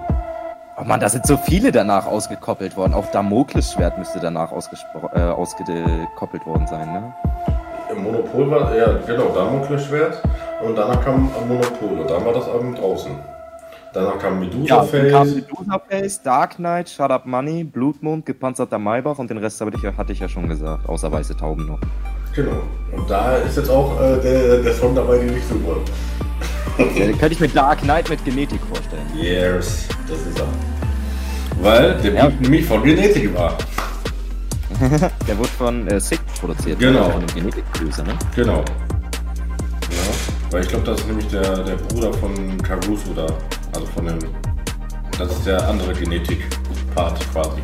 Oh 0.78 0.84
Mann, 0.84 1.00
da 1.00 1.10
sind 1.10 1.26
so 1.26 1.38
viele 1.38 1.72
danach 1.72 2.06
ausgekoppelt 2.06 2.76
worden. 2.78 2.94
Auch 2.94 3.06
Damokles-Schwert 3.12 3.98
müsste 3.98 4.20
danach 4.20 4.52
äh, 4.52 5.20
ausgekoppelt 5.22 6.46
worden 6.46 6.68
sein, 6.68 6.92
ne? 6.94 7.14
Im 7.92 8.04
Monopol 8.04 8.50
war, 8.52 8.76
ja 8.76 8.86
genau, 9.06 9.30
Damoklesschwert 9.34 10.22
und 10.64 10.76
danach 10.78 11.04
kam 11.04 11.30
Monopol 11.48 12.00
und 12.02 12.10
dann 12.10 12.24
war 12.24 12.34
das 12.34 12.48
Album 12.48 12.76
draußen. 12.76 13.12
Danach 13.94 14.20
kam 14.20 14.40
Medusa 14.40 14.78
dann 14.78 14.88
Face. 14.88 15.12
kam 15.12 15.34
Medusa 15.34 15.82
Face, 15.90 16.22
Dark 16.22 16.56
Knight, 16.58 16.90
Shut 16.90 17.10
Up 17.12 17.26
Money, 17.26 17.64
Blutmond, 17.64 18.26
gepanzerter 18.26 18.78
Maybach 18.78 19.18
und 19.18 19.30
den 19.30 19.38
Rest 19.40 19.60
habe 19.62 19.72
ich, 19.76 19.82
ja- 19.82 19.96
hatte 19.98 20.14
ich 20.14 20.20
ja 20.20 20.30
schon 20.30 20.48
gesagt, 20.48 20.88
außer 20.88 21.12
weiße 21.12 21.36
Tauben 21.36 21.66
noch. 21.66 21.80
Genau. 22.36 22.62
Und 22.92 23.10
da 23.10 23.38
ist 23.38 23.58
jetzt 23.58 23.70
auch 23.70 24.00
äh, 24.00 24.20
der, 24.22 24.58
der 24.62 24.74
Song 24.76 24.94
dabei, 24.94 25.18
den 25.18 25.36
ich 25.36 25.44
super. 25.46 25.78
Ja, 26.78 26.86
den 27.08 27.18
könnte 27.18 27.34
ich 27.34 27.40
mir 27.40 27.48
Dark 27.50 27.80
Knight 27.82 28.08
mit 28.10 28.24
Genetik 28.24 28.62
vorstellen. 28.72 29.06
Yes, 29.16 29.88
das 30.08 30.20
ist 30.28 30.40
er. 30.40 30.46
Weil 31.62 31.96
der 32.02 32.14
Ja. 32.14 32.26
Beat 32.28 32.42
nämlich 32.42 32.66
von 32.66 32.84
Genetik 32.84 33.36
war. 33.36 33.58
Der 35.28 35.38
wurde 35.38 35.50
von 35.50 35.88
äh, 35.88 36.00
Sick 36.00 36.22
produziert, 36.40 36.80
Genau. 36.80 37.08
ne? 37.08 37.12
von 37.14 37.22
dem 37.26 37.36
Genetik-Producer, 37.36 38.04
ne? 38.04 38.14
Genau. 38.36 38.60
Ja, 38.60 38.64
weil 40.52 40.62
ich 40.62 40.70
glaube, 40.70 40.86
das 40.86 41.00
ist 41.02 41.08
nämlich 41.08 41.28
der, 41.28 41.64
der 41.64 41.76
Bruder 41.76 42.14
von 42.14 42.58
Karuso 42.62 43.12
da. 43.16 43.26
Also 43.74 43.86
von 43.88 44.06
dem. 44.06 44.20
Das 45.18 45.32
ist 45.32 45.46
der 45.46 45.68
andere 45.68 45.94
Genetik-Part 45.94 47.20
quasi. 47.32 47.62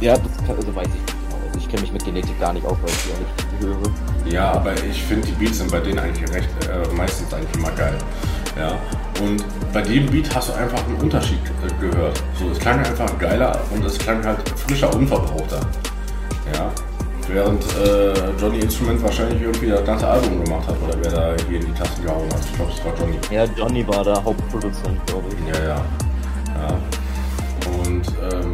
Ja, 0.00 0.16
das 0.16 0.46
kann, 0.46 0.56
also 0.56 0.74
weiß 0.74 0.86
ich 0.86 0.94
nicht 0.94 1.06
genau. 1.06 1.46
Also 1.46 1.58
ich 1.58 1.68
kenne 1.68 1.82
mich 1.82 1.92
mit 1.92 2.04
Genetik 2.04 2.38
gar 2.38 2.52
nicht 2.52 2.66
aus, 2.66 2.76
weil 2.82 2.90
ich 2.90 2.96
die 3.02 3.12
auch 3.12 3.18
nicht 3.18 4.24
höre. 4.24 4.32
Ja, 4.32 4.52
aber 4.52 4.72
ich 4.84 5.02
finde 5.02 5.26
die 5.26 5.32
Beats 5.32 5.58
sind 5.58 5.70
bei 5.70 5.80
denen 5.80 5.98
eigentlich 5.98 6.30
recht, 6.32 6.48
äh, 6.68 6.94
meistens 6.94 7.32
eigentlich 7.32 7.54
immer 7.56 7.70
geil. 7.72 7.96
Ja. 8.58 8.78
Und 9.22 9.44
bei 9.72 9.82
dem 9.82 10.06
Beat 10.06 10.34
hast 10.34 10.50
du 10.50 10.52
einfach 10.54 10.84
einen 10.86 10.96
Unterschied 10.96 11.40
äh, 11.64 11.80
gehört. 11.80 12.22
So, 12.38 12.50
es 12.50 12.58
klang 12.58 12.78
einfach 12.78 13.18
geiler 13.18 13.58
und 13.74 13.84
es 13.84 13.98
klang 13.98 14.24
halt 14.24 14.48
frischer, 14.58 14.94
unverbrauchter. 14.94 15.60
Ja. 16.54 16.70
Während 17.28 17.64
äh, 17.76 18.14
Johnny 18.40 18.60
Instrument 18.60 19.02
wahrscheinlich 19.02 19.42
irgendwie 19.42 19.68
das 19.68 19.84
ganze 19.84 20.06
Album 20.06 20.44
gemacht 20.44 20.68
hat 20.68 20.76
oder 20.80 20.96
wer 21.02 21.10
da 21.10 21.34
hier 21.48 21.60
in 21.60 21.66
die 21.66 21.72
Tasten 21.72 22.04
gehauen 22.04 22.32
hat. 22.32 22.40
Ich 22.44 22.54
glaube, 22.54 22.72
es 22.72 22.84
war 22.84 22.94
Johnny. 22.98 23.18
Ja, 23.30 23.44
Johnny 23.56 23.86
war 23.88 24.04
der 24.04 24.22
Hauptproduzent, 24.22 25.06
glaube 25.06 25.26
ich. 25.30 25.54
Ja, 25.54 25.64
ja. 25.64 25.84
ja. 26.56 26.78
Und 27.82 28.06
ähm, 28.32 28.52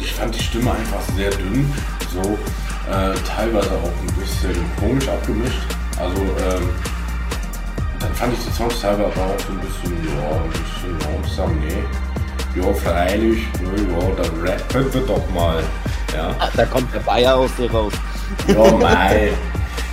ich 0.00 0.12
fand 0.12 0.34
die 0.34 0.42
Stimme 0.42 0.72
einfach 0.72 1.00
sehr 1.16 1.30
dünn, 1.30 1.72
so 2.12 2.20
äh, 2.20 3.14
teilweise 3.26 3.70
auch 3.70 4.00
ein 4.02 4.14
bisschen 4.20 4.54
komisch 4.78 5.08
abgemischt. 5.08 5.62
Also 5.98 6.20
ähm, 6.20 6.68
dann 7.98 8.14
fand 8.14 8.34
ich 8.34 8.44
die 8.44 8.52
Songs 8.52 8.80
teilweise 8.80 9.06
aber 9.06 9.34
auch 9.34 9.40
so 9.40 9.52
ein 9.52 9.60
bisschen, 9.60 9.96
ja, 10.06 10.36
ein 10.36 10.50
bisschen 10.50 11.12
langsam, 11.12 11.58
nee. 11.60 12.60
ja, 12.60 12.72
freilich, 12.74 13.38
ja, 13.62 14.22
dann 14.22 14.48
rappen 14.48 14.94
wir 14.94 15.00
doch 15.00 15.30
mal. 15.34 15.62
Ja, 16.14 16.34
Ah, 16.38 16.48
Da 16.56 16.64
kommt 16.66 16.92
der 16.94 17.00
Bayer 17.00 17.36
aus 17.36 17.50
dir 17.58 17.70
raus. 17.70 17.92
ja 18.48 18.70
mei. 18.76 19.30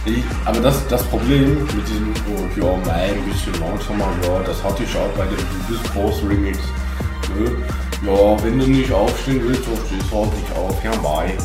Ich, 0.06 0.24
aber 0.44 0.60
das, 0.60 0.86
das 0.90 1.02
Problem 1.04 1.64
mit 1.64 1.88
diesem, 1.88 2.14
oh, 2.28 2.60
ja, 2.60 2.78
mei, 2.86 3.12
ein 3.14 3.24
bisschen 3.30 3.54
langsamer, 3.60 4.10
ja, 4.24 4.40
das 4.46 4.62
hatte 4.62 4.84
ich 4.84 4.96
auch 4.98 5.08
bei 5.18 5.26
dem 5.26 5.94
Boss 5.94 6.22
Remix. 6.28 6.58
Ne? 7.38 7.52
Ja, 8.06 8.44
wenn 8.44 8.60
du 8.60 8.68
nicht 8.68 8.92
aufstehen 8.92 9.42
willst, 9.46 9.64
so 9.64 9.72
stehst 9.88 10.12
du 10.12 10.18
halt 10.18 10.34
nicht 10.34 10.58
auf. 10.58 10.84
Ja, 10.84 10.92
mei. 11.02 11.38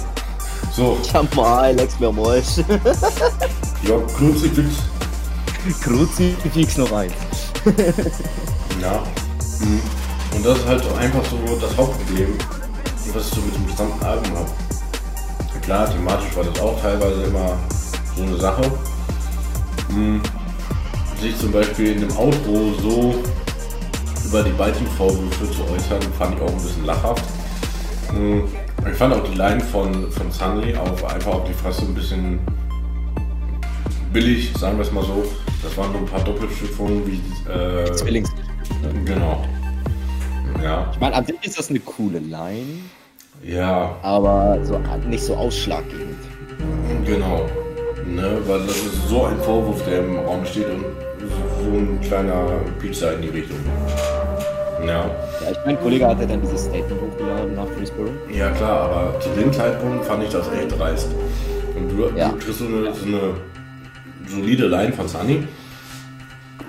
So, 0.75 0.99
Ja, 1.14 1.23
mal, 1.37 1.73
leck's 1.75 2.01
mir 2.01 2.11
mal. 2.11 2.39
ja, 3.83 3.95
Kruzifix. 4.16 4.75
Kruzifix 5.83 6.77
noch 6.79 6.93
eins. 6.93 7.12
Ja. 8.81 9.03
Mhm. 9.61 9.81
Und 10.35 10.45
das 10.47 10.59
ist 10.59 10.66
halt 10.66 10.83
einfach 10.99 11.23
so 11.25 11.57
das 11.61 11.77
Hauptproblem, 11.77 12.35
was 13.14 13.28
ich 13.28 13.34
so 13.34 13.40
mit 13.40 13.54
dem 13.54 13.66
gesamten 13.66 14.04
Album 14.04 14.32
habe. 14.36 14.50
Klar, 15.62 15.90
thematisch 15.90 16.34
war 16.36 16.44
das 16.44 16.61
auch 16.61 16.80
teilweise 16.80 17.24
immer 17.24 17.59
so 18.16 18.22
eine 18.22 18.36
Sache. 18.36 18.62
Mhm. 19.90 20.22
Sich 21.20 21.36
zum 21.38 21.52
Beispiel 21.52 21.92
in 21.92 22.00
dem 22.00 22.16
Outro 22.16 22.72
so 22.80 23.14
über 24.24 24.42
die 24.42 24.52
Biting-Vorwürfe 24.52 25.50
zu 25.50 25.62
äußern, 25.64 26.00
fand 26.18 26.36
ich 26.36 26.40
auch 26.42 26.48
ein 26.48 26.54
bisschen 26.54 26.84
lachhaft. 26.86 27.24
Mhm. 28.12 28.44
Ich 28.90 28.96
fand 28.96 29.12
auch 29.14 29.24
die 29.24 29.34
Line 29.36 29.61
von, 29.61 30.11
von 30.12 30.30
Sunny 30.30 30.74
auf, 30.76 31.04
einfach 31.04 31.32
auf 31.34 31.44
die 31.44 31.52
Fresse 31.54 31.82
ein 31.82 31.94
bisschen 31.94 32.38
billig, 34.12 34.52
sagen 34.56 34.78
wir 34.78 34.84
es 34.84 34.92
mal 34.92 35.04
so. 35.04 35.24
Das 35.62 35.76
waren 35.76 35.92
so 35.92 35.98
ein 35.98 36.06
paar 36.06 36.20
Doppelstiftungen, 36.24 37.02
wie 37.06 37.50
äh, 37.50 37.92
Zwillings. 37.92 38.30
Genau. 39.04 39.44
Ja, 40.62 40.90
Ich 40.92 41.00
meine, 41.00 41.16
an 41.16 41.26
sich 41.26 41.36
ist 41.42 41.59
das 41.59 41.68
eine 41.70 41.80
coole 41.80 42.18
Line, 42.20 42.80
ja, 43.43 43.95
aber 44.03 44.59
so, 44.64 44.80
nicht 45.09 45.22
so 45.24 45.34
ausschlaggebend. 45.34 46.16
genau. 47.05 47.47
Ne, 48.07 48.39
weil 48.47 48.61
das 48.61 48.76
ist 48.76 49.09
so 49.09 49.24
ein 49.26 49.39
Vorwurf, 49.41 49.84
der 49.84 49.99
im 50.01 50.16
Raum 50.20 50.45
steht 50.47 50.66
und 50.70 50.82
so 51.62 51.70
ein 51.76 52.01
kleiner 52.01 52.47
Pizza 52.80 53.12
in 53.14 53.22
die 53.22 53.28
Richtung. 53.28 53.59
Ja, 54.86 55.05
Ja, 55.45 55.51
ich 55.51 55.59
mein 55.66 55.78
Kollege 55.80 56.07
hat 56.07 56.18
ja 56.20 56.26
dann 56.26 56.41
dieses 56.41 56.64
Statement 56.64 57.01
hochgeladen 57.03 57.55
nach 57.55 57.66
Freesboro. 57.76 58.09
ja 58.32 58.51
klar, 58.53 58.80
aber 58.91 59.20
zu 59.20 59.28
dem 59.30 59.53
Zeitpunkt 59.53 60.05
fand 60.07 60.22
ich 60.24 60.30
das 60.30 60.47
echt 60.53 60.78
dreist. 60.78 61.09
Und 61.76 61.91
du, 61.91 62.16
Ja. 62.18 62.30
du 62.30 62.36
kriegst 62.39 62.59
so 62.61 62.64
eine, 62.66 62.95
so 62.95 63.05
eine 63.07 63.20
solide 64.26 64.66
Line 64.68 64.93
von 64.93 65.07
Sunny. 65.07 65.43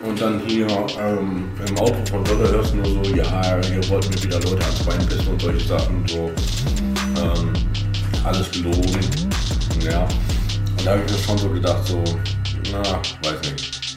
Und 0.04 0.22
dann 0.22 0.42
hier 0.48 0.68
ähm, 1.00 1.50
im 1.68 1.78
Auto 1.78 1.98
von 2.10 2.24
Dolle 2.24 2.50
hörst 2.52 2.74
du 2.74 2.78
nur 2.78 3.04
so, 3.04 3.16
ja, 3.16 3.60
hier 3.62 3.90
wollten 3.90 4.10
mir 4.10 4.24
wieder 4.24 4.40
Leute 4.40 4.64
ans 4.64 4.84
Bein 4.86 5.06
pissen 5.06 5.28
und 5.28 5.42
solche 5.42 5.68
Sachen. 5.68 6.08
So, 6.08 6.32
ähm, 7.22 7.54
alles 8.24 8.50
gelogen. 8.52 9.00
Ja. 9.84 10.04
Und 10.04 10.86
da 10.86 10.92
habe 10.92 11.02
ich 11.06 11.12
mir 11.12 11.18
schon 11.20 11.38
so 11.38 11.50
gedacht, 11.50 11.86
so, 11.86 12.04
na, 12.72 12.82
weiß 12.82 13.52
nicht. 13.52 13.89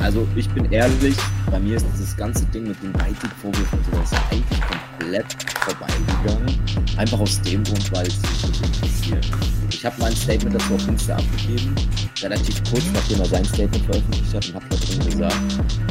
Also 0.00 0.26
ich 0.34 0.48
bin 0.50 0.70
ehrlich, 0.72 1.16
bei 1.50 1.60
mir 1.60 1.76
ist 1.76 1.86
dieses 1.92 2.16
ganze 2.16 2.44
Ding 2.46 2.66
mit 2.66 2.82
den 2.82 2.92
Beitig-Vorwürfen 2.92 3.78
und 3.78 3.84
sowas 3.84 4.10
eigentlich 4.30 4.60
komplett 4.60 5.26
vorbeigegangen. 5.60 6.58
Einfach 6.96 7.20
aus 7.20 7.40
dem 7.42 7.62
Grund, 7.64 7.92
weil 7.92 8.06
es 8.06 8.20
mich 8.22 8.48
nicht 8.48 8.64
interessiert. 8.64 9.26
Ich 9.70 9.84
habe 9.84 9.96
mein 9.98 10.16
Statement 10.16 10.54
dazu 10.54 10.74
auf 10.74 10.88
Insta 10.88 11.16
abgegeben, 11.16 11.74
relativ 12.22 12.62
kurz 12.70 12.84
nachdem 12.92 13.20
er 13.20 13.26
sein 13.26 13.44
Statement 13.44 13.84
veröffentlicht 13.84 14.34
hat 14.34 14.48
und 14.48 14.54
habe 14.54 14.66
da 14.70 14.76
drin 14.76 15.10
gesagt, 15.10 15.36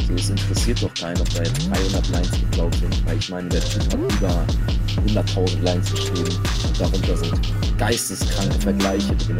so 0.08 0.14
es 0.14 0.30
interessiert 0.30 0.84
doch 0.84 0.94
keinen, 0.96 1.22
ob 1.22 1.30
da 1.34 1.44
jetzt 1.44 1.70
300 1.70 2.10
Lines 2.10 2.32
geklaut 2.32 2.76
sind, 2.76 3.06
weil 3.06 3.18
ich 3.18 3.30
meine, 3.30 3.50
der 3.50 3.62
Typ 3.62 3.84
hat 3.84 3.94
über 3.94 4.46
100.000 5.22 5.62
Lines 5.62 5.92
geschrieben 5.92 6.36
und 6.68 6.80
darunter 6.80 7.18
sind 7.18 7.40
geisteskranke 7.78 8.60
Vergleiche 8.60 9.16
drin, 9.16 9.38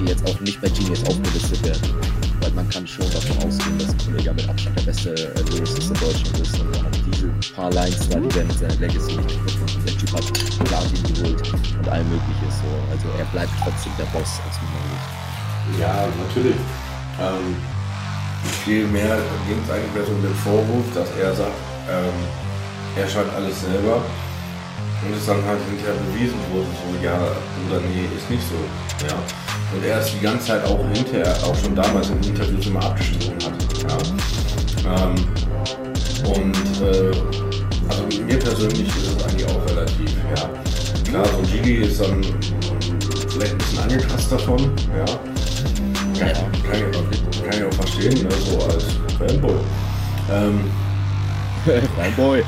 die 0.00 0.08
jetzt 0.08 0.28
auch 0.28 0.40
nicht 0.40 0.60
bei 0.60 0.68
Genius 0.68 1.04
aufgelistet 1.04 1.64
werden 1.64 2.17
weil 2.48 2.64
man 2.64 2.68
kann 2.70 2.86
schon 2.86 3.04
davon 3.10 3.36
ausgehen, 3.38 3.78
dass 3.78 3.92
Kollega 4.04 4.32
mit 4.32 4.48
Abstand 4.48 4.78
der 4.78 4.84
beste 4.84 5.10
äh, 5.14 5.40
Lyricist 5.50 5.90
in 5.90 6.00
Deutschland 6.00 6.38
ist 6.40 6.60
und 6.60 6.76
auch 6.76 6.90
diese 7.04 7.52
paar 7.54 7.70
Lines 7.72 8.08
da, 8.08 8.18
die 8.18 8.34
werden 8.34 8.48
mit 8.48 8.80
Legacy 8.80 9.16
nicht 9.16 9.60
machen. 9.60 9.84
Der 9.84 9.96
Typ 9.98 10.12
hat 10.12 10.32
Platin 10.64 11.02
geholt 11.14 11.52
und 11.52 11.88
all 11.88 12.04
mögliches 12.04 12.54
so. 12.62 12.70
Also 12.90 13.06
er 13.18 13.24
bleibt 13.26 13.52
trotzdem 13.62 13.92
der 13.98 14.08
Boss 14.16 14.40
aus 14.48 14.56
meiner 14.64 14.84
Sicht. 14.88 15.80
Ja, 15.80 16.08
natürlich. 16.24 16.56
Ähm, 17.20 17.56
viel 18.64 18.86
mehr 18.86 19.18
ging 19.48 19.60
es 19.64 19.70
eigentlich 19.70 19.94
mehr 19.94 20.06
so 20.06 20.12
um 20.12 20.22
den 20.22 20.34
Vorwurf, 20.34 20.86
dass 20.94 21.08
er 21.20 21.34
sagt, 21.34 21.58
ähm, 21.90 22.16
er 22.96 23.08
schreibt 23.08 23.34
alles 23.34 23.60
selber. 23.60 24.02
Und 25.04 25.14
es 25.14 25.26
dann 25.26 25.44
halt 25.44 25.60
hinterher 25.70 25.94
bewiesen 26.10 26.40
wurde, 26.50 26.66
so, 26.74 27.04
ja, 27.04 27.14
oder 27.14 27.80
nee, 27.86 28.08
ist 28.16 28.28
nicht 28.28 28.42
so. 28.42 28.58
Ja. 29.06 29.14
Und 29.74 29.84
er 29.84 29.98
es 29.98 30.12
die 30.12 30.20
ganze 30.20 30.46
Zeit 30.46 30.64
auch 30.64 30.80
hinterher, 30.92 31.36
auch 31.44 31.56
schon 31.56 31.74
damals 31.74 32.08
in 32.10 32.22
Interviews 32.22 32.66
immer 32.66 32.84
abgestritten 32.84 33.34
hat. 33.44 34.12
Ja. 34.84 35.04
Ähm, 35.04 35.14
und 36.24 36.56
äh, 36.82 37.12
also 37.88 38.22
mir 38.24 38.38
persönlich 38.38 38.88
ist 38.88 39.16
es 39.16 39.24
eigentlich 39.24 39.46
auch 39.46 39.66
relativ, 39.70 40.10
ja. 40.34 40.50
Klar, 41.10 41.26
so 41.26 41.38
ein 41.38 41.46
Gigi 41.46 41.74
ist 41.84 42.00
dann 42.00 42.22
vielleicht 43.28 43.52
ein 43.52 43.58
bisschen 43.58 43.78
angekratzt 43.78 44.32
davon, 44.32 44.72
ja. 44.96 45.04
Kann, 46.18 46.32
kann, 46.64 46.74
ich, 46.74 46.96
auch, 46.96 47.44
kann 47.44 47.58
ich 47.58 47.64
auch 47.64 47.74
verstehen, 47.74 48.22
ne, 48.24 48.28
so 48.44 48.64
als 48.64 48.84
Fanboy. 49.18 49.54
Ähm, 50.30 50.70
Mein 51.96 52.14
Boy. 52.14 52.42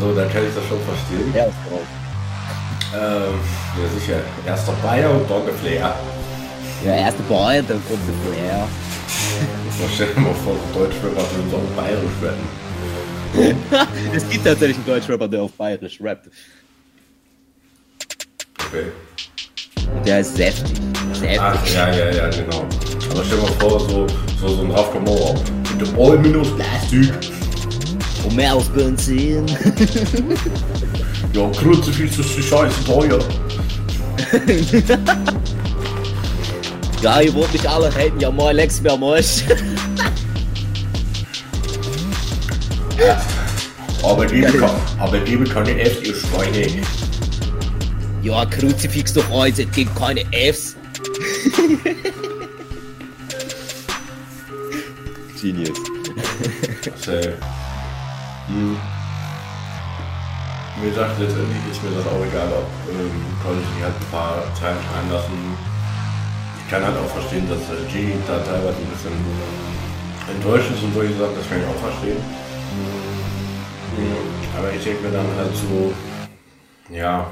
so, 0.00 0.14
dann 0.14 0.30
kann 0.30 0.42
ich 0.46 0.54
das 0.54 0.64
schon 0.66 0.80
verstehen. 0.80 1.34
Er 1.34 1.46
ist 1.46 1.56
drauf. 1.68 1.80
Ähm, 2.94 3.34
ja 3.82 3.98
sicher, 3.98 4.20
erst 4.46 4.68
der 4.68 4.72
Bayer 4.74 5.10
und 5.10 5.28
dann 5.28 5.44
der 5.46 5.54
Flair. 5.54 5.94
Der 6.84 6.96
erste 6.96 7.22
Boy, 7.22 7.62
dann 7.66 7.80
kommt 7.88 8.00
der 8.06 8.14
Flair. 8.32 8.68
So, 9.78 9.84
stell 9.94 10.08
dir 10.14 10.20
mal 10.20 10.34
vor, 10.34 10.54
so 10.54 10.78
Deutschrapper 10.78 11.22
würden 11.34 11.50
so 11.50 11.56
auf 11.56 11.62
Bayerisch 11.74 12.12
rappen. 12.22 12.46
es 14.14 14.28
gibt 14.28 14.44
tatsächlich 14.44 14.76
einen 14.76 14.86
Deutschrapper, 14.86 15.26
der 15.26 15.42
auf 15.42 15.52
Bayerisch 15.52 15.98
rappt. 16.02 16.28
Okay. 18.66 18.84
Der 20.04 20.20
ist 20.20 20.36
säftig. 20.36 20.76
Säftig. 21.14 21.40
Ach, 21.40 21.66
ja, 21.74 21.90
ja, 21.90 22.10
ja, 22.10 22.28
genau. 22.28 22.66
Aber 23.10 23.24
stell 23.24 23.38
dir 23.38 23.42
mal 23.42 23.52
vor, 23.60 23.80
so, 23.80 24.06
so, 24.40 24.48
so 24.48 24.62
ein 24.62 24.70
Raf 24.70 24.92
Kamora. 24.92 25.34
Mit 25.78 25.88
dem 25.88 25.98
All 25.98 26.18
minus 26.18 26.54
Plastik. 26.54 27.12
Und 28.24 28.36
mehr 28.36 28.54
aus 28.54 28.68
Benzin. 28.68 29.46
Ja, 31.32 31.50
Kruzifix 31.50 32.16
ist 32.16 32.36
die 32.36 32.42
Scheiße 32.44 32.84
teuer. 32.84 33.18
ja, 37.04 37.20
ihr 37.20 37.34
wollt 37.34 37.52
mich 37.52 37.68
alle 37.68 37.94
haten. 37.94 38.18
Ja, 38.18 38.30
moin, 38.30 38.56
Lex, 38.56 38.80
mir 38.80 38.96
Mosch. 38.96 39.44
Aber 44.02 44.24
gebe, 44.24 44.58
kann, 44.58 44.70
aber 44.98 45.18
gebe 45.18 45.44
keine 45.44 45.78
Fs, 45.84 46.00
ihr 46.02 46.14
Schweine. 46.14 46.82
Ja, 48.22 48.46
Kruzifix 48.46 49.12
doch 49.12 49.28
heute, 49.28 49.64
es 49.64 49.70
gibt 49.72 49.94
keine 49.96 50.24
Fs. 50.32 50.76
Genius. 55.40 55.76
Safe. 56.96 57.34
Hm. 58.46 58.78
Wie 60.80 60.88
gesagt, 60.88 61.20
letztendlich 61.20 61.58
ist 61.70 61.82
mir 61.82 61.90
das 61.96 62.06
auch 62.06 62.24
egal, 62.26 62.48
ob 62.48 62.66
ähm, 62.90 63.10
konnte 63.42 63.60
ich 63.60 63.82
halt 63.84 63.94
ein 63.94 64.06
paar 64.10 64.42
Zeilen 64.58 64.78
schreiben 64.88 65.10
lassen. 65.10 65.73
Ich 66.74 66.80
kann 66.80 66.92
halt 66.92 67.04
auch 67.04 67.10
verstehen, 67.10 67.48
dass 67.48 67.60
äh, 67.60 67.92
G 67.92 68.14
da 68.26 68.36
teilweise 68.38 68.78
ein 68.78 68.90
bisschen 68.90 69.12
enttäuscht 70.34 70.72
ist 70.74 70.82
und 70.82 70.92
solche 70.92 71.14
Sachen, 71.14 71.36
das 71.36 71.48
kann 71.48 71.58
ich 71.60 71.66
auch 71.66 71.88
verstehen. 71.88 72.16
Mhm. 73.96 74.58
Aber 74.58 74.72
ich 74.72 74.82
denke 74.82 75.04
mir 75.04 75.12
dann 75.12 75.26
halt 75.36 75.54
so, 75.54 75.92
ja, 76.92 77.30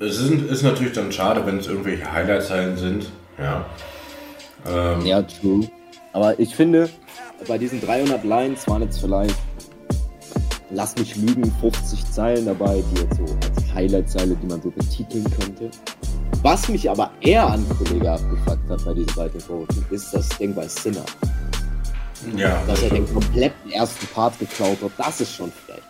es 0.00 0.18
ist, 0.18 0.30
ist 0.50 0.62
natürlich 0.64 0.92
dann 0.92 1.10
schade, 1.10 1.46
wenn 1.46 1.60
es 1.60 1.66
irgendwelche 1.66 2.12
Highlight-Zeilen 2.12 2.76
sind, 2.76 3.06
ja. 3.38 3.64
Ähm, 4.66 5.06
Ja, 5.06 5.22
true. 5.22 5.66
Aber 6.12 6.38
ich 6.38 6.54
finde, 6.54 6.90
bei 7.46 7.56
diesen 7.56 7.80
300 7.80 8.22
Lines 8.22 8.68
waren 8.68 8.82
jetzt 8.82 9.00
vielleicht, 9.00 9.38
lass 10.68 10.94
mich 10.98 11.16
lügen, 11.16 11.50
50 11.62 12.04
Zeilen 12.12 12.44
dabei, 12.44 12.84
die 12.92 13.00
jetzt 13.00 13.16
so 13.16 13.24
als 13.24 13.74
Highlight-Zeile, 13.74 14.36
die 14.36 14.46
man 14.46 14.60
so 14.60 14.70
betiteln 14.70 15.24
könnte. 15.40 15.70
Was 16.42 16.68
mich 16.68 16.88
aber 16.88 17.10
eher 17.20 17.46
an 17.46 17.66
Kollege 17.68 18.12
abgefuckt 18.12 18.70
hat 18.70 18.84
bei 18.84 18.94
diesen 18.94 19.14
beiden 19.14 19.40
Quoten, 19.40 19.84
ist 19.90 20.12
das 20.14 20.28
Ding 20.30 20.54
bei 20.54 20.68
Sinner. 20.68 21.04
ja, 22.36 22.62
Dass 22.66 22.82
er 22.82 22.90
den 22.90 23.12
kompletten 23.12 23.70
ersten 23.72 24.06
Part 24.08 24.38
geklaut 24.38 24.78
hat, 24.82 24.92
das 24.98 25.20
ist 25.20 25.34
schon 25.34 25.50
frech. 25.66 25.82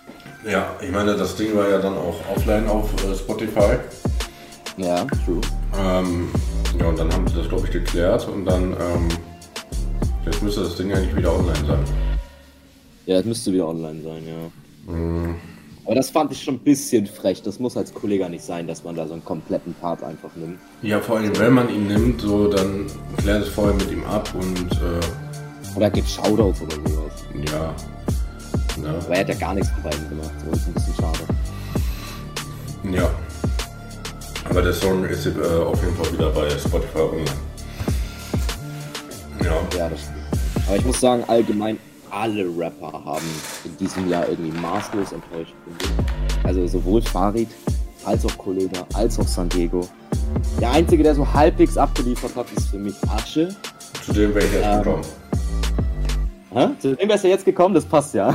ja, 0.50 0.74
ich 0.80 0.90
meine, 0.90 1.16
das 1.16 1.36
Ding 1.36 1.54
war 1.56 1.68
ja 1.68 1.78
dann 1.78 1.94
auch 1.96 2.16
offline 2.34 2.66
auf 2.68 2.88
äh, 3.04 3.14
Spotify. 3.14 3.76
Ja, 4.78 5.04
true. 5.24 5.40
Ähm, 5.78 6.28
ja, 6.78 6.86
und 6.86 6.98
dann 6.98 7.12
haben 7.12 7.26
sie 7.28 7.34
das, 7.34 7.48
glaube 7.48 7.66
ich, 7.66 7.72
geklärt 7.72 8.26
und 8.28 8.44
dann, 8.44 8.72
ähm, 8.72 9.08
jetzt 10.24 10.42
müsste 10.42 10.62
das 10.62 10.76
Ding 10.76 10.92
eigentlich 10.92 11.14
wieder 11.16 11.34
online 11.34 11.66
sein. 11.66 11.84
Ja, 13.06 13.16
das 13.16 13.24
müsste 13.26 13.52
wieder 13.52 13.66
online 13.68 14.02
sein, 14.02 14.22
ja. 14.26 14.94
Aber 15.88 15.94
das 15.94 16.10
fand 16.10 16.30
ich 16.32 16.42
schon 16.42 16.56
ein 16.56 16.58
bisschen 16.58 17.06
frech. 17.06 17.40
Das 17.40 17.58
muss 17.58 17.74
als 17.74 17.94
Kollege 17.94 18.28
nicht 18.28 18.44
sein, 18.44 18.66
dass 18.66 18.84
man 18.84 18.94
da 18.94 19.06
so 19.06 19.14
einen 19.14 19.24
kompletten 19.24 19.72
Part 19.72 20.02
einfach 20.02 20.28
nimmt. 20.36 20.58
Ja, 20.82 21.00
vor 21.00 21.16
allem, 21.16 21.34
wenn 21.38 21.54
man 21.54 21.70
ihn 21.70 21.86
nimmt, 21.86 22.20
so, 22.20 22.46
dann 22.46 22.84
klärt 23.16 23.44
es 23.44 23.48
vorher 23.48 23.72
mit 23.72 23.90
ihm 23.90 24.04
ab 24.04 24.28
und 24.34 24.70
äh, 24.72 25.76
Oder 25.76 25.88
gibt 25.88 26.06
Shoutouts 26.06 26.60
oder 26.60 26.76
sowas. 26.76 27.12
ja. 27.50 27.74
Ne? 28.82 28.88
Aber 28.90 29.14
er 29.14 29.20
hat 29.20 29.28
ja 29.30 29.34
gar 29.36 29.54
nichts 29.54 29.70
von 29.70 29.82
beiden 29.82 30.08
gemacht. 30.10 30.30
So 30.44 30.50
ist 30.52 30.66
ein 30.66 30.74
bisschen 30.74 30.94
schade. 30.94 31.20
Ja. 32.92 33.10
Aber 34.50 34.60
der 34.60 34.74
Song 34.74 35.06
ist 35.06 35.24
äh, 35.24 35.30
auf 35.40 35.82
jeden 35.82 35.96
Fall 35.96 36.12
wieder 36.12 36.30
bei 36.32 36.50
Spotify 36.50 36.98
online. 36.98 37.24
Ja. 39.42 39.78
Ja, 39.78 39.88
das 39.88 40.00
stimmt. 40.00 40.18
Aber 40.66 40.76
ich 40.76 40.84
muss 40.84 41.00
sagen, 41.00 41.24
allgemein 41.28 41.78
alle 42.10 42.44
Rapper 42.56 42.92
haben 43.04 43.26
in 43.64 43.76
diesem 43.78 44.08
Jahr 44.08 44.28
irgendwie 44.28 44.56
maßlos 44.58 45.12
enttäuscht. 45.12 45.54
ich. 45.80 46.46
Also 46.46 46.66
sowohl 46.66 47.02
Farid 47.02 47.48
als 48.04 48.24
auch 48.24 48.36
Kollega 48.38 48.86
als 48.94 49.18
auch 49.18 49.26
San 49.26 49.48
Diego. 49.48 49.86
Der 50.60 50.70
einzige, 50.72 51.02
der 51.02 51.14
so 51.14 51.30
halbwegs 51.32 51.76
abgeliefert 51.76 52.34
hat, 52.36 52.46
ist 52.56 52.68
für 52.68 52.78
mich 52.78 52.94
Asche. 53.08 53.48
Zu 54.04 54.12
dem 54.12 54.34
wäre 54.34 54.46
ich 54.46 54.52
jetzt 54.52 54.64
Ähm, 54.66 54.82
gekommen. 54.82 55.02
Hä? 56.54 56.66
Zu 56.80 56.96
dem 56.96 57.08
wärst 57.08 57.24
du 57.24 57.28
jetzt 57.28 57.44
gekommen, 57.44 57.74
das 57.74 57.84
passt 57.84 58.14
ja. 58.14 58.34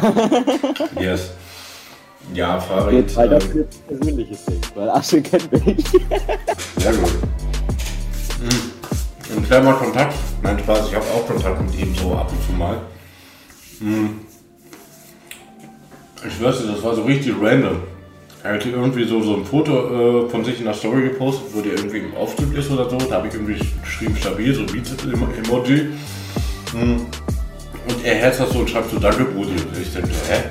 Yes. 1.00 1.32
Ja, 2.34 2.60
Farid. 2.60 3.16
Weil 3.16 3.30
das 3.30 3.44
Ähm, 3.46 3.50
ist 3.52 3.68
ein 3.90 3.98
persönliches 3.98 4.46
Ding, 4.46 4.62
weil 4.76 4.90
Asche 4.90 5.22
kennt 5.22 5.52
mich. 5.52 5.84
sehr 6.78 6.94
gut. 6.94 7.12
Ein 9.36 9.44
kleiner 9.46 9.74
Kontakt. 9.74 10.16
Nein, 10.42 10.60
Spaß, 10.60 10.88
ich 10.90 10.96
habe 10.96 11.06
auch 11.06 11.26
Kontakt 11.28 11.62
mit 11.62 11.76
ihm 11.80 11.96
so 11.96 12.14
ab 12.16 12.32
und 12.32 12.44
zu 12.46 12.52
mal. 12.54 12.78
Mhm. 13.80 14.20
Ich 16.26 16.42
weiß 16.42 16.62
nicht, 16.62 16.74
das 16.74 16.84
war 16.84 16.96
so 16.96 17.04
richtig 17.04 17.34
random. 17.42 17.78
Er 18.44 18.56
hatte 18.56 18.70
irgendwie 18.70 19.06
so, 19.06 19.22
so 19.22 19.36
ein 19.38 19.46
Foto 19.46 20.26
äh, 20.26 20.30
von 20.30 20.44
sich 20.44 20.60
in 20.60 20.66
der 20.66 20.74
Story 20.74 21.04
gepostet, 21.04 21.46
wo 21.54 21.62
der 21.62 21.74
irgendwie 21.74 22.00
im 22.00 22.16
Aufzug 22.16 22.54
ist 22.54 22.70
oder 22.72 22.90
so. 22.90 22.98
Da 22.98 23.16
habe 23.16 23.28
ich 23.28 23.34
irgendwie 23.34 23.60
geschrieben, 23.82 24.16
stabil, 24.18 24.54
so 24.54 24.66
Beats-Emoji. 24.66 25.90
Mhm. 26.74 27.06
Und 27.88 28.06
er 28.06 28.16
herzt 28.16 28.40
das 28.40 28.52
so 28.52 28.60
und 28.60 28.70
schreibt 28.70 28.92
so 28.92 29.00
Danke, 29.00 29.26
Brudi. 29.26 29.52
Und 29.52 29.78
ich 29.82 29.94
denke, 29.94 30.10
hä? 30.30 30.44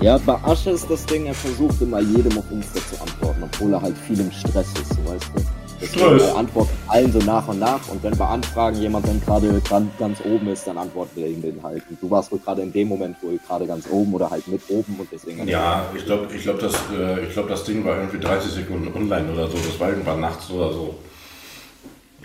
Ja, 0.00 0.18
bei 0.18 0.34
Asche 0.42 0.70
ist 0.70 0.90
das 0.90 1.06
Ding, 1.06 1.26
er 1.26 1.34
versucht 1.34 1.80
immer 1.80 2.00
jedem 2.00 2.36
auf 2.36 2.44
Insta 2.50 2.80
zu 2.90 3.00
antworten, 3.00 3.42
obwohl 3.44 3.72
er 3.72 3.82
halt 3.82 3.96
viel 3.96 4.18
im 4.18 4.32
Stress 4.32 4.66
ist, 4.80 4.94
so 4.94 5.10
weißt 5.10 5.30
du. 5.34 5.61
Deswegen 5.82 6.20
er 6.20 6.36
antwortet 6.36 6.76
allen 6.86 7.10
so 7.10 7.18
nach 7.18 7.48
und 7.48 7.58
nach 7.58 7.88
und 7.88 8.02
wenn 8.04 8.16
bei 8.16 8.26
Anfragen 8.26 8.80
jemand 8.80 9.08
dann 9.08 9.20
gerade 9.20 9.60
ganz 9.98 10.20
oben 10.24 10.46
ist, 10.48 10.64
dann 10.66 10.78
antwortet 10.78 11.18
er 11.18 11.28
ihm 11.28 11.42
den 11.42 11.60
halt. 11.62 11.82
Und 11.90 12.00
du 12.00 12.08
warst 12.08 12.30
wohl 12.30 12.38
gerade 12.38 12.62
in 12.62 12.72
dem 12.72 12.86
Moment 12.88 13.20
wohl 13.20 13.38
gerade 13.46 13.66
ganz 13.66 13.88
oben 13.90 14.14
oder 14.14 14.30
halt 14.30 14.46
mit 14.46 14.62
oben 14.68 14.96
und 14.98 15.08
deswegen. 15.10 15.46
Ja, 15.48 15.86
ich 15.96 16.04
glaube, 16.04 16.32
ich 16.32 16.42
glaub, 16.42 16.60
das, 16.60 16.74
äh, 16.96 17.26
ich 17.26 17.32
glaub, 17.32 17.48
das 17.48 17.64
Ding 17.64 17.84
war 17.84 17.96
irgendwie 17.96 18.20
30 18.20 18.52
Sekunden 18.52 18.94
online 18.96 19.32
oder 19.32 19.48
so. 19.48 19.56
Das 19.56 19.80
war 19.80 19.88
irgendwann 19.88 20.20
nachts 20.20 20.48
oder 20.50 20.72
so. 20.72 20.94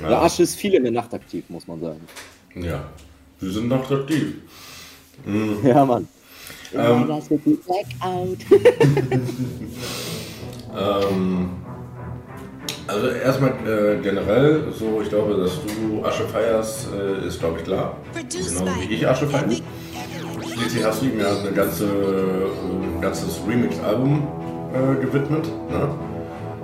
Ja, 0.02 0.22
Asche 0.22 0.44
ist 0.44 0.56
viel 0.56 0.76
in 0.76 0.84
der 0.84 0.92
Nacht 0.92 1.12
aktiv, 1.14 1.44
muss 1.50 1.68
man 1.68 1.82
sagen. 1.82 2.02
Ja, 2.54 2.84
wir 3.40 3.52
sind 3.52 3.68
noch 3.68 3.90
aktiv. 3.90 4.36
Ja, 5.64 5.84
Mann. 5.84 6.08
Ähm, 6.76 7.08
Blackout. 7.08 8.38
Ähm, 10.78 11.50
also 12.88 13.08
erstmal 13.08 13.52
äh, 13.52 13.98
generell, 14.02 14.64
so 14.78 15.02
ich 15.02 15.10
glaube, 15.10 15.36
dass 15.36 15.52
du 15.62 16.04
Asche 16.06 16.24
feierst, 16.28 16.88
äh, 16.94 17.28
ist 17.28 17.40
glaube 17.40 17.60
ich 17.60 17.66
klar. 17.66 17.98
Genau 18.14 18.72
wie 18.80 18.94
ich 18.94 19.08
Asche 19.08 19.28
feiere. 19.28 19.50
Schließlich 20.54 20.84
hast 20.84 21.02
du 21.02 21.06
ihm 21.06 21.20
ja 21.20 21.38
eine 21.38 21.52
ganze, 21.52 21.86
ein 21.86 23.02
ganzes 23.02 23.40
Remix-Album 23.48 24.28
äh, 24.74 25.06
gewidmet. 25.06 25.46
Ne? 25.70 25.90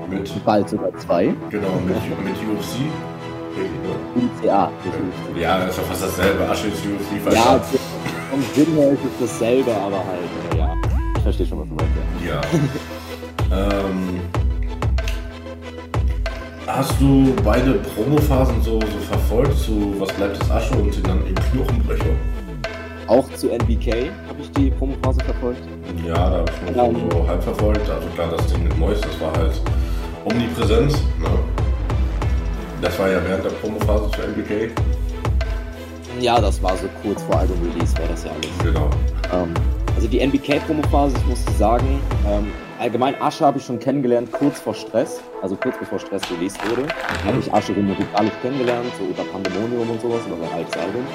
Mit, 0.10 0.46
Bald 0.46 0.70
sogar 0.70 0.96
zwei. 0.98 1.34
genau, 1.50 1.80
mit, 1.86 1.96
mit 2.24 2.36
UFC. 2.36 2.82
Richtig, 3.56 3.72
ne? 3.84 4.48
UCA. 4.48 4.72
Ja, 5.40 5.60
das 5.60 5.70
ist 5.70 5.78
ja 5.78 5.84
fast 5.84 6.04
dasselbe. 6.04 6.50
Asche 6.50 6.68
ist 6.68 6.80
UFC, 6.80 7.34
Ja, 7.34 7.62
vom 8.32 8.42
Sinn 8.56 8.74
her 8.76 8.92
ist 8.94 9.00
es 9.00 9.30
dasselbe, 9.30 9.72
aber 9.76 9.98
halt, 9.98 10.54
äh, 10.54 10.58
ja. 10.58 10.76
Ich 11.18 11.22
verstehe 11.22 11.46
schon, 11.46 11.60
was 11.60 11.68
du 11.70 11.76
meinst. 11.76 11.94
Ja. 12.26 12.42
Ja. 13.56 13.80
ähm, 13.88 14.43
hast 16.68 17.00
du 17.00 17.34
beide 17.44 17.74
Promophasen 17.74 18.62
so, 18.62 18.80
so 18.80 18.98
verfolgt, 19.10 19.58
zu 19.60 19.96
Was 20.00 20.12
bleibt 20.14 20.42
des 20.42 20.52
Asche 20.52 20.76
und 20.76 21.08
dann 21.08 21.26
in 21.28 21.36
Knochenbrecher? 21.36 22.06
Auch 23.08 23.30
zu 23.34 23.50
NBK 23.50 24.12
habe 24.28 24.42
ich 24.42 24.52
die 24.52 24.72
Promophase 24.72 25.20
verfolgt. 25.26 25.62
Ja, 26.08 26.14
da 26.14 26.38
habe 26.38 26.52
ich 26.52 26.76
nur 26.76 26.94
so, 26.94 27.18
so 27.18 27.28
halb 27.28 27.44
verfolgt. 27.44 27.90
Also 27.90 28.08
klar, 28.10 28.30
das 28.36 28.48
Ding 28.48 28.64
mit 28.64 28.78
Mois, 28.78 29.00
das 29.02 29.20
war 29.20 29.34
halt 29.34 29.62
omnipräsent. 30.26 30.94
Ne? 31.20 31.30
Das 32.82 32.98
war 33.00 33.10
ja 33.10 33.20
während 33.26 33.46
der 33.46 33.50
Promophase 33.52 34.10
zu 34.12 34.22
NBK. 34.22 34.72
Ja, 36.20 36.40
das 36.40 36.62
war 36.62 36.78
so 36.78 36.88
kurz 37.02 37.22
vor 37.24 37.40
Album-Release, 37.40 37.98
war 37.98 38.08
das 38.08 38.24
ja 38.24 38.32
alles. 38.32 38.52
Genau. 38.64 38.90
Ähm, 39.34 39.54
also 39.96 40.08
die 40.08 40.20
NBK-Promophase, 40.20 41.16
ich 41.18 41.26
muss 41.26 41.58
sagen, 41.58 42.00
ähm, 42.28 42.52
allgemein 42.80 43.20
Asche 43.22 43.46
habe 43.46 43.58
ich 43.60 43.66
schon 43.66 43.80
kennengelernt 43.80 44.32
kurz 44.32 44.60
vor 44.60 44.74
Stress, 44.74 45.22
also 45.42 45.56
kurz 45.56 45.78
bevor 45.78 46.00
Stress 46.00 46.22
released 46.32 46.60
wurde, 46.70 46.88
habe 47.26 47.38
ich 47.40 47.54
Asche 47.54 47.74
musikalisch 47.74 48.34
kennengelernt, 48.42 48.88
so 48.98 49.06
über 49.06 49.24
Pandemonium 49.32 49.90
und 49.90 50.02
sowas, 50.02 50.22
über 50.28 50.38
sein 50.38 50.54
altes 50.58 50.74
Album. 50.82 51.06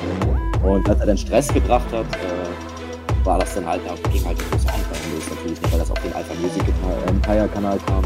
Und 0.62 0.88
als 0.88 1.00
er 1.00 1.06
dann 1.06 1.18
Stress 1.18 1.48
gebracht 1.52 1.86
hat, 1.92 2.06
äh, 2.16 3.26
war 3.26 3.38
das 3.38 3.54
dann 3.54 3.66
halt, 3.66 3.82
da 3.86 3.94
ging 4.10 4.24
halt 4.24 4.38
ein 4.38 4.50
großer 4.50 4.74
Anfang 4.74 5.12
los, 5.14 5.24
natürlich 5.30 5.60
nicht, 5.60 5.72
weil 5.72 5.80
das 5.80 5.90
auf 5.90 6.00
den 6.00 6.12
Alpha 6.14 6.34
Music 6.40 6.62
Empire 7.08 7.48
Kanal 7.48 7.78
kam. 7.86 8.04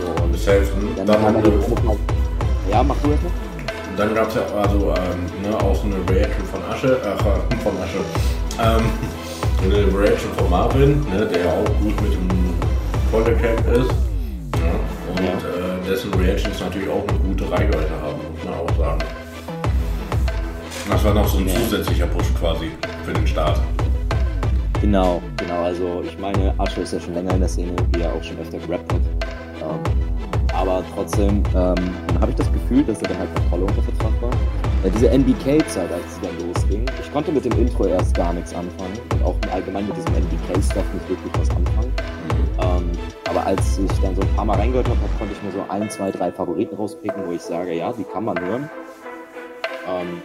So, 0.00 0.22
und 0.22 0.36
Safe. 0.38 0.60
ne? 0.60 0.90
dann, 0.96 1.06
Dann, 1.06 1.22
haben 1.22 1.42
wir 1.42 1.50
die 1.50 1.58
Promophase. 1.58 1.98
Ja, 2.70 2.82
mach 2.82 2.96
du 3.02 3.10
das 3.10 3.22
noch? 3.22 3.52
dann 3.96 4.14
gab 4.14 4.28
es 4.28 4.34
ja 4.36 4.42
also 4.56 4.94
ähm, 4.96 5.50
ne, 5.50 5.56
auch 5.58 5.74
so 5.74 5.84
eine 5.84 5.96
Reaction 6.08 6.44
von 6.46 6.62
Asche, 6.64 6.98
äh, 6.98 7.16
von 7.62 7.72
Asche. 7.82 8.00
Ähm, 8.62 8.84
eine 9.64 9.98
Reaction 9.98 10.30
von 10.36 10.50
Marvin, 10.50 11.00
ne, 11.10 11.26
der 11.26 11.40
ja 11.44 11.50
auch 11.52 11.64
gut 11.80 12.00
mit 12.02 12.12
dem 12.14 12.28
Vollcap 13.10 13.58
ist. 13.72 13.90
Ne? 14.60 14.72
Und 15.10 15.20
Ja. 15.20 15.32
Äh, 15.32 15.88
dessen 15.88 16.12
Reactions 16.14 16.60
natürlich 16.60 16.88
auch 16.88 17.04
eine 17.08 17.18
gute 17.18 17.50
Reichweite 17.50 17.90
haben, 18.02 18.20
muss 18.34 18.44
man 18.44 18.54
auch 18.54 18.78
sagen. 18.78 18.98
Das 20.90 21.04
war 21.04 21.14
noch 21.14 21.28
so 21.28 21.38
ein 21.38 21.46
Ja. 21.48 21.54
zusätzlicher 21.54 22.06
Push 22.06 22.34
quasi 22.38 22.70
für 23.04 23.12
den 23.12 23.26
Start. 23.26 23.60
Genau, 24.80 25.22
genau. 25.36 25.62
Also 25.62 26.02
ich 26.04 26.18
meine, 26.18 26.52
Asche 26.58 26.80
ist 26.80 26.92
ja 26.92 27.00
schon 27.00 27.14
länger 27.14 27.34
in 27.34 27.40
der 27.40 27.48
Szene, 27.48 27.72
wie 27.92 28.00
er 28.00 28.12
auch 28.12 28.22
schon 28.22 28.36
öfter 28.38 28.58
gerappt 28.58 28.92
hat. 28.92 29.00
Ähm, 29.62 29.78
aber 30.52 30.82
trotzdem 30.94 31.42
ähm, 31.54 31.74
habe 32.20 32.30
ich 32.30 32.36
das 32.36 32.52
Gefühl, 32.52 32.82
dass 32.84 33.00
er 33.02 33.08
dann 33.08 33.18
halt 33.18 33.34
noch 33.36 33.44
voll 33.50 33.60
unter 33.60 33.82
Vertrag 33.82 34.10
war. 34.20 34.30
Äh, 34.84 34.90
diese 34.90 35.08
NBK-Zeit, 35.10 35.92
als 35.92 36.14
sie 36.16 36.20
dann 36.22 36.48
losging, 36.48 36.84
ich 37.00 37.12
konnte 37.12 37.30
mit 37.30 37.44
dem 37.44 37.52
Intro 37.52 37.86
erst 37.86 38.14
gar 38.14 38.32
nichts 38.32 38.52
anfangen 38.52 38.98
und 39.12 39.22
auch 39.22 39.36
allgemein 39.52 39.86
mit 39.86 39.96
diesem 39.96 40.14
NBK-Stuff 40.14 40.84
nicht 40.94 41.08
wirklich 41.08 41.32
was 41.38 41.50
anfangen. 41.50 41.92
Ähm, 42.60 42.90
aber 43.28 43.46
als 43.46 43.78
ich 43.78 43.98
dann 44.00 44.14
so 44.16 44.22
ein 44.22 44.34
paar 44.34 44.44
Mal 44.44 44.56
reingehört 44.56 44.88
habe, 44.88 44.98
konnte 45.18 45.34
ich 45.34 45.42
mir 45.42 45.52
so 45.52 45.64
ein, 45.68 45.88
zwei, 45.88 46.10
drei 46.10 46.32
Favoriten 46.32 46.74
rauspicken, 46.74 47.26
wo 47.26 47.32
ich 47.32 47.42
sage, 47.42 47.74
ja, 47.74 47.92
die 47.92 48.04
kann 48.04 48.24
man 48.24 48.38
hören. 48.40 48.68
Ähm, 49.88 50.22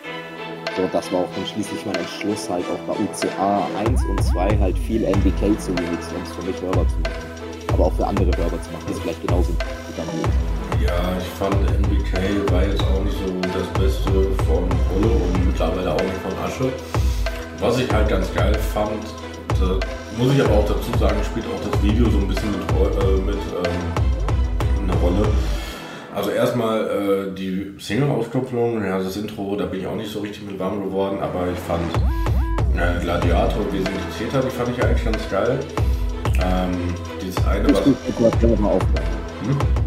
so, 0.76 0.88
das 0.92 1.12
war 1.12 1.22
auch 1.22 1.30
dann 1.36 1.46
schließlich 1.46 1.86
mein 1.86 1.96
Entschluss, 1.96 2.50
halt 2.50 2.66
auch 2.66 2.94
bei 2.94 3.00
UCA 3.02 3.68
1 3.80 4.04
und 4.06 4.24
2 4.24 4.58
halt 4.60 4.78
viel 4.78 5.04
NBK 5.04 5.60
zu 5.60 5.72
remixen, 5.72 6.18
um 6.18 6.24
es 6.24 6.32
für 6.32 6.46
mich 6.46 6.62
hörbar 6.62 6.88
zu 6.88 6.96
machen. 6.98 7.74
Aber 7.74 7.86
auch 7.86 7.94
für 7.94 8.06
andere 8.06 8.32
hörbar 8.38 8.62
zu 8.62 8.72
machen, 8.72 8.86
die 8.88 8.94
es 8.94 9.00
vielleicht 9.00 9.26
genauso 9.26 9.50
gut 9.54 9.98
dann 9.98 10.06
geht. 10.06 10.47
Ja, 10.88 11.18
ich 11.20 11.28
fand 11.38 11.56
NBK 11.56 12.52
war 12.52 12.64
jetzt 12.64 12.82
auch 12.82 13.04
nicht 13.04 13.18
so 13.18 13.40
das 13.42 13.68
Beste 13.80 14.12
von 14.46 14.68
Polo 14.70 15.14
und 15.14 15.46
mittlerweile 15.46 15.94
auch 15.94 16.02
nicht 16.02 16.18
von 16.24 16.32
Asche. 16.44 16.72
Was 17.60 17.80
ich 17.80 17.92
halt 17.92 18.08
ganz 18.10 18.34
geil 18.34 18.54
fand, 18.74 19.04
muss 20.18 20.34
ich 20.34 20.44
aber 20.44 20.56
auch 20.56 20.68
dazu 20.68 20.98
sagen, 21.00 21.18
spielt 21.24 21.46
auch 21.46 21.72
das 21.72 21.82
Video 21.84 22.10
so 22.10 22.18
ein 22.18 22.28
bisschen 22.28 22.52
mit, 22.52 22.62
äh, 22.62 23.22
mit 23.22 23.36
ähm, 23.36 24.84
eine 24.84 24.94
Rolle. 25.00 25.28
Also 26.16 26.32
erstmal 26.32 26.82
äh, 26.88 27.36
die 27.36 27.76
Single-Auskopplung, 27.78 28.84
ja, 28.84 28.98
das 28.98 29.16
Intro, 29.18 29.56
da 29.56 29.66
bin 29.66 29.82
ich 29.82 29.88
auch 29.88 29.96
nicht 29.96 30.12
so 30.12 30.20
richtig 30.20 30.44
mit 30.48 30.60
warm 30.60 30.84
geworden, 30.84 31.20
aber 31.22 31.48
ich 31.52 31.60
fand 31.60 31.84
äh, 32.76 33.00
Gladiator 33.02 33.66
Wesentliche 33.72 34.26
Täter, 34.26 34.42
die 34.42 34.50
fand 34.50 34.70
ich 34.76 34.84
eigentlich 34.84 35.06
ganz 35.06 35.30
geil. 35.30 35.60
Ähm, 36.42 36.96
dieses 37.22 37.46
eine, 37.46 37.70
was. 37.70 37.82
Hat 37.82 38.40
Gehör 38.40 38.58
aber 38.58 38.72
aufgegangen. 38.72 39.10
Hm? 39.44 39.87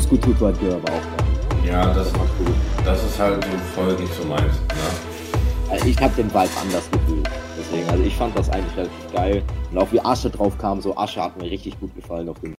Tutu 0.00 0.46
hat 0.46 0.58
Gehör 0.58 0.76
aber 0.76 0.92
aufgegangen. 0.94 1.66
Ja, 1.66 1.92
das, 1.92 2.10
macht 2.12 2.38
gut. 2.38 2.54
das 2.82 3.04
ist 3.04 3.18
halt 3.18 3.44
so 3.44 3.50
voll 3.74 3.94
nicht 3.94 4.14
so 4.14 4.24
meins. 4.24 4.42
Ne? 4.42 5.70
Also 5.70 5.86
ich 5.86 6.00
habe 6.00 6.14
den 6.14 6.28
Vibe 6.28 6.48
anders 6.60 6.90
gefühlt. 6.90 7.28
Deswegen, 7.58 7.88
also 7.90 8.02
ich 8.02 8.14
fand 8.14 8.36
das 8.36 8.48
eigentlich 8.48 8.74
relativ 8.76 9.12
geil. 9.12 9.42
Und 9.70 9.78
auch 9.78 9.92
wie 9.92 10.00
Asche 10.00 10.30
drauf 10.30 10.56
kam, 10.56 10.80
so 10.80 10.96
Asche 10.96 11.22
hat 11.22 11.36
mir 11.38 11.50
richtig 11.50 11.78
gut 11.78 11.94
gefallen 11.94 12.28
auf 12.28 12.40
dem. 12.40 12.54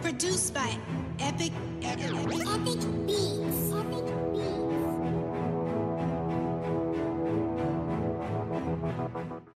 Produced 0.00 0.54
by 0.54 0.78
Epic, 1.18 1.52
epic, 1.82 2.08
epic, 2.08 2.42
epic 2.42 2.86
beats. 3.06 3.65